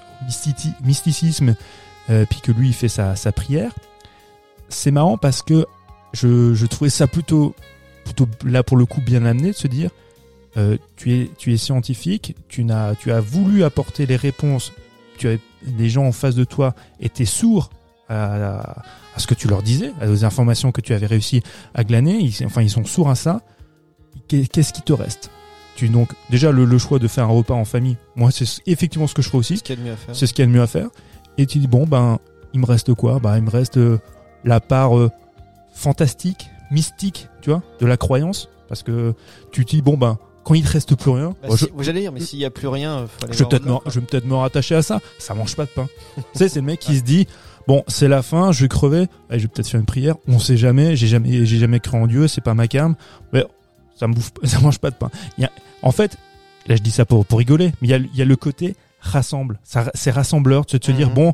[0.84, 1.56] mysticisme,
[2.10, 3.74] euh, puis que lui, il fait sa, sa prière,
[4.70, 5.66] c'est marrant parce que
[6.14, 7.56] je, je trouvais ça plutôt,
[8.06, 9.90] plutôt là pour le coup bien amené de se dire
[10.58, 14.74] euh, tu es tu es scientifique, tu n'as tu as voulu apporter les réponses,
[15.18, 15.36] tu as
[15.66, 17.70] des gens en face de toi étaient sourds
[18.10, 18.84] à, à,
[19.16, 21.42] à ce que tu leur disais, aux informations que tu avais réussi
[21.76, 23.42] à glaner, ils, enfin ils sont sourds à ça.
[24.28, 25.30] Qu'est- Qu'est-ce qui te reste?
[25.76, 29.06] Tu donc déjà le, le choix de faire un repas en famille, moi c'est effectivement
[29.08, 29.58] ce que je ferais aussi.
[29.58, 30.16] ce qu'il y a de mieux à faire.
[30.16, 30.88] C'est ce qu'il y a de mieux à faire.
[31.38, 32.18] Et tu dis, bon, ben,
[32.54, 33.20] il me reste quoi?
[33.20, 34.00] Ben, il me reste euh,
[34.44, 35.10] la part euh,
[35.74, 38.50] fantastique, mystique, tu vois, de la croyance.
[38.68, 39.14] Parce que
[39.52, 42.12] tu te dis, bon, ben, quand il te reste plus rien, Bah, si- J'allais dire,
[42.12, 44.06] mais s'il y a plus rien, euh, faut aller je vais peut-être me, je vais
[44.06, 45.00] peut-être me rattacher à ça.
[45.20, 45.88] Ça mange pas de pain.
[46.16, 47.28] tu sais, c'est le mec qui se dit,
[47.68, 50.16] bon, c'est la fin, je vais crever, allez, je vais peut-être faire une prière.
[50.28, 52.96] On sait jamais, j'ai jamais, j'ai jamais cru en Dieu, c'est pas ma cam.
[53.34, 53.46] Mais
[53.96, 55.10] ça me bouffe, ça mange pas de pain.
[55.38, 55.52] Il y a,
[55.82, 56.18] en fait,
[56.68, 58.36] là, je dis ça pour, pour rigoler, mais il y a, il y a le
[58.36, 59.60] côté rassemble.
[59.64, 61.14] Ça, c'est rassembleur de se, de se dire, Mhm.
[61.16, 61.34] bon,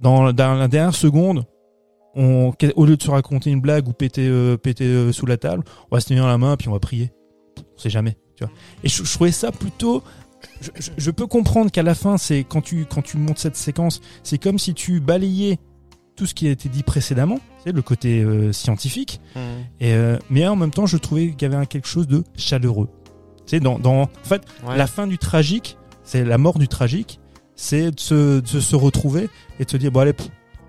[0.00, 1.44] dans, dans la dernière seconde,
[2.16, 5.36] on, au lieu de se raconter une blague ou péter, euh, péter euh, sous la
[5.36, 7.12] table, on va se tenir la main puis on va prier.
[7.58, 8.52] On sait jamais, tu vois.
[8.82, 10.02] Et je, je trouvais ça plutôt.
[10.60, 13.56] Je, je- je peux comprendre qu'à la fin, c'est quand tu quand tu montes cette
[13.56, 15.58] séquence, c'est comme si tu balayais
[16.16, 19.20] tout ce qui a été dit précédemment, c'est le côté euh, scientifique.
[19.80, 22.22] Et euh, mais en même temps, je trouvais qu'il y avait un- quelque chose de
[22.36, 22.88] chaleureux.
[23.46, 24.76] Tu sais, dans, dans en fait, Ouais.
[24.76, 27.18] la fin du tragique, c'est la mort du tragique,
[27.56, 29.28] c'est de se, de se retrouver
[29.58, 30.12] et de se dire bon allez,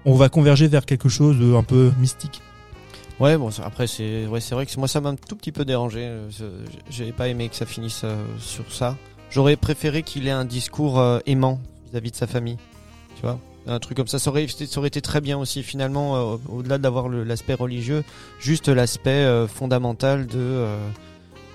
[0.05, 2.41] on va converger vers quelque chose de un peu mystique.
[3.19, 6.01] Ouais, bon, après, c'est ouais, vrai que moi, ça m'a un tout petit peu dérangé.
[6.01, 6.45] euh, je-
[6.89, 8.97] J'ai pas aimé que ça finisse euh, sur ça.
[9.31, 11.59] J'aurais préféré qu'il ait un discours euh, aimant
[11.89, 12.57] vis-à-vis de sa famille.
[13.15, 16.33] Tu vois un truc comme ça, ça aurait, ça aurait été très bien aussi finalement,
[16.33, 18.03] euh, au-delà d'avoir l'aspect religieux,
[18.39, 20.67] juste l'aspect fondamental de,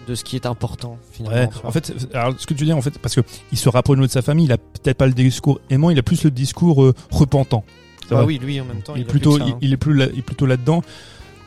[0.09, 1.49] de ce qui est important finalement.
[1.53, 1.61] Ouais.
[1.63, 3.21] En fait, alors, ce que tu dis en fait, parce que
[3.53, 6.03] il se rapproche de sa famille, il a peut-être pas le discours aimant, il a
[6.03, 7.63] plus le discours repentant.
[8.11, 8.27] C'est ah vrai.
[8.27, 9.59] oui, lui en même temps, il, il, est plutôt, ça, hein.
[9.63, 10.83] il est plus, là, il est plutôt là-dedans.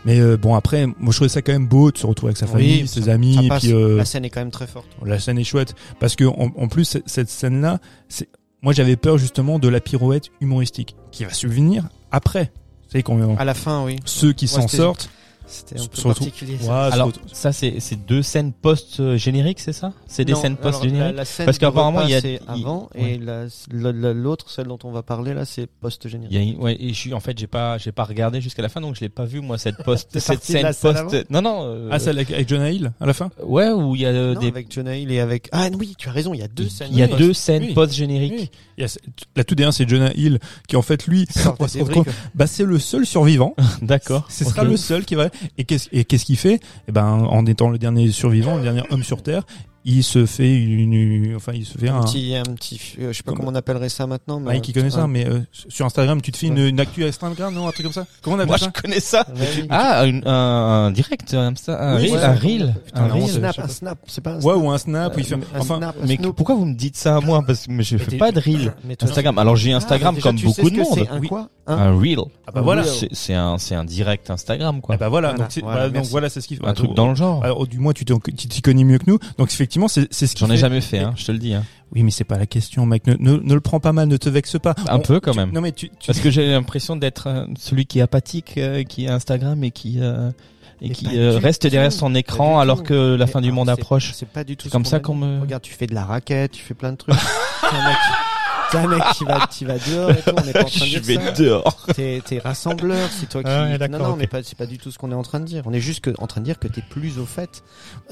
[0.06, 2.38] Mais euh, bon après, moi je trouvais ça quand même beau de se retrouver avec
[2.38, 4.68] sa famille, Oui, ses ça- amis, ça puis euh, La scène est quand même très
[4.68, 4.88] forte.
[5.06, 7.80] la scène est chouette parce que en, en plus cette- cette scène là,
[8.10, 8.28] c'est
[8.62, 12.52] moi j'avais peur justement de la pirouette humoristique qui va subvenir après.
[12.86, 13.96] Vous savez quand À la fin, oui.
[14.06, 15.10] ceux qui s'en sortent,
[15.54, 16.58] C'était un peu particulier.
[16.60, 16.86] Ça.
[16.88, 19.94] Alors, ça, c'est c'est deux scènes post-génériques, c'est ça?
[20.08, 21.00] C'est des Non, scènes post-génériques?
[21.00, 23.14] la- la scène Parce qu'apparemment, il y a- c'est avant ouais.
[23.14, 26.34] et la- la- la- l'autre, celle dont on va parler là, c'est post-générique.
[26.34, 28.62] y a une- ouais, et je suis en fait j'ai pas j'ai pas regardé jusqu'à
[28.62, 31.64] la fin donc je l'ai pas vu moi cette post cette scène post non non
[31.66, 33.30] euh, Ah celle avec, avec Jonah Hill à la fin?
[33.44, 35.94] ouais où il y a euh, Non, des avec Jonah Hill et avec ah oui,
[35.98, 36.90] tu as raison, il y a deux scènes.
[36.92, 37.74] il y a deux scènes Oui.
[37.74, 38.52] post génériques Oui.
[38.78, 38.90] Il y a,
[39.36, 41.28] la toute dernière c'est Jonah Hill qui en fait lui
[42.36, 46.38] bah c'est le seul survivant d'accord ce sera le seul qui va et qu'est-ce qu'il
[46.38, 46.60] fait?
[46.88, 49.44] Et ben en étant le dernier survivant le dernier homme sur terre
[49.86, 53.12] il se fait une, une- enfin il se fait un un, petit, un petit, euh,
[53.12, 54.40] je sais pas Comme- comment on appellerait ça maintenant.
[54.40, 57.04] Mais Mike qui connaît ça mais euh, sur Instagram tu te fais une, une actu
[57.04, 58.06] Instagram non un truc comme ça?
[58.22, 58.72] Comment on appelle moi ça?
[58.76, 59.26] je connais ça.
[59.36, 59.68] Ouais, oui.
[59.70, 62.24] ah une- un, un direct un, un Oui, reel ouais.
[62.24, 62.76] un reel.
[62.86, 63.28] Putain, reel.
[63.30, 64.58] snap, un snap, c'est pas un ouais snap.
[64.58, 66.36] ou un snap il fait un enfin snap, mais snoop.
[66.36, 67.44] pourquoi vous me dites ça à moi?
[67.46, 68.74] Parce que je fais pas de reel.
[69.02, 69.38] Instagram.
[69.38, 70.88] alors j'ai Ah, Instagram déjà, comme beaucoup de monde.
[70.94, 72.20] c'est, Un quoi Un un reel.
[72.48, 72.84] Ah bah voilà.
[72.84, 74.96] C'est c'est un c'est un direct Instagram quoi.
[74.96, 77.44] Ah bah voilà donc voilà, c'est ce qu'il un truc dans le genre.
[77.44, 79.18] Alors, du moins tu t'y connais mieux que nous.
[79.38, 80.62] Donc effectivement c'est c'est ce qu'il j'en ai fait.
[80.62, 81.64] jamais fait hein je te le dis hein.
[81.94, 84.18] oui mais c'est pas la question mec ne, ne, ne le prends pas mal ne
[84.18, 86.30] te vexe pas un On- peu quand tu- même non mais tu, tu Parce que
[86.32, 90.32] j'ai l'impression d'être euh, celui qui est apathique, euh, qui a Instagram et qui euh,
[90.82, 93.52] et Mais qui euh, reste tout, derrière son écran alors que la Mais fin du
[93.54, 94.12] monde approche.
[94.14, 94.68] C'est pas du tout.
[94.70, 97.16] Comme ça qu'on me- Regarde, tu fais de la raquette, tu fais plein de trucs.
[98.74, 100.32] Mec, t'es un mec qui va, qui va dehors et tout.
[100.38, 101.32] On n'est pas en train de Je dire vais ça.
[101.32, 101.86] dehors.
[101.96, 103.50] T'es, t'es rassembleur, c'est toi qui.
[103.50, 104.18] Ah ouais, non, non, ok.
[104.20, 105.64] mais pas, c'est pas du tout ce qu'on est en train de dire.
[105.66, 107.64] On est juste que, en train de dire que t'es plus au fait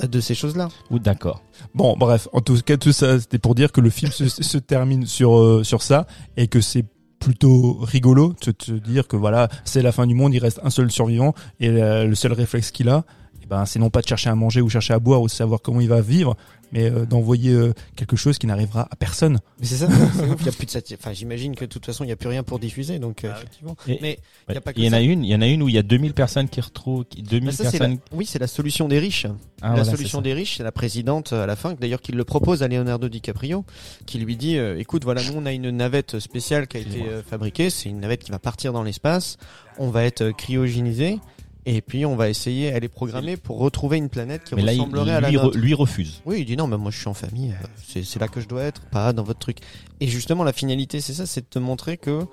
[0.03, 0.69] euh, de ces choses-là.
[0.89, 1.41] Ou d'accord.
[1.75, 4.57] Bon, bref, en tout cas, tout ça, c'était pour dire que le film se, se
[4.57, 6.05] termine sur euh, sur ça
[6.38, 6.85] et que c'est
[7.19, 10.71] plutôt rigolo de te dire que voilà, c'est la fin du monde, il reste un
[10.71, 13.03] seul survivant et euh, le seul réflexe qu'il a,
[13.43, 15.31] eh ben, c'est non pas de chercher à manger ou chercher à boire ou de
[15.31, 16.35] savoir comment il va vivre,
[16.72, 19.39] mais euh, d'envoyer euh, quelque chose qui n'arrivera à personne.
[19.60, 22.03] Mais c'est ça, ouf, il y a plus de Enfin, j'imagine que de toute façon,
[22.03, 23.76] il y a plus rien pour diffuser, donc euh, effectivement.
[23.88, 24.19] Et- Mais
[24.49, 25.61] il y a pas que Il y en a une, il y en a une
[25.64, 27.99] où il y a 2000 personnes qui retrouvent, qui- 2000 Bah, ça, c'est personnes.
[28.11, 29.26] la- Oui, c'est la solution des riches.
[29.61, 32.11] Ah, la voilà, solution des riches, c'est la présidente euh, à la fin, d'ailleurs qui
[32.14, 33.64] le propose à Leonardo DiCaprio,
[34.06, 37.03] qui lui dit euh, écoute, voilà, nous on a une navette spéciale qui a été
[37.03, 39.38] euh, fabriquée, c'est une navette qui va partir dans l'espace,
[39.77, 41.19] on va être euh, cryogénisé.
[41.65, 44.73] Et puis on va essayer, elle est programmée pour retrouver une planète qui Mais là,
[44.73, 45.57] il, ressemblerait à la lui, re- nôtre.
[45.59, 46.21] lui refuse.
[46.25, 48.41] Oui, il dit non, mais moi je suis en famille, euh, c'est c'est là que
[48.41, 49.57] je dois être, pas dans votre truc.
[49.99, 52.25] Et justement, la finalité, c'est ça, c'est de te montrer que.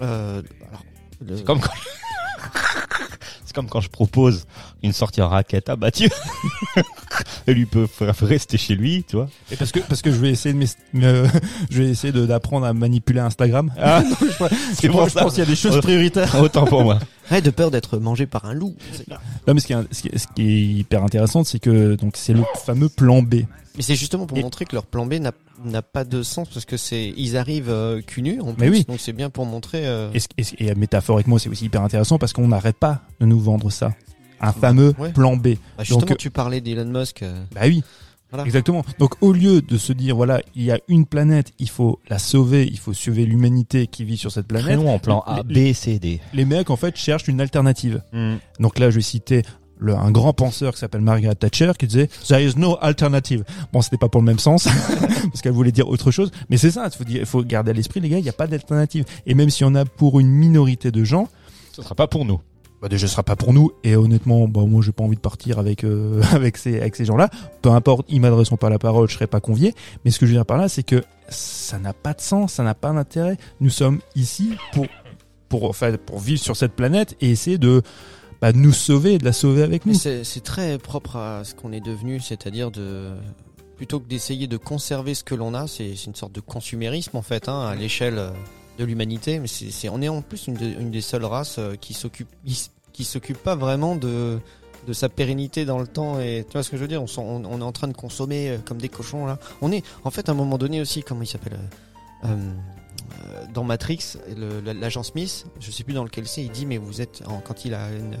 [0.00, 0.84] Euh, alors,
[1.24, 1.70] le- C'est comme quand...
[3.44, 4.44] C'est comme quand je propose
[4.82, 6.08] une sortie en raquette à Mathieu.
[7.46, 7.86] Et lui peut
[8.20, 9.28] rester chez lui, tu vois.
[9.50, 10.66] Et parce que parce que je vais essayer de m'es-
[11.70, 13.72] je vais essayer d'apprendre à manipuler Instagram.
[13.78, 14.02] Ah,
[14.74, 16.34] c'est pense- je pense qu'il y a des choses prioritaires.
[16.40, 16.98] Autant pour moi.
[17.30, 18.74] Ouais, de peur d'être mangé par un loup.
[19.46, 21.94] Non, mais ce qui est, ce qui est- ce qui est hyper intéressant, c'est que
[21.94, 23.42] donc c'est le fameux plan B.
[23.76, 25.32] Mais c'est justement pour Et- montrer que leur plan B n'a
[25.64, 28.84] n'a pas de sens parce que c'est ils arrivent euh, cul en Mais plus, oui.
[28.86, 29.86] donc c'est bien pour montrer.
[29.86, 30.10] euh,
[30.58, 33.94] Et, métaphoriquement, c'est aussi hyper intéressant parce qu'on n'arrête pas de nous vendre ça.
[34.40, 35.12] Un fameux ouais.
[35.12, 35.54] plan B.
[35.78, 37.22] bah, justement, donc, tu parlais d'Elon Musk.
[37.22, 37.82] euh, Bah oui.
[38.30, 38.44] Voilà.
[38.44, 38.84] Exactement.
[38.98, 42.18] Donc au lieu de se dire voilà, il y a une planète, il faut la
[42.18, 44.66] sauver, il faut sauver l'humanité qui vit sur cette planète.
[44.66, 46.20] Créons en plan A, B, C, D.
[46.34, 48.02] les mecs en fait cherchent une alternative.
[48.58, 49.42] Donc là, je vais citer
[49.78, 53.44] le, un grand penseur qui s'appelle Margaret Thatcher qui disait There is no alternative.
[53.72, 54.66] Bon, c'était pas pour le même sens
[55.30, 56.88] parce qu'elle voulait dire autre chose, mais c'est ça.
[56.92, 59.04] Il faut, dire- faut garder à l'esprit, les gars, il n'y a pas d'alternative.
[59.26, 61.28] Et même si on a pour une minorité de gens,
[61.72, 62.40] Ce sera pas pour nous.
[62.80, 63.70] bah déjà ce sera pas pour nous.
[63.84, 67.04] Et honnêtement, bah moi j'ai pas envie de partir avec euh, avec ces avec ces
[67.04, 67.28] gens-là.
[67.62, 69.74] Peu importe, ils m'adresseront pas la parole, je serai pas convié.
[70.04, 72.54] Mais ce que je veux dire par là, c'est que ça n'a pas de sens,
[72.54, 73.36] ça n'a pas d'intérêt.
[73.60, 74.86] Nous sommes ici pour
[75.48, 77.82] pour enfin, pour vivre sur cette planète et essayer de
[78.52, 79.94] de nous sauver et de la sauver avec nous.
[79.94, 83.10] c'est très propre à ce qu'on est devenu, c'est-à-dire de
[83.76, 87.22] plutôt que d'essayer de conserver ce que l'on a, c'est une sorte de consumérisme en
[87.22, 88.30] fait, hein, à l'échelle euh,
[88.78, 89.38] de l'humanité.
[89.38, 92.28] Mais c'est on est en plus une, de- une des seules races euh, qui s'occupe
[92.92, 94.38] qui s'occupe pas vraiment de
[94.86, 97.02] de sa pérennité dans le temps et tu vois ce que je veux dire?
[97.02, 99.72] On, s'en- on, on est en train de consommer euh, comme des cochons là on
[99.72, 101.58] est en fait à un moment donné aussi comment il s'appelle
[102.24, 102.28] euh,
[103.54, 104.16] dans Matrix
[104.64, 107.64] l'agent Smith je sais plus dans lequel c'est il dit mais vous êtes en- quand
[107.64, 108.18] il a une, euh,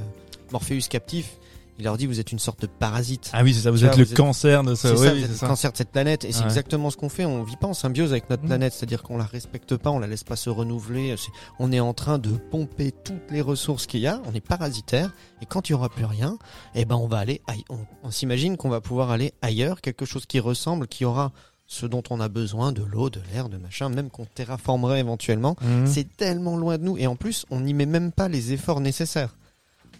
[0.52, 1.38] Morpheus captif
[1.78, 3.70] il leur dit vous êtes une sorte de parasite Ah oui, c'est ça.
[3.70, 4.88] Vous êtes vois, le vous êtes- cancer de ça.
[4.88, 5.46] c'est oui, ça, oui, vous êtes c'est le ça.
[5.46, 6.46] cancer de cette planète et c'est Ouais.
[6.46, 7.26] exactement ce qu'on fait.
[7.26, 8.46] On vit pas en symbiose avec notre Mm.
[8.46, 11.14] planète, c'est-à-dire qu'on la respecte pas, on la laisse pas se renouveler.
[11.58, 14.22] On est en train de pomper toutes les ressources qu'il y a.
[14.24, 16.38] On est parasitaire et quand il y aura plus rien,
[16.74, 17.42] eh ben on va aller.
[17.46, 21.30] aille- On, on s'imagine qu'on va pouvoir aller ailleurs, quelque chose qui ressemble, qui aura
[21.66, 25.56] ce dont on a besoin, de l'eau, de l'air, de machin, même qu'on terraformerait éventuellement.
[25.62, 25.86] Mhm.
[25.86, 28.80] C'est tellement loin de nous et en plus on n'y met même pas les efforts
[28.80, 29.34] nécessaires.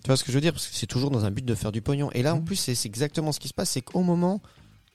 [0.03, 0.53] Tu vois ce que je veux dire?
[0.53, 2.11] Parce que c'est toujours dans un but de faire du pognon.
[2.13, 2.45] Et là en Mhm.
[2.45, 4.41] plus c'est exactement ce qui se passe, c'est qu'au moment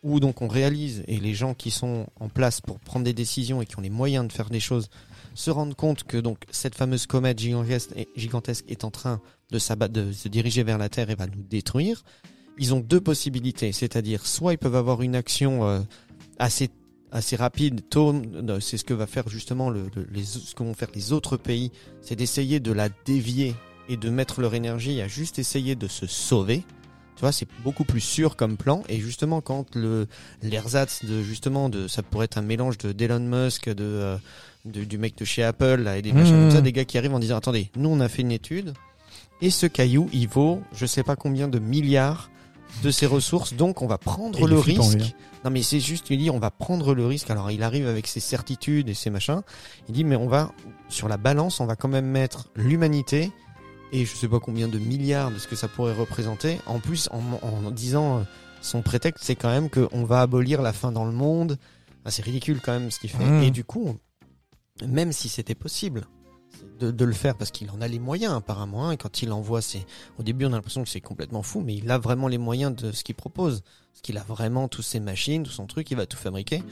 [0.03, 3.61] où donc on réalise et les gens qui sont en place pour prendre des décisions
[3.61, 4.89] et qui ont les moyens de faire des choses
[5.35, 9.22] se rendent compte que donc cette fameuse comète gigantesque est, en train
[9.52, 12.03] de, de se diriger vers la Terre et va nous détruire.
[12.57, 15.80] Ils ont deux possibilités, c'est-à-dire soit ils peuvent avoir une action euh,
[16.41, 16.69] assez
[17.13, 20.63] assez rapide, tôt, euh, c'est ce que va faire justement le, le- les, ce que
[20.63, 21.69] vont faire les autres pays,
[22.01, 23.53] c'est d'essayer de la dévier
[23.89, 26.63] et de mettre leur énergie à juste essayer de se sauver.
[27.18, 28.84] Tu vois, c'est beaucoup plus sûr comme plan.
[28.88, 30.07] Et justement, quand le
[30.41, 34.18] l'ersatz de justement de ça pourrait être un mélange de d'Elon Musk, de, euh,
[34.63, 36.41] de- du mec de chez Apple là, et des machins Mmh.
[36.43, 38.73] comme ça, des gars qui arrivent en disant attendez, nous on a fait une étude
[39.41, 42.30] et ce caillou il vaut je sais pas combien de milliards
[42.84, 45.02] de ses ressources, donc on va prendre Et le risque.
[45.02, 45.07] hein.
[45.43, 47.30] Non mais c'est juste, il dit on va prendre le risque.
[47.30, 49.41] Alors il arrive avec ses certitudes et ses machins.
[49.88, 50.52] Il dit mais on va
[50.89, 53.31] sur la balance, on va quand même mettre l'humanité
[53.91, 56.60] et je sais pas combien de milliards de ce que ça pourrait représenter.
[56.65, 58.22] En plus en, en disant euh,
[58.61, 61.57] son prétexte, c'est quand même qu'on va abolir la faim dans le monde.
[62.06, 63.23] Ah, c'est ridicule quand même ce qu'il fait.
[63.23, 63.43] Mmh.
[63.43, 63.95] Et du coup,
[64.88, 66.06] même si c'était possible
[66.80, 68.90] de, le faire parce qu'il en a les moyens apparemment.
[68.90, 69.86] hein, quand il envoie, c'est
[70.18, 72.76] au début on a l'impression que c'est complètement fou, mais il a vraiment les moyens
[72.76, 73.61] de ce qu'il propose.
[73.91, 76.64] Parce qu'il a vraiment toutes ses machines, tout son truc, il va tout fabriquer.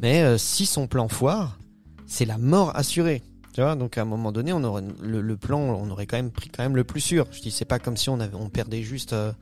[0.00, 1.58] Mais euh, si son plan foire,
[2.06, 3.22] c'est la mort assurée.
[3.52, 6.16] Tu vois, donc à un moment donné, on aurait le, le plan, on aurait quand
[6.16, 7.26] même pris quand même le plus sûr.
[7.32, 9.32] Je dis, c'est pas comme si on avait, on perdait juste euh,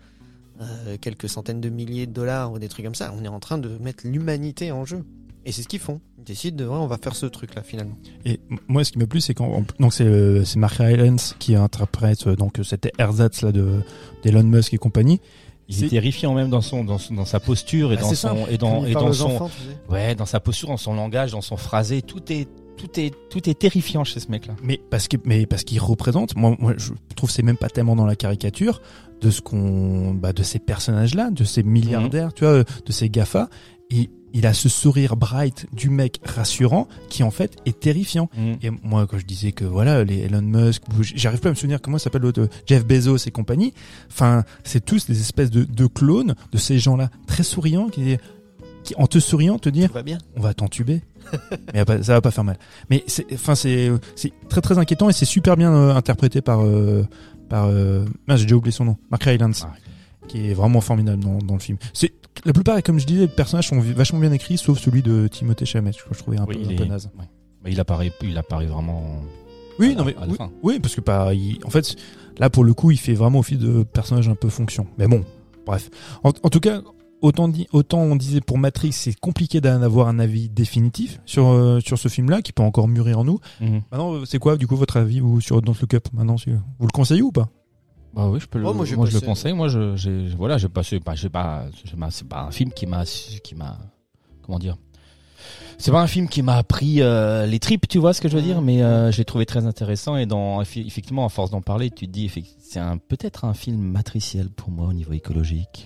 [0.63, 3.13] euh, quelques centaines de milliers de dollars ou des trucs comme ça.
[3.15, 5.05] On est en train de mettre l'humanité en jeu.
[5.49, 6.01] Et c'est ce qu'ils font.
[6.19, 7.97] Ils décident de, ouais, on va faire ce truc là finalement.
[8.25, 11.55] Et moi, ce qui m'a plu, c'est quand donc c'est euh, c'est Mark Rylance qui
[11.55, 13.81] interprète euh, donc c'était ersatz là de
[14.25, 15.21] d'Elon Musk et compagnie.
[15.69, 18.47] Il est terrifiant même dans son dans, son- dans sa posture et Bah, dans son
[18.49, 19.93] et dans et dans son enfants, tu sais.
[19.93, 23.49] ouais dans sa posture, dans son langage, dans son phrasé, tout est tout est tout
[23.49, 24.55] est terrifiant chez ce mec-là.
[24.63, 27.69] Mais parce que mais parce qu'il représente moi moi je trouve que c'est même pas
[27.69, 28.81] tellement dans la caricature
[29.21, 33.09] de ce qu'on bah de ces personnages là, de ces milliardaires, tu vois, de ces
[33.11, 33.49] GAFA
[33.91, 38.29] et il a ce sourire bright du mec rassurant qui en fait est terrifiant.
[38.63, 41.81] Et moi, quand je disais que voilà, les Elon Musk, j'arrive pas à me souvenir
[41.81, 43.73] comment s'appelle l'autre, Jeff Bezos et compagnie.
[44.11, 48.19] Enfin, c'est tous des espèces de, de clones de ces gens-là très souriants qui,
[48.85, 50.19] qui, en te souriant, te dire, va bien.
[50.37, 51.01] on va t'entuber.
[51.75, 52.59] mais ça va pas faire mal.
[52.91, 56.63] Mais c'est, enfin, c'est, c'est très très inquiétant et c'est super bien euh, interprété par,
[56.63, 57.07] euh,
[57.49, 59.65] par, euh, j'ai déjà oublié son nom, Mark Rylance.
[59.67, 59.75] Ah.
[60.29, 61.79] Qui est vraiment formidable dans, dans le film.
[61.95, 62.13] C'est
[62.45, 65.65] la plupart, comme je disais, les personnages sont vachement bien écrits, sauf celui de Timothée
[65.67, 65.93] Chalamet.
[65.93, 67.11] Je, je trouvais un, Oui, peu, naze.
[67.19, 67.25] ouais.
[67.73, 69.21] Il apparaît il apparaît vraiment.
[69.79, 70.51] Oui, à non la- mais oui, fin.
[70.63, 71.97] oui, parce que pas, il- en fait,
[72.39, 74.87] là pour le coup, il fait vraiment office de personnage un peu fonction.
[74.99, 75.25] Mais bon,
[75.67, 75.91] bref.
[76.25, 76.81] En, en tout cas,
[77.23, 81.99] autant autant on disait pour Matrix, c'est compliqué d'avoir un avis définitif sur euh, sur
[81.99, 83.39] ce film-là, qui peut encore mûrir en nous.
[83.61, 83.83] Mhm.
[83.91, 86.37] Maintenant, euh, c'est quoi du coup votre avis vous sur Don't Look Up Maintenant,
[86.79, 87.49] vous le conseillez ou pas?
[88.17, 89.53] Bah oui, je peux le, Oh, moi, je le conseille.
[89.53, 92.73] Moi, je, j'ai, voilà, j'ai passé, bah, j'ai pas, j'ai pas- c'est pas un film
[92.73, 93.77] qui m'a, qui m'a,
[94.43, 94.77] comment dire?
[95.79, 98.37] C'est pas un film qui m'a appris euh, les tripes, tu vois ce que je
[98.37, 101.91] veux dire, mais euh, j'ai trouvé très intéressant et dans effectivement à force d'en parler,
[101.91, 105.85] tu te dis c'est un peut-être un film matriciel pour moi au niveau écologique.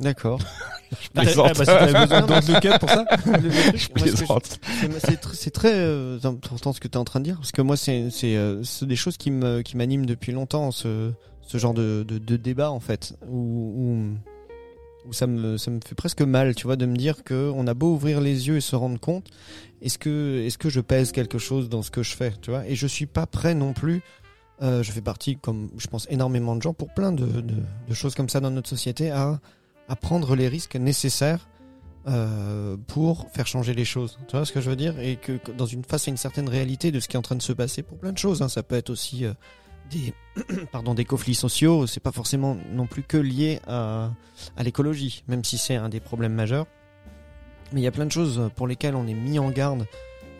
[0.00, 0.40] D'accord.
[1.14, 1.50] plaisante.
[1.50, 3.04] Ah, bah, si besoin de Look pour ça
[3.74, 4.58] Je je- plaisante.
[4.80, 7.36] C'est- C'est tr- c'est très euh, important ce que tu es en train de dire
[7.36, 10.70] parce que moi c'est c'est euh, c'est des choses qui me qui m'animent depuis longtemps
[10.70, 11.12] ce
[11.42, 14.14] ce genre de, de, débat en fait où,
[15.06, 17.66] où ça me ça me fait presque mal tu vois de me dire que on
[17.66, 19.28] a beau ouvrir les yeux et se rendre compte
[19.80, 22.66] est-ce que est-ce que je pèse quelque chose dans ce que je fais tu vois?
[22.68, 24.02] Et je suis pas prêt non plus
[24.62, 28.14] euh, je fais partie comme je pense énormément de gens pour plein de, de, choses
[28.14, 29.40] comme ça dans notre société à
[29.88, 31.48] à prendre les risques nécessaires
[32.08, 34.18] euh, pour faire changer les choses.
[34.26, 34.98] Tu vois ce que je veux dire?
[34.98, 37.22] Et que, que dans une face à une certaine réalité de ce qui est en
[37.22, 38.42] train de se passer pour plein de choses.
[38.42, 38.48] hein.
[38.48, 39.34] Ça peut être aussi euh,
[39.92, 40.14] des
[40.72, 41.86] pardon des conflits sociaux.
[41.86, 44.10] C'est pas forcément non plus que lié à,
[44.56, 46.66] à l'écologie, même si c'est un des problèmes majeurs.
[47.72, 49.86] Mais il y a plein de choses pour lesquelles on est mis en garde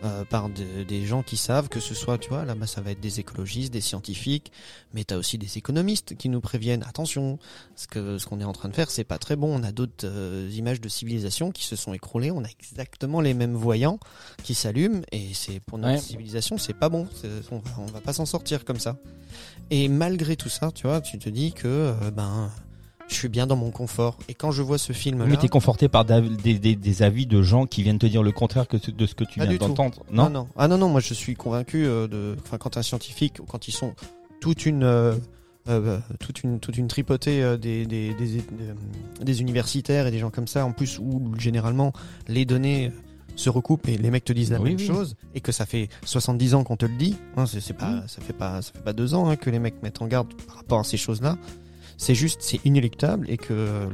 [0.03, 2.91] euh, par de- des gens qui savent que ce soit, tu vois, là-bas ça va
[2.91, 4.51] être des écologistes, des scientifiques,
[4.93, 7.39] mais t'as aussi des économistes qui nous préviennent attention,
[7.75, 9.53] ce que ce qu'on est en train de faire c'est pas très bon.
[9.59, 12.31] On a d'autres euh, images de civilisation qui se sont écroulées.
[12.31, 13.99] On a exactement les mêmes voyants
[14.43, 15.99] qui s'allument et c'est pour notre Ouais.
[15.99, 17.07] civilisation c'est pas bon.
[17.51, 18.97] On va, on va pas s'en sortir comme ça.
[19.69, 22.51] Et malgré tout ça, tu vois, tu te dis que euh, ben
[23.13, 24.17] je suis bien dans mon confort.
[24.27, 27.41] Et quand je vois ce film Mais t'es conforté par des, des, des avis de
[27.41, 30.03] gens qui viennent te dire le contraire que de ce que tu viens d'entendre.
[30.11, 30.23] non?
[30.25, 33.37] Non, non ah non non moi je suis convaincu euh, de enfin quand un scientifique
[33.47, 33.93] quand ils sont
[34.41, 35.15] toute une euh,
[35.69, 38.43] euh, toute une toute une tripotée euh, des, des, des, des,
[39.21, 41.93] des universitaires et des gens comme ça en plus où généralement
[42.27, 42.91] les données
[43.35, 44.85] se recoupent et les mecs te disent la Oui, même oui.
[44.85, 48.03] chose et que ça fait 70 ans qu'on te le dit hein, c'est pas Mm.
[48.07, 50.33] ça fait pas ça fait pas deux ans hein, que les mecs mettent en garde
[50.45, 51.37] par rapport à ces choses là
[52.03, 53.87] c'est juste c'est inéluctable et que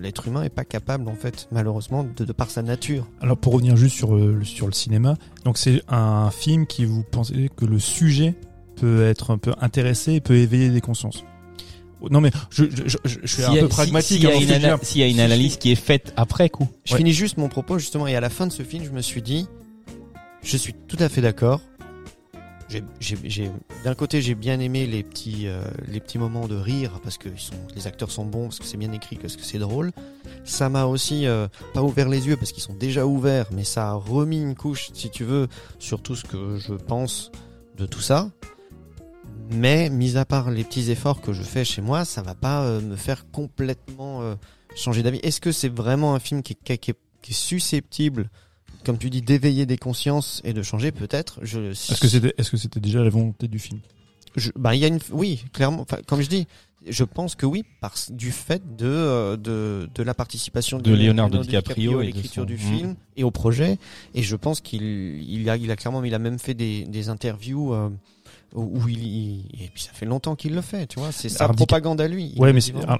[0.00, 3.52] l'être humain est pas capable en fait malheureusement de, de par sa nature Alors pour
[3.52, 7.50] revenir juste sur euh, le, sur le cinéma, donc c'est un film qui vous pensez
[7.54, 8.34] que le sujet
[8.76, 11.24] peut être un peu intéressé et peut éveiller des consciences.
[12.10, 14.18] Non mais je, je, je, je suis un a- peu si- pragmatique.
[14.18, 14.26] S'il y,
[14.66, 15.20] hein, s'il y a une Si, si.
[15.22, 16.68] analyse qui est faite après coup.
[16.84, 16.98] Je Ouais.
[16.98, 19.22] finis juste mon propos justement et à la fin de ce film, je me suis
[19.22, 19.46] dit,
[20.42, 21.60] je suis tout à fait d'accord.
[23.84, 27.28] D'un côté, j'ai bien aimé les petits, euh, les petits moments de rire parce que
[27.74, 29.92] les acteurs sont bons, parce que c'est bien écrit, parce que c'est drôle.
[30.44, 33.90] Ça m'a aussi euh, pas ouvert les yeux parce qu'ils sont déjà ouverts, mais ça
[33.90, 37.30] a remis une couche, si tu veux, sur tout ce que je pense
[37.76, 38.30] de tout ça.
[39.50, 42.62] Mais mis à part les petits efforts que je fais chez moi, ça va pas
[42.62, 44.36] euh, me faire complètement
[44.74, 45.20] changer d'avis.
[45.22, 48.30] Est-ce que c'est vraiment un film qui est susceptible,
[48.84, 51.38] comme tu dis, d'éveiller des consciences et de changer Peut-être.
[51.42, 51.70] Je.
[51.72, 53.80] Est-ce que c'était est-ce que c'était déjà la volonté du film?
[54.36, 55.84] Je, bah, il y a une, oui, clairement.
[56.06, 56.46] Comme je dis,
[56.88, 61.42] je pense que oui, parce du fait de euh, de, de la participation De Leonardo
[61.42, 62.58] DiCaprio à de l'écriture son- du Mm.
[62.58, 63.78] film et au projet.
[64.14, 67.08] Et je pense qu'il il a il a clairement, il a même fait des des
[67.08, 67.74] interviews.
[67.74, 67.90] euh,
[68.54, 71.44] où il, il- et puis ça fait longtemps qu'il le fait, tu vois, c'est sa
[71.44, 72.34] Alors, Dica- propagande à lui.
[72.36, 72.98] Ouais, mais alors,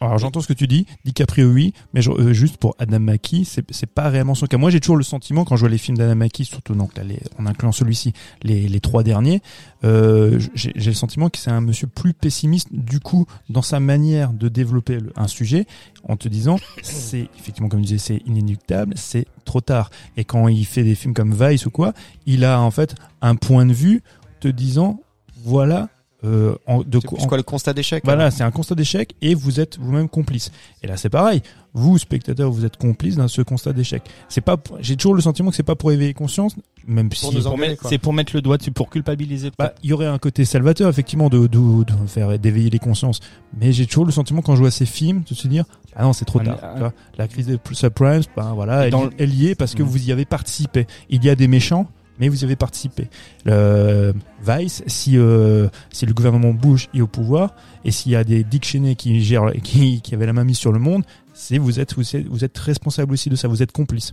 [0.00, 0.86] alors, j'entends ce que tu dis.
[1.04, 4.58] DiCaprio oui, mais je- euh, juste pour Adam Mackie, c'est c'est pas réellement son cas.
[4.58, 7.04] Moi, j'ai toujours le sentiment quand je vois les films d'Adam Mackie, surtout donc là,
[7.04, 8.12] les, en incluant celui-ci,
[8.42, 9.40] les, les trois derniers,
[9.84, 13.80] euh, j'ai j'ai le sentiment que c'est un monsieur plus pessimiste du coup dans sa
[13.80, 15.66] manière de développer le- un sujet,
[16.08, 19.90] en te disant c'est effectivement comme je disais c'est inéluctable, c'est trop tard.
[20.16, 21.92] Et quand il fait des films comme Vice ou quoi,
[22.26, 24.02] il a en fait un point de vue
[24.42, 25.00] te disant
[25.44, 25.88] voilà
[26.24, 29.76] euh, en, de quoi le constat d'échec voilà, c'est un constat d'échec et vous êtes
[29.80, 30.52] vous-même complice.
[30.80, 31.42] Et là, c'est pareil.
[31.74, 34.04] Vous, spectateurs, vous êtes complice dans ce constat d'échec.
[34.28, 36.54] C'est pas, j'ai toujours le sentiment que c'est pas pour éveiller conscience,
[36.86, 37.42] même Pour si.
[37.88, 39.50] C'est pour mettre le doigt dessus, pour culpabiliser.
[39.58, 43.18] bah, il y aurait un côté salvateur effectivement de, de, de faire d'éveiller les consciences.
[43.58, 45.64] Mais j'ai toujours le sentiment quand je vois ces films de se dire
[45.96, 46.76] ah non c'est trop Ah, tard.
[46.78, 46.92] vois.
[47.18, 49.88] La crise des subprimes, ben voilà, elle, dans le- elle y est parce que Mhm.
[49.88, 50.86] vous y avez participé.
[51.10, 51.88] Il y a des méchants.
[52.18, 53.08] Mais vous y avez participé.
[53.44, 54.14] Le
[54.46, 58.44] Vice, si euh, si le gouvernement Bush est au pouvoir et s'il y a des
[58.44, 61.80] Dick Cheney qui gèrent, qui qui avaient la main mise sur le monde, c'est vous
[61.80, 63.48] êtes vous êtes vous êtes responsable aussi de ça.
[63.48, 64.12] Vous êtes complice.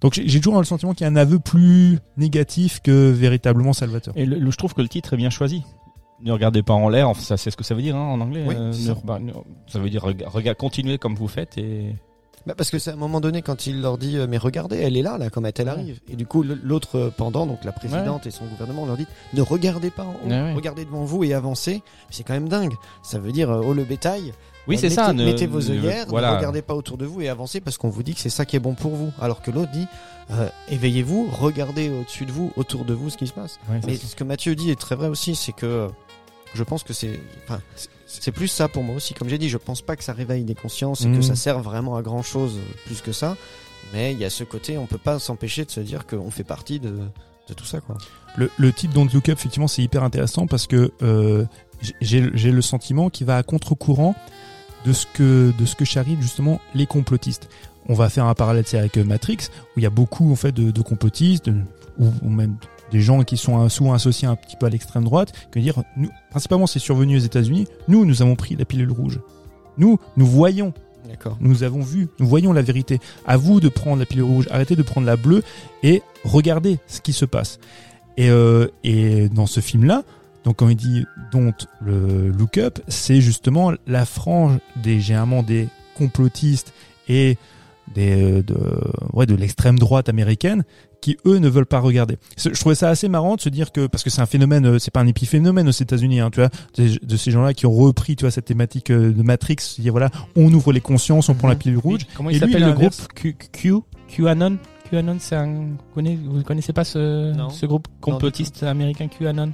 [0.00, 4.12] Donc j'ai toujours le sentiment qu'il y a un aveu plus négatif que véritablement salvateur.
[4.16, 5.62] Et le- le- je trouve que le titre est bien choisi.
[6.22, 8.20] Ne regardez pas en l'air, enfin, ça c'est ce que ça veut dire hein, en
[8.20, 8.44] anglais.
[8.46, 8.96] Oui, euh, ne- ça.
[9.04, 9.32] bah, ne-
[9.66, 11.94] ça veut dire rega- rega- continuez comme vous faites et
[12.46, 14.76] Bah parce que c'est à un moment donné quand il leur dit euh, mais regardez
[14.76, 16.00] elle est là là comme elle arrive.
[16.10, 19.90] Et du coup l'autre pendant donc la présidente et son gouvernement leur dit ne regardez
[19.90, 20.52] pas en haut Ouais, ouais.
[20.52, 21.82] regardez devant vous et avancez.
[22.10, 22.74] C'est quand même dingue.
[23.02, 24.32] Ça veut dire oh le bétail.
[24.66, 25.12] Oui euh, c'est ça.
[25.14, 26.32] ne- mettez vos ne- œillères voilà.
[26.32, 28.44] ne regardez pas autour de vous et avancez parce qu'on vous dit que c'est ça
[28.44, 29.10] qui est bon pour vous.
[29.20, 29.86] Alors que l'autre dit
[30.30, 33.58] euh, éveillez-vous regardez au-dessus de vous autour de vous ce qui se passe.
[33.86, 35.88] Mais ce que Mathieu dit est très vrai aussi, c'est que
[36.54, 37.60] je pense que c'est, enfin,
[38.20, 39.14] c'est- plus ça pour moi aussi.
[39.14, 41.16] Comme j'ai dit, je pense pas que ça réveille des consciences et Mhm.
[41.16, 43.36] que ça sert vraiment à grand chose plus que ça.
[43.92, 46.42] Mais il y a ce côté, on peut pas s'empêcher de se dire qu'on fait
[46.44, 46.90] partie de,
[47.48, 47.96] de tout ça, quoi.
[48.36, 51.44] Le, le titre Don't Look Up, effectivement, c'est hyper intéressant parce que euh,
[52.00, 52.20] j'ai
[52.50, 54.14] le sentiment qu'il va à contre-courant
[54.84, 57.48] de ce que de ce que charrient justement les complotistes.
[57.88, 59.38] On va faire un parallèle avec euh, Matrix
[59.76, 61.50] où il y a beaucoup en fait de, de complotistes
[61.98, 62.56] ou même
[62.94, 66.10] des gens qui sont souvent associés un petit peu à l'extrême droite, que dire nous,
[66.30, 67.66] principalement c'est survenu aux États-Unis.
[67.88, 69.20] Nous, nous avons pris la pilule rouge.
[69.78, 70.72] Nous, nous voyons
[71.08, 71.36] D'accord.
[71.40, 73.00] nous avons vu, nous voyons la vérité.
[73.26, 75.42] À vous de prendre la pilule rouge, arrêtez de prendre la bleue
[75.82, 77.58] et regardez ce qui se passe.
[78.16, 80.04] Et, euh, et dans ce film-là,
[80.44, 85.66] donc quand il dit Don't le look up, c'est justement la frange des généralement des
[85.96, 86.72] complotistes
[87.08, 87.38] et
[87.92, 88.56] des euh, de
[89.12, 90.62] ouais de l'extrême droite américaine
[91.04, 92.16] qui eux ne veulent pas regarder.
[92.38, 94.78] Je trouvais ça assez marrant de se dire que parce que c'est un phénomène, euh,
[94.78, 96.48] c'est pas un épiphénomène aux États-Unis, hein, tu vois,
[96.78, 99.92] de, de ces gens-là qui ont repris, tu vois, cette thématique euh, de Matrix, dire
[99.92, 102.06] voilà, on ouvre les consciences, on prend la pilule rouge.
[102.16, 103.74] Comment Et il lui, s'appelle le groupe Q, Q
[104.08, 104.56] QAnon?
[104.90, 105.46] QAnon, c'est un.
[105.46, 107.50] Vous connaissez, vous connaissez pas ce, Non.
[107.50, 109.52] ce groupe complotiste américain QAnon?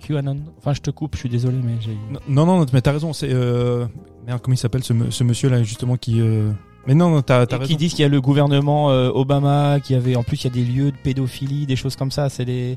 [0.00, 0.38] QAnon.
[0.58, 1.96] Enfin, je te coupe, je suis désolé, mais j'ai.
[2.28, 3.86] Non, non, non, mais t'as raison, c'est euh...
[4.26, 6.20] merde, comment il s'appelle ce, ce monsieur-là justement qui.
[6.20, 6.50] euh,
[6.86, 7.68] Mais non, non, t'as t'as Et raison.
[7.70, 10.50] qui disent qu'il y a le gouvernement euh, Obama, qui avait en plus il y
[10.50, 12.28] a des lieux de pédophilie, des choses comme ça.
[12.28, 12.76] C'est des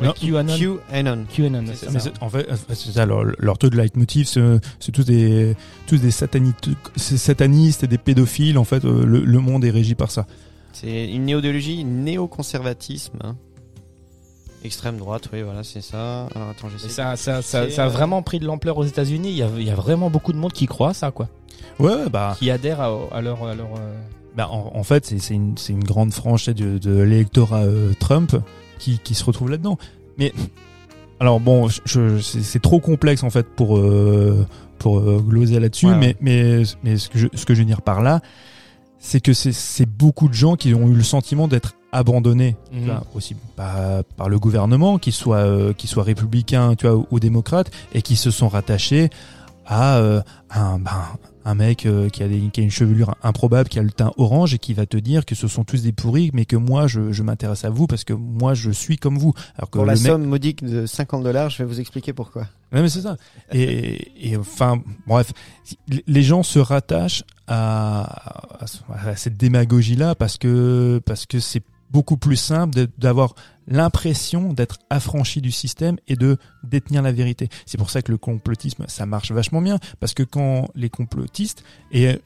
[0.00, 0.56] Non, QAnon.
[0.90, 1.24] QAnon.
[1.34, 1.64] QAnon.
[1.68, 1.90] C'est ça.
[1.92, 4.40] Mais c'est- en fait, euh, c'est ça, leur, leur taux de leitmotiv, c'est
[4.78, 5.54] c'est tous des,
[5.86, 8.58] tous des satanistes, c'est satanistes et des pédophiles.
[8.58, 10.26] En fait, euh, le, le monde est régi par ça.
[10.72, 13.18] C'est une néodéologie, néoconservatisme.
[13.24, 13.36] hein.
[14.62, 16.26] Extrême droite, oui, voilà, c'est ça.
[16.34, 16.88] Alors attends, Et j'essaie.
[16.90, 19.30] ça, ça, ça, ça a euh, vraiment pris de l'ampleur aux États-Unis.
[19.30, 21.28] Il y a, il y a vraiment beaucoup de monde qui croit à ça, quoi.
[21.78, 23.68] Ouais, ouais, bah, Qui adhère à, à leur, à leur.
[23.78, 23.94] euh,
[24.36, 27.92] bah en, en fait, c'est c'est une, c'est une grande frange de, de l'électorat euh,
[27.98, 28.36] Trump
[28.78, 29.78] qui, qui se retrouve là-dedans.
[30.18, 30.32] Mais
[31.20, 34.46] alors bon, je, je- c'est c'est trop complexe en fait pour euh,
[34.78, 35.86] pour euh, gloser là-dessus.
[35.86, 36.16] Ouais, mais ouais.
[36.20, 38.20] mais mais ce que je, ce que je veux dire par là,
[38.98, 42.80] c'est que c'est c'est beaucoup de gens qui ont eu le sentiment d'être abandonnés tu
[42.84, 47.06] vois, aussi par, par le gouvernement, qu'ils soient euh, qu'ils soient républicains, tu vois, ou,
[47.10, 49.10] ou démocrates, et qui se sont rattachés
[49.66, 50.90] à euh, un ben,
[51.46, 54.12] un mec euh, qui a des, qui a une chevelure improbable, qui a le teint
[54.18, 56.86] orange et qui va te dire que ce sont tous des pourris, mais que moi
[56.86, 59.32] je, je m'intéresse à vous parce que moi je suis comme vous.
[59.56, 62.42] Alors que Pour la mec- somme modique de 50 dollars, je vais vous expliquer pourquoi.
[62.72, 63.16] Ouais, mais c'est ça.
[63.52, 65.32] Et, et enfin, bref,
[66.06, 68.02] les gens se rattachent à,
[68.60, 73.34] à, à cette démagogie-là parce que parce que c'est beaucoup plus simple d'avoir
[73.66, 77.48] l'impression d'être affranchi du système et de détenir la vérité.
[77.66, 81.62] C'est pour ça que le complotisme, ça marche vachement bien parce que quand les complotistes
[81.92, 82.20] et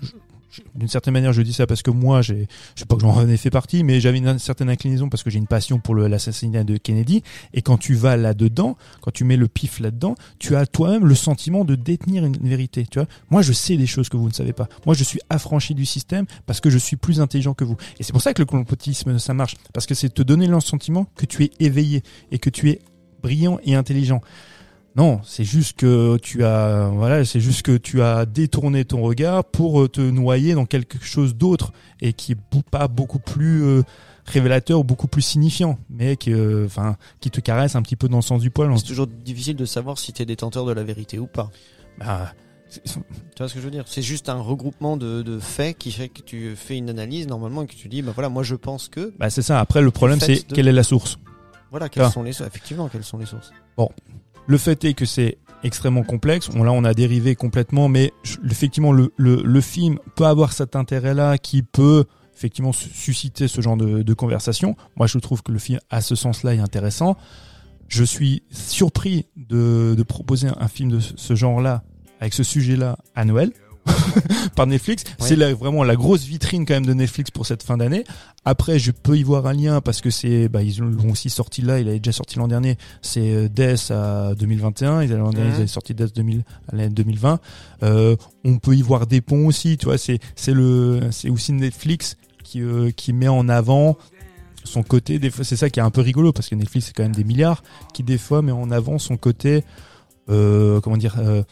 [0.74, 3.28] d'une certaine manière, je dis ça parce que moi, j'ai, je sais pas que j'en
[3.28, 6.64] ai fait partie, mais j'avais une certaine inclinaison parce que j'ai une passion pour l'assassinat
[6.64, 7.22] de Kennedy.
[7.52, 11.14] Et quand tu vas là-dedans, quand tu mets le pif là-dedans, tu as toi-même le
[11.14, 12.86] sentiment de détenir une vérité.
[12.90, 14.68] Tu vois, moi, je sais des choses que vous ne savez pas.
[14.86, 17.76] Moi, je suis affranchi du système parce que je suis plus intelligent que vous.
[17.98, 20.60] Et c'est pour ça que le complotisme, ça marche, parce que c'est te donner le
[20.60, 22.81] sentiment que tu es éveillé et que tu es
[23.22, 24.20] brillant et intelligent.
[24.97, 29.45] Non, c'est juste que tu as, voilà, c'est juste que tu as détourné ton regard
[29.45, 33.83] pour euh, te noyer dans quelque chose d'autre et qui est pas beaucoup plus euh,
[34.25, 38.09] révélateur ou beaucoup plus signifiant, mais qui, euh, enfin, qui te caresse un petit peu
[38.09, 38.71] dans le sens du poil.
[38.79, 41.51] C'est toujours difficile de savoir si tu es détenteur de la vérité ou pas.
[41.99, 42.33] Bah,
[42.71, 42.81] Tu
[43.39, 43.85] vois ce que je veux dire?
[43.89, 47.62] C'est juste un regroupement de, de faits qui fait que tu fais une analyse normalement
[47.62, 49.59] et que tu dis, bah voilà, moi je pense que, bah, c'est ça.
[49.59, 51.19] Après, le problème, c'est de- quelle est la source.
[51.73, 52.11] voilà, quelles Ah.
[52.12, 53.51] sont les sources Effectivement, quelles sont les sources
[54.47, 56.51] Le fait est que c'est extrêmement complexe.
[56.55, 58.12] Là, on a dérivé complètement, mais
[58.49, 62.05] effectivement, le, film peut avoir cet intérêt-là qui peut
[62.37, 64.77] effectivement su- susciter ce genre de, conversation.
[64.97, 67.16] Moi, je trouve que le film, à ce sens-là, est intéressant.
[67.89, 71.83] Je suis surpris de, de proposer un, film de ce genre-là,
[72.21, 73.53] avec ce sujet-là, à Noël.
[74.56, 75.05] par Netflix.
[75.19, 78.05] C'est la- vraiment la grosse vitrine quand même de Netflix pour cette fin d'année.
[78.44, 81.62] Après, je peux y voir un lien parce que c'est, bah, ils l'ont aussi sorti
[81.62, 82.77] là, il avait déjà sorti l'an dernier.
[83.02, 85.02] C'est euh, Death à 2021.
[85.02, 87.40] Ils avaient, ils avaient sorti Death 2000, à l'année 2020.
[87.82, 89.98] Euh, on peut y voir des ponts aussi, tu vois.
[89.98, 93.97] C'est, c'est le, c'est aussi Netflix qui, euh, qui met en avant
[94.65, 95.19] son côté.
[95.19, 97.15] Des fois, c'est ça qui est un peu rigolo parce que Netflix c'est quand même
[97.15, 97.62] des milliards
[97.93, 99.65] qui des fois met en avant son côté,
[100.31, 101.16] euh, comment dire.
[101.19, 101.43] Euh,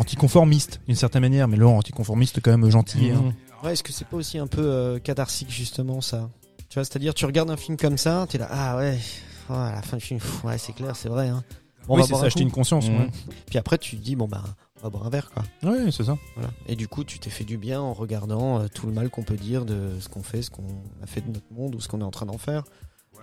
[0.00, 3.20] anticonformiste d'une certaine manière mais là anticonformiste quand même gentil hein.
[3.22, 3.66] Mmh.
[3.66, 6.30] Ouais, est-ce que c'est pas aussi un peu euh, catharsique justement ça?
[6.70, 8.98] Tu vois, c'est-à-dire tu regardes un film comme ça, t'es là, ah ouais,
[9.50, 11.28] oh, à la fin du film, pff, ouais c'est clair, c'est vrai.
[11.28, 11.44] Hein.
[11.86, 12.46] Bon, on oui va c'est boire ça un acheter coup.
[12.46, 12.96] une conscience Mmh.
[12.96, 13.10] ouais.
[13.46, 14.42] Puis après tu te dis bon bah
[14.78, 15.42] on va boire un verre quoi.
[15.70, 16.16] Ouais, c'est ça.
[16.36, 16.50] Voilà.
[16.68, 19.22] Et du coup tu t'es fait du bien en regardant euh, tout le mal qu'on
[19.24, 20.64] peut dire de ce qu'on fait, ce qu'on
[21.02, 22.64] a fait de notre monde ou ce qu'on est en train d'en faire.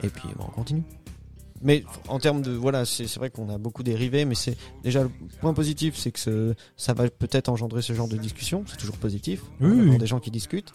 [0.04, 0.84] Et puis bon, on continue.
[1.62, 5.04] Mais en termes de voilà, c'est c'est vrai qu'on a beaucoup dérivé, mais c'est déjà
[5.04, 5.10] le
[5.42, 8.64] point positif, c'est que ce- ça va peut-être engendrer ce genre de discussion.
[8.68, 9.42] C'est toujours positif.
[9.62, 9.98] Oui, oui.
[9.98, 10.74] des gens qui discutent.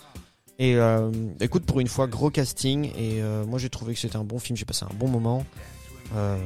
[0.58, 1.10] Et euh,
[1.40, 2.86] écoute, pour une fois, gros casting.
[2.96, 4.56] Et euh, moi, j'ai trouvé que c'était un bon film.
[4.56, 5.44] J'ai passé un bon moment.
[6.14, 6.36] Euh,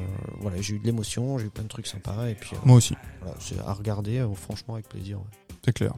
[0.40, 2.28] voilà, j'ai eu de l'émotion, j'ai eu plein de trucs sympas.
[2.28, 5.18] Et puis euh, Moi aussi, voilà, c'est à regarder, euh, franchement, avec plaisir.
[5.18, 5.24] ouais.
[5.64, 5.92] c'est clair.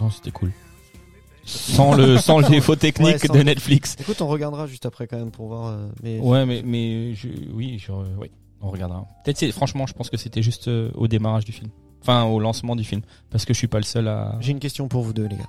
[0.00, 0.50] Non, c'était cool.
[1.46, 3.96] Sans le, sans le défaut technique Ouais, sans- de Netflix.
[4.00, 5.66] Écoute, on regardera juste après quand même pour voir.
[5.68, 8.30] euh, mais Ouais, mais, mais je, oui, je, oui,
[8.60, 9.06] on regardera.
[9.24, 11.70] Peut-être, franchement, je pense que c'était juste euh, au démarrage du film.
[12.02, 13.02] Enfin, au lancement du film.
[13.30, 14.36] Parce que je suis pas le seul à.
[14.40, 15.48] j'ai une question pour vous deux, les gars.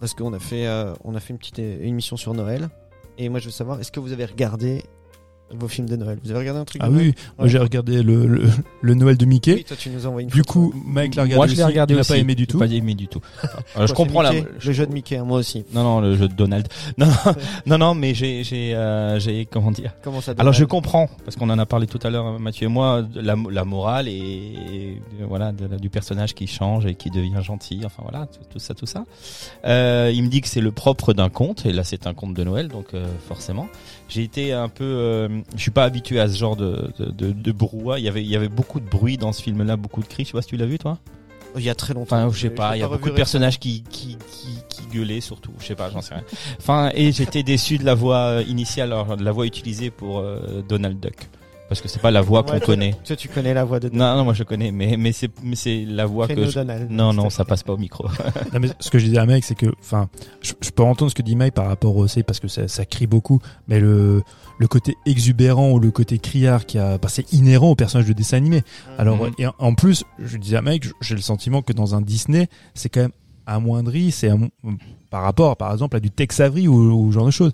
[0.00, 2.68] Parce qu'on a fait, euh, on a fait une petite émission sur Noël.
[3.18, 4.82] Et moi, je veux savoir, est-ce que vous avez regardé
[5.54, 7.48] vos films de Noël Vous avez regardé un truc Ah oui, moi Ouais.
[7.48, 8.44] j'ai regardé le, le,
[8.82, 9.54] le Noël de Mickey.
[9.54, 10.52] Oui, toi, tu nous as envoyé une Du photo.
[10.52, 12.12] coup, Mike l'a regardé Moi, je l'ai aussi, regardé il n'a aussi.
[12.12, 12.58] pas aimé du tout.
[12.58, 13.20] Pas aimé du tout.
[13.42, 14.32] Alors, Quoi, je comprends la.
[14.32, 15.64] Mickey je- le jeu de Mickey, hein, moi aussi.
[15.72, 16.66] Non, non, le jeu de Donald.
[16.98, 17.06] Non,
[17.66, 19.92] non, non, mais j'ai, j'ai, euh, j'ai, comment dire.
[20.02, 22.70] Comment ça Alors je comprends parce qu'on en a parlé tout à l'heure Mathieu et
[22.70, 27.10] moi de la, la morale et, voilà de la- du personnage qui change et qui
[27.10, 29.04] devient gentil enfin voilà tout, tout ça tout ça.
[29.64, 32.34] Euh, il me dit que c'est le propre d'un conte et là c'est un conte
[32.34, 33.68] de Noël donc euh, forcément
[34.08, 37.32] j'ai été un peu euh, je suis pas habitué à ce genre de de, de,
[37.32, 39.76] de brouhaha il y avait il y avait beaucoup de bruit dans ce film là
[39.76, 40.98] beaucoup de cris je sais pas si tu l'as vu toi?
[41.58, 42.16] Il y a très longtemps.
[42.16, 45.22] Enfin, je sais pas, il y a beaucoup de personnages qui, qui, qui, qui gueulaient
[45.22, 46.24] surtout, je sais pas, j'en sais rien.
[46.58, 50.62] Enfin, et j'étais déçu de la voix initiale, alors, de la voix utilisée pour euh,
[50.68, 51.16] Donald Duck.
[51.68, 52.94] Parce que c'est pas la voix qu'on connaît.
[53.04, 55.56] Toi, tu connais la voix de Non, non, moi je connais, mais, mais c'est, mais
[55.56, 56.52] c'est la voix que je...
[56.54, 56.88] Donald.
[56.90, 58.06] Non, non, ça passe pas au micro.
[58.52, 60.08] Non, mais ce que je disais à Mike, c'est que, enfin,
[60.42, 62.68] je, je peux entendre ce que dit Mike par rapport au C parce que ça,
[62.68, 64.22] ça crie beaucoup, mais le,
[64.58, 68.12] le côté exubérant ou le côté criard qui a, bah, c'est inhérent au personnage de
[68.12, 68.62] dessin animé.
[68.96, 69.32] Alors, Mhm.
[69.38, 72.46] et en- en plus, je disais à Mike, j'ai le sentiment que dans un Disney,
[72.74, 73.12] c'est quand même
[73.46, 74.30] amoindri, c'est
[75.10, 77.52] par rapport, par exemple, à du Tex Avery ou, ou ce genre de choses.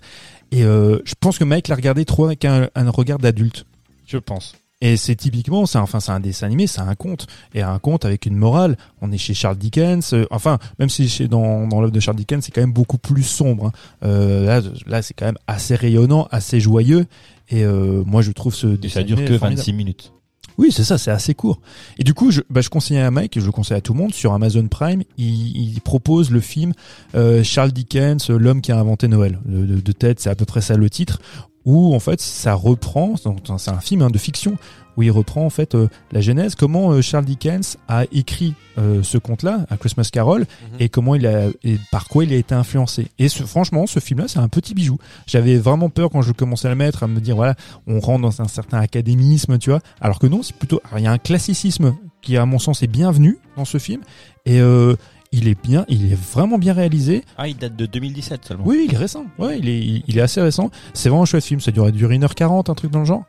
[0.50, 3.64] Et euh, je pense que Mike l'a regardé trop avec un, un regard d'adulte.
[4.12, 4.54] Je pense.
[4.84, 8.04] Et c'est typiquement, c'est enfin c'est un dessin animé, c'est un conte et un conte
[8.04, 8.76] avec une morale.
[9.00, 12.16] On est chez Charles Dickens, euh, enfin même si chez dans dans l'œuvre de Charles
[12.16, 13.66] Dickens, c'est quand même beaucoup plus sombre.
[13.66, 13.72] hein.
[14.04, 17.06] Euh, là là c'est quand même assez rayonnant, assez joyeux.
[17.48, 19.60] Et euh, moi je trouve ce Et dessin ça dure animé que formidable.
[19.60, 20.12] 26 minutes.
[20.58, 21.60] Oui, c'est ça, c'est assez court.
[21.98, 23.94] Et du coup, je, bah, je conseille à Mike, et je le conseille à tout
[23.94, 26.74] le monde, sur Amazon Prime, il, il propose le film
[27.14, 29.38] euh, Charles Dickens, l'homme qui a inventé Noël.
[29.46, 31.20] De tête, c'est à peu près ça le titre,
[31.64, 33.14] où en fait ça reprend,
[33.58, 34.56] c'est un film hein, de fiction,
[34.96, 39.02] où il reprend en fait euh, la genèse, comment euh, Charles Dickens a écrit euh,
[39.02, 40.76] ce conte-là, A Christmas Carol, Mhm.
[40.80, 43.06] et comment il a, et par quoi il a été influencé.
[43.18, 44.98] Et ce, franchement, ce film-là, c'est un petit bijou.
[45.26, 47.54] J'avais vraiment peur quand je commençais à le mettre, à me dire voilà,
[47.86, 49.80] on rentre dans un certain académisme, tu vois.
[50.00, 52.86] Alors que non, c'est plutôt, il y a un classicisme qui, à mon sens, est
[52.86, 54.02] bienvenu dans ce film,
[54.44, 54.94] et euh,
[55.32, 57.24] il est bien, il est vraiment bien réalisé.
[57.38, 58.64] Ah, il date de 2017 seulement.
[58.66, 59.24] Oui, il est récent.
[59.38, 60.70] Ouais, il est, il, est assez récent.
[60.92, 61.60] C'est vraiment un chouette film.
[61.60, 63.24] Ça dure, durer 1h40, un truc dans le genre.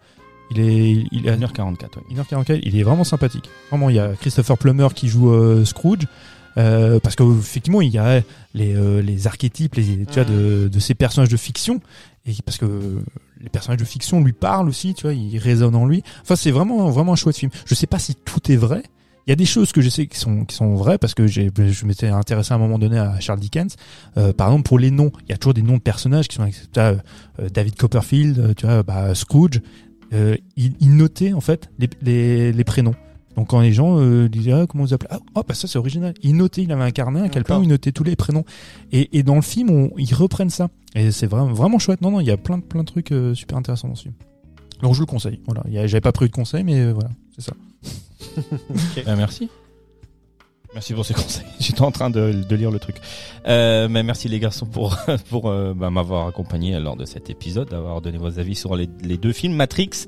[0.51, 1.75] Il est, il est, 1h44,
[2.09, 2.15] oui.
[2.15, 3.49] 1h44, il est vraiment sympathique.
[3.69, 6.05] Vraiment, il y a Christopher Plummer qui joue euh, Scrooge.
[6.57, 8.21] Euh, parce que effectivement il y a
[8.53, 11.81] les, euh, les archétypes les, tu vois, de, de ces personnages de fiction
[12.27, 13.03] et parce que euh,
[13.41, 16.51] les personnages de fiction lui parlent aussi tu vois ils résonnent en lui enfin c'est
[16.51, 18.83] vraiment vraiment un chouette film je sais pas si tout est vrai
[19.25, 21.27] il y a des choses que je sais qui sont qui sont vraies parce que
[21.27, 23.75] j'ai je m'étais intéressé à un moment donné à Charles Dickens.
[24.17, 26.35] Euh, par exemple pour les noms il y a toujours des noms de personnages qui
[26.35, 26.95] sont tu vois,
[27.39, 29.61] euh, David Copperfield euh, tu vois bah, Scrooge.
[30.13, 32.93] Euh, il, il notait en fait les, les, les prénoms.
[33.35, 35.79] Donc quand les gens euh, disaient ah, comment vous appelez ah oh, bah ça c'est
[35.79, 36.13] original.
[36.21, 37.61] Il notait il avait un carnet un calepin D'accord.
[37.61, 38.43] où il notait tous les prénoms.
[38.91, 40.67] Et, et dans le film on, ils reprennent ça.
[40.93, 42.01] Et c'est vraiment vraiment chouette.
[42.01, 44.03] Non non il y a plein de plein de trucs euh, super intéressants dans ce
[44.03, 44.13] film.
[44.83, 45.39] Donc je le conseille.
[45.47, 45.63] Voilà.
[45.87, 47.09] J'avais pas pris de conseil mais euh, voilà.
[47.33, 47.53] C'est ça
[49.05, 49.49] Ben, merci.
[50.73, 51.45] Merci pour ces conseils.
[51.59, 52.97] J'étais en train de, de lire le truc.
[53.47, 54.97] Euh, mais merci les garçons pour
[55.29, 58.89] pour euh, bah, m'avoir accompagné lors de cet épisode, d'avoir donné vos avis sur les,
[59.01, 60.05] les deux films Matrix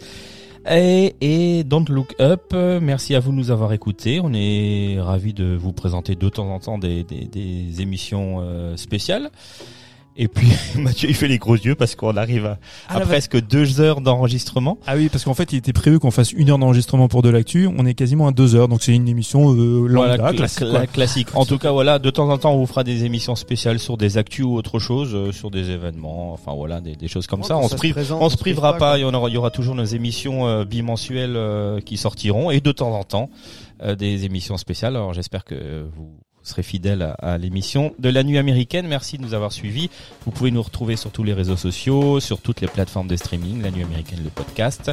[0.69, 2.51] et, et Don't Look Up.
[2.53, 4.19] Euh, Merci à vous de nous avoir écoutés.
[4.23, 8.75] On est ravis de vous présenter de temps en temps des, des, des émissions euh,
[8.77, 9.29] spéciales.
[10.17, 10.47] Et puis
[10.77, 13.99] Mathieu il fait les gros yeux parce qu'on arrive à, Ah, à presque deux heures
[14.01, 14.77] d'enregistrement.
[14.87, 17.29] Ah oui, parce qu'en fait, il était prévu qu'on fasse une heure d'enregistrement pour de
[17.29, 17.67] l'actu.
[17.77, 20.59] On est quasiment à deux heures, donc c'est une émission euh, lambda, Voilà, cla- classique,
[20.61, 20.87] cla- quoi.
[20.87, 21.27] classique.
[21.35, 23.97] En tout cas, voilà, de temps en temps, on vous fera des émissions spéciales sur
[23.97, 27.43] des actus ou autre chose, euh, sur des événements, enfin voilà, des, des choses comme
[27.43, 27.57] ça.
[27.57, 28.97] On se prive, on se privera pas.
[28.97, 32.61] Il y aura, il y aura toujours nos émissions euh, bimensuelles euh, qui sortiront et
[32.61, 33.29] de temps en temps
[33.83, 34.95] euh, des émissions spéciales.
[34.95, 36.09] Alors j'espère que vous
[36.45, 38.87] serez fidèles à, à l'émission de la nuit américaine.
[38.87, 39.89] Merci de nous avoir suivis.
[40.25, 43.61] Vous pouvez nous retrouver sur tous les réseaux sociaux, sur toutes les plateformes de streaming,
[43.61, 44.91] la nuit américaine, le podcast.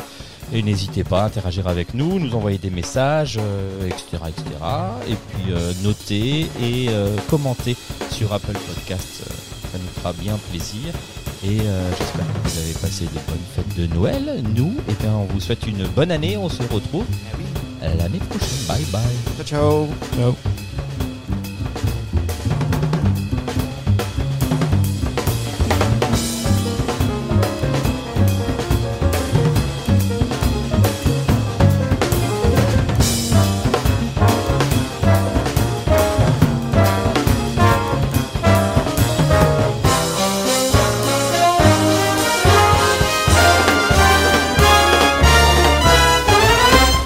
[0.53, 4.45] Et n'hésitez pas à interagir avec nous, nous envoyer des messages, euh, etc., etc.
[5.09, 7.77] Et puis euh, noter et euh, commenter
[8.11, 9.23] sur Apple Podcast.
[9.27, 9.33] Euh,
[9.73, 10.93] ça nous fera bien plaisir.
[11.45, 14.43] Et euh, j'espère que vous avez passé de bonnes fêtes de Noël.
[14.55, 16.37] Nous, eh bien, on vous souhaite une bonne année.
[16.37, 17.05] On se retrouve
[17.81, 18.67] l'année prochaine.
[18.69, 19.03] Bye bye.
[19.39, 19.89] Ciao ciao.
[20.17, 20.37] Ciao.